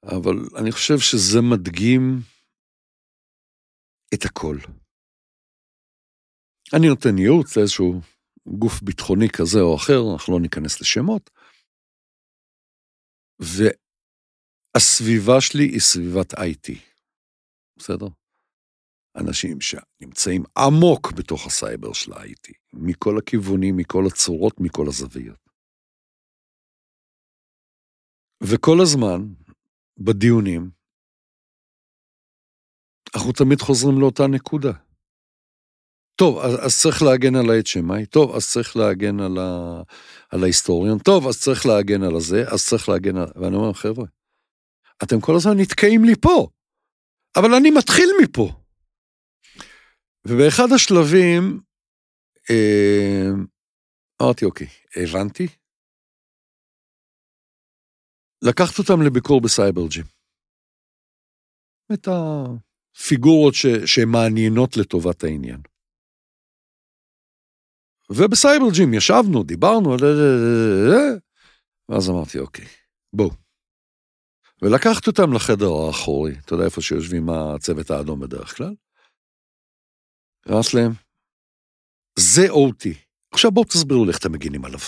אבל 0.05 0.37
אני 0.61 0.73
חושב 0.73 0.99
שזה 0.99 1.39
מדגים 1.51 2.21
את 4.15 4.25
הכל. 4.25 4.57
אני 6.75 6.89
נותן 6.89 7.19
ייעוץ 7.19 7.57
לאיזשהו 7.57 8.01
גוף 8.47 8.83
ביטחוני 8.83 9.29
כזה 9.29 9.61
או 9.61 9.77
אחר, 9.77 9.99
אנחנו 10.13 10.33
לא 10.33 10.41
ניכנס 10.41 10.81
לשמות, 10.81 11.31
והסביבה 14.77 15.41
שלי 15.41 15.65
היא 15.65 15.81
סביבת 15.81 16.35
IT, 16.35 16.73
בסדר? 17.79 18.07
אנשים 19.17 19.59
שנמצאים 19.61 20.45
עמוק 20.59 21.13
בתוך 21.13 21.47
הסייבר 21.47 21.93
של 21.93 22.13
ה-IT, 22.13 22.53
מכל 22.73 23.19
הכיוונים, 23.19 23.77
מכל 23.77 24.05
הצורות, 24.07 24.55
מכל 24.61 24.85
הזוויות. 24.89 25.39
וכל 28.43 28.77
הזמן, 28.83 29.35
בדיונים, 29.99 30.71
אנחנו 33.15 33.33
תמיד 33.33 33.61
חוזרים 33.61 34.01
לאותה 34.01 34.27
נקודה. 34.27 34.73
טוב, 36.17 36.39
אז, 36.39 36.67
אז 36.67 36.81
צריך 36.81 37.03
להגן 37.03 37.35
על 37.37 37.51
ה-HMI, 37.51 38.07
טוב, 38.11 38.35
אז 38.37 38.51
צריך 38.51 38.77
להגן 38.77 39.21
על, 39.21 39.39
ה, 39.39 39.83
על 40.31 40.43
ההיסטוריון, 40.43 40.99
טוב, 40.99 41.27
אז 41.27 41.41
צריך 41.41 41.67
להגן 41.67 42.03
על 42.03 42.17
הזה, 42.17 42.45
אז 42.53 42.67
צריך 42.67 42.89
להגן 42.89 43.17
על... 43.17 43.29
ואני 43.37 43.57
אומר, 43.57 43.73
חבר'ה, 43.73 44.07
אתם 45.03 45.17
כל 45.21 45.33
הזמן 45.37 45.53
נתקעים 45.61 46.05
לי 46.05 46.15
פה, 46.23 46.49
אבל 47.37 47.55
אני 47.59 47.71
מתחיל 47.71 48.09
מפה. 48.23 48.49
ובאחד 50.29 50.69
השלבים, 50.75 51.61
אה, 52.51 53.29
אמרתי, 54.23 54.45
אוקיי, 54.45 54.67
הבנתי. 54.97 55.47
לקחת 58.43 58.79
אותם 58.79 59.03
לביקור 59.07 59.41
בסייבר 59.41 59.87
ג'ים. 59.91 60.05
את 61.95 62.09
ה... 62.09 62.13
פיגורות 63.09 63.55
ש, 63.55 63.67
שמעניינות 63.67 64.77
לטובת 64.77 65.25
העניין. 65.25 65.61
ובסייבר 68.11 68.71
ג'ים 68.77 68.95
ישבנו, 68.95 69.43
דיברנו, 69.43 69.91
ואז 71.89 72.11
אמרתי, 72.11 72.39
אוקיי, 72.39 72.67
בואו. 73.13 73.46
ולקחתי 74.63 75.11
אותם 75.11 75.33
לחדר 75.37 75.71
האחורי, 75.87 76.33
אתה 76.45 76.55
יודע 76.55 76.65
איפה 76.65 76.81
שיושבים 76.81 77.27
הצוות 77.31 77.91
האדום 77.91 78.21
בדרך 78.21 78.57
כלל. 78.57 78.75
אמרתי 80.49 80.69
להם, 80.77 80.93
זה 82.19 82.43
OT. 82.49 82.85
עכשיו 83.35 83.51
בואו 83.51 83.65
תסבירו 83.65 84.05
לי 84.05 84.11
איך 84.11 84.19
אתם 84.21 84.33
מגינים 84.33 84.65
עליו. 84.65 84.79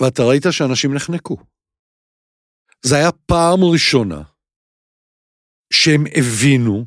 ואתה 0.00 0.22
ראית 0.30 0.42
שאנשים 0.50 0.90
נחנקו. 0.96 1.36
זה 2.82 2.94
היה 2.96 3.12
פעם 3.12 3.60
ראשונה 3.72 4.22
שהם 5.72 6.02
הבינו 6.18 6.84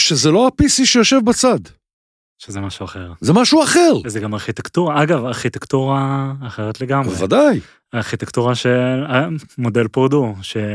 שזה 0.00 0.28
לא 0.34 0.46
ה-PC 0.46 0.86
שיושב 0.86 1.20
בצד. 1.28 1.81
שזה 2.44 2.60
משהו 2.60 2.84
אחר. 2.84 3.12
זה 3.20 3.32
משהו 3.32 3.64
אחר. 3.64 3.92
זה 4.06 4.20
גם 4.20 4.34
ארכיטקטורה, 4.34 5.02
אגב, 5.02 5.24
ארכיטקטורה 5.24 6.32
אחרת 6.46 6.80
לגמרי. 6.80 7.14
בוודאי. 7.14 7.60
ארכיטקטורה 7.94 8.54
של 8.54 9.04
מודל 9.58 9.88
פורדו, 9.88 10.34
שאתה 10.42 10.74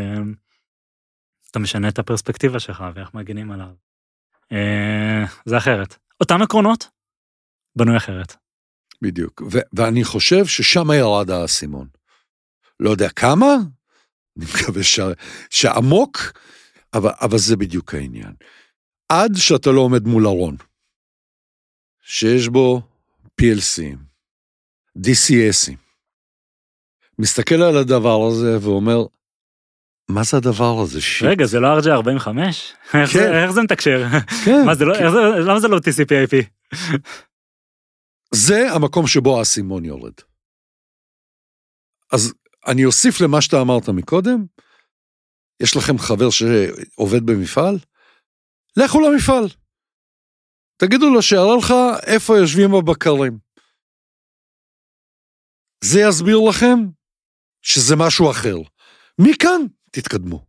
משנה 1.59 1.87
את 1.87 1.99
הפרספקטיבה 1.99 2.59
שלך 2.59 2.83
ואיך 2.95 3.13
מגינים 3.13 3.51
עליו. 3.51 3.67
אה, 4.51 5.25
זה 5.45 5.57
אחרת. 5.57 5.97
אותם 6.21 6.41
עקרונות, 6.41 6.87
בנוי 7.75 7.97
אחרת. 7.97 8.35
בדיוק, 9.01 9.41
ו- 9.51 9.67
ואני 9.73 10.03
חושב 10.03 10.45
ששם 10.45 10.91
ירד 10.91 11.29
האסימון. 11.29 11.87
לא 12.79 12.89
יודע 12.89 13.09
כמה, 13.09 13.55
אני 14.37 14.45
מקווה 14.45 14.83
ש... 14.83 14.99
שעמוק, 15.49 16.17
אבל, 16.93 17.11
אבל 17.21 17.37
זה 17.37 17.57
בדיוק 17.57 17.93
העניין. 17.93 18.33
עד 19.09 19.31
שאתה 19.35 19.71
לא 19.71 19.81
עומד 19.81 20.03
מול 20.07 20.27
ארון, 20.27 20.55
שיש 22.09 22.47
בו 22.47 22.81
PLCים, 23.41 23.97
DCSים, 24.97 25.77
מסתכל 27.19 27.55
על 27.55 27.77
הדבר 27.77 28.27
הזה 28.27 28.57
ואומר, 28.61 29.05
מה 30.09 30.23
זה 30.23 30.37
הדבר 30.37 30.81
הזה? 30.83 31.01
שיט. 31.01 31.27
רגע, 31.27 31.45
זה 31.45 31.59
לא 31.59 31.79
RJ45? 31.79 32.23
כן. 33.13 33.33
איך 33.33 33.51
זה 33.51 33.61
מתקשר? 33.61 34.03
כן. 34.45 34.65
מה 34.65 34.75
זה 34.75 34.85
לא, 34.85 34.95
איך 34.95 35.11
זה, 35.11 35.17
למה 35.47 35.59
זה 35.59 35.67
לא 35.67 35.77
TCP/IP? 35.77 36.45
זה 38.33 38.71
המקום 38.71 39.07
שבו 39.07 39.39
האסימון 39.39 39.85
יורד. 39.85 40.13
אז 42.11 42.33
אני 42.67 42.85
אוסיף 42.85 43.21
למה 43.21 43.41
שאתה 43.41 43.61
אמרת 43.61 43.89
מקודם, 43.89 44.45
יש 45.59 45.77
לכם 45.77 45.97
חבר 45.97 46.29
שעובד 46.29 47.25
במפעל? 47.25 47.77
לכו 48.77 48.99
למפעל. 49.01 49.47
תגידו 50.77 51.09
לו 51.13 51.21
שיראה 51.21 51.57
לך 51.59 51.73
איפה 52.07 52.33
יושבים 52.37 52.69
הבקרים. 52.75 53.39
זה 55.83 55.99
יסביר 56.09 56.37
לכם 56.49 56.77
שזה 57.61 57.95
משהו 57.95 58.31
אחר. 58.31 58.55
מכאן 59.21 59.61
תתקדמו. 59.91 60.45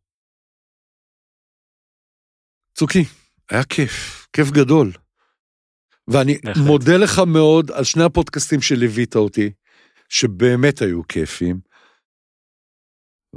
צוקי, 2.75 3.05
היה 3.51 3.65
כיף, 3.65 4.27
כיף 4.33 4.51
גדול. 4.51 4.93
ואני 6.09 6.39
בהחלט. 6.45 6.67
מודה 6.67 6.97
לך 7.03 7.19
מאוד 7.33 7.71
על 7.71 7.85
שני 7.85 8.05
הפודקאסטים 8.05 8.61
שליווית 8.61 9.17
אותי, 9.17 9.53
שבאמת 10.09 10.83
היו 10.83 11.03
כיפים. 11.09 11.61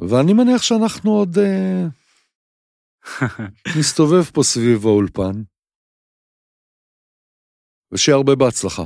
ואני 0.09 0.33
מניח 0.33 0.61
שאנחנו 0.61 1.11
עוד 1.11 1.37
אה, 1.37 1.83
נסתובב 3.79 4.23
פה 4.23 4.43
סביב 4.43 4.85
האולפן, 4.85 5.41
ושיהיה 7.91 8.15
הרבה 8.15 8.35
בהצלחה. 8.35 8.83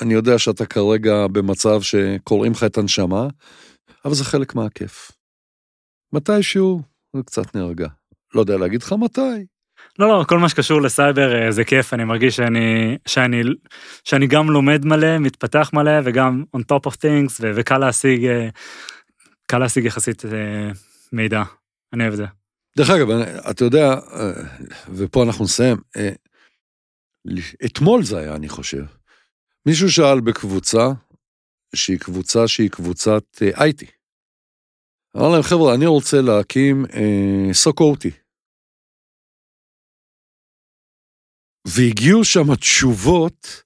אני 0.00 0.14
יודע 0.14 0.38
שאתה 0.38 0.66
כרגע 0.66 1.26
במצב 1.26 1.82
שקוראים 1.82 2.52
לך 2.52 2.64
את 2.64 2.78
הנשמה, 2.78 3.26
אבל 4.04 4.14
זה 4.14 4.24
חלק 4.24 4.54
מהכיף. 4.54 5.12
מתישהו 6.12 6.82
זה 7.16 7.22
קצת 7.26 7.54
נרגע. 7.54 7.88
לא 8.34 8.40
יודע 8.40 8.56
להגיד 8.56 8.82
לך 8.82 8.92
מתי. 8.92 9.46
לא, 9.98 10.08
לא, 10.08 10.24
כל 10.28 10.38
מה 10.38 10.48
שקשור 10.48 10.82
לסייבר 10.82 11.42
אה, 11.42 11.52
זה 11.52 11.64
כיף, 11.64 11.94
אני 11.94 12.04
מרגיש 12.04 12.36
שאני, 12.36 12.98
שאני, 13.06 13.42
שאני 14.04 14.26
גם 14.26 14.50
לומד 14.50 14.84
מלא, 14.84 15.18
מתפתח 15.18 15.70
מלא, 15.72 16.00
וגם 16.04 16.44
on 16.56 16.60
top 16.60 16.90
of 16.90 16.94
things, 16.94 17.32
ו- 17.40 17.52
וקל 17.54 17.78
להשיג, 17.78 18.24
אה, 18.24 18.48
קל 19.46 19.58
להשיג 19.58 19.84
יחסית 19.84 20.24
אה, 20.24 20.70
מידע. 21.12 21.42
אני 21.92 22.02
אוהב 22.02 22.12
את 22.12 22.16
זה. 22.16 22.26
דרך 22.76 22.90
אגב, 22.90 23.10
אתה 23.50 23.64
יודע, 23.64 23.94
ופה 24.88 25.22
אנחנו 25.22 25.44
נסיים, 25.44 25.76
אתמול 27.64 28.04
זה 28.04 28.18
היה, 28.18 28.34
אני 28.34 28.48
חושב. 28.48 28.84
מישהו 29.66 29.90
שאל 29.90 30.20
בקבוצה, 30.20 30.88
שהיא 31.74 31.98
קבוצה 31.98 32.48
שהיא 32.48 32.70
קבוצת 32.70 33.24
IT. 33.54 33.84
אמר 35.16 35.28
להם, 35.28 35.42
חבר'ה, 35.42 35.74
אני 35.74 35.86
רוצה 35.86 36.20
להקים 36.20 36.86
אה, 36.94 37.54
סוק 37.54 37.80
אוטי. 37.80 38.10
והגיעו 41.66 42.24
שם 42.24 42.54
תשובות, 42.54 43.62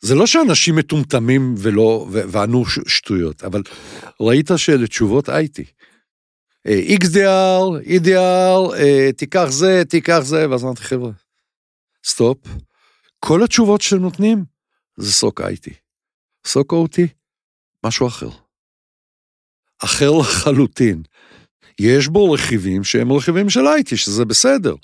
זה 0.00 0.14
לא 0.14 0.26
שאנשים 0.26 0.76
מטומטמים 0.76 1.54
ולא, 1.58 2.06
וענו 2.10 2.64
שטויות, 2.66 3.44
אבל 3.44 3.62
ראית 4.20 4.50
שאלה 4.56 4.86
תשובות 4.86 5.28
IT. 5.28 5.62
XDR, 6.68 7.86
EDR, 7.86 8.74
תיקח 9.16 9.46
זה, 9.50 9.82
תיקח 9.88 10.20
זה, 10.22 10.50
ואז 10.50 10.64
אמרתי, 10.64 10.82
חבר'ה, 10.82 11.10
סטופ. 12.04 12.38
כל 13.24 13.44
התשובות 13.44 13.80
שנותנים 13.80 14.44
זה 14.96 15.12
סוק 15.12 15.40
IT. 15.40 15.70
סוק 16.46 16.72
OT, 16.72 16.98
משהו 17.86 18.06
אחר. 18.06 18.28
אחר 19.84 20.10
לחלוטין. 20.20 21.02
יש 21.80 22.08
בו 22.08 22.32
רכיבים 22.32 22.84
שהם 22.84 23.12
רכיבים 23.12 23.50
של 23.50 23.60
IT, 23.60 23.96
שזה 23.96 24.24
בסדר. 24.24 24.74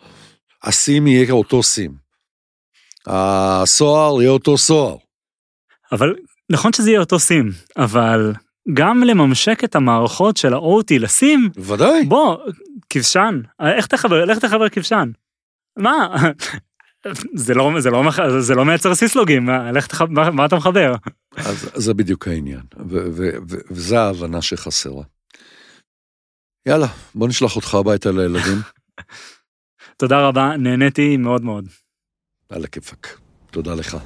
הסים 0.63 1.07
יהיה 1.07 1.33
אותו 1.33 1.63
סים. 1.63 1.95
הסוהר 3.07 4.21
יהיה 4.21 4.31
אותו 4.31 4.59
סוהר. 4.59 4.97
אבל 5.93 6.15
נכון 6.51 6.73
שזה 6.73 6.91
יהיה 6.91 7.01
אותו 7.01 7.19
סים, 7.19 7.51
אבל 7.77 8.33
גם 8.75 9.03
לממשק 9.05 9.65
את 9.65 9.77
המערכות 9.77 10.37
של 10.37 10.55
ה-OT 10.55 10.99
לסים, 11.01 11.51
ודאי. 11.57 12.05
בוא, 12.05 12.37
כבשן, 12.91 13.41
איך 13.77 13.87
תחבר, 13.87 14.31
איך 14.31 14.39
תחבר 14.39 14.69
כבשן? 14.69 15.11
מה? 15.77 16.17
זה 17.35 17.55
לא, 17.55 17.73
זה 17.81 17.91
לא, 17.91 18.11
זה 18.41 18.55
לא 18.55 18.65
מייצר 18.65 18.95
סיסלוגים, 18.95 19.49
לך. 19.75 20.05
מה, 20.11 20.31
מה 20.31 20.47
אתה 20.47 20.57
מחבר? 20.57 20.95
אז 21.37 21.71
זה 21.75 21.95
בדיוק 21.95 22.29
העניין, 22.29 22.63
וזו 23.71 23.97
ההבנה 23.97 24.43
שחסרה. 24.43 25.03
יאללה, 26.67 26.87
בוא 27.15 27.29
נשלח 27.29 27.57
אותך 27.57 27.75
הביתה 27.75 28.11
לילדים. 28.11 28.59
תודה 30.01 30.29
רבה, 30.29 30.57
נהניתי 30.57 31.17
מאוד 31.17 31.45
מאוד. 31.45 31.69
על 32.49 32.65
הכיפאק. 32.65 33.19
תודה 33.51 33.75
לך. 33.75 33.97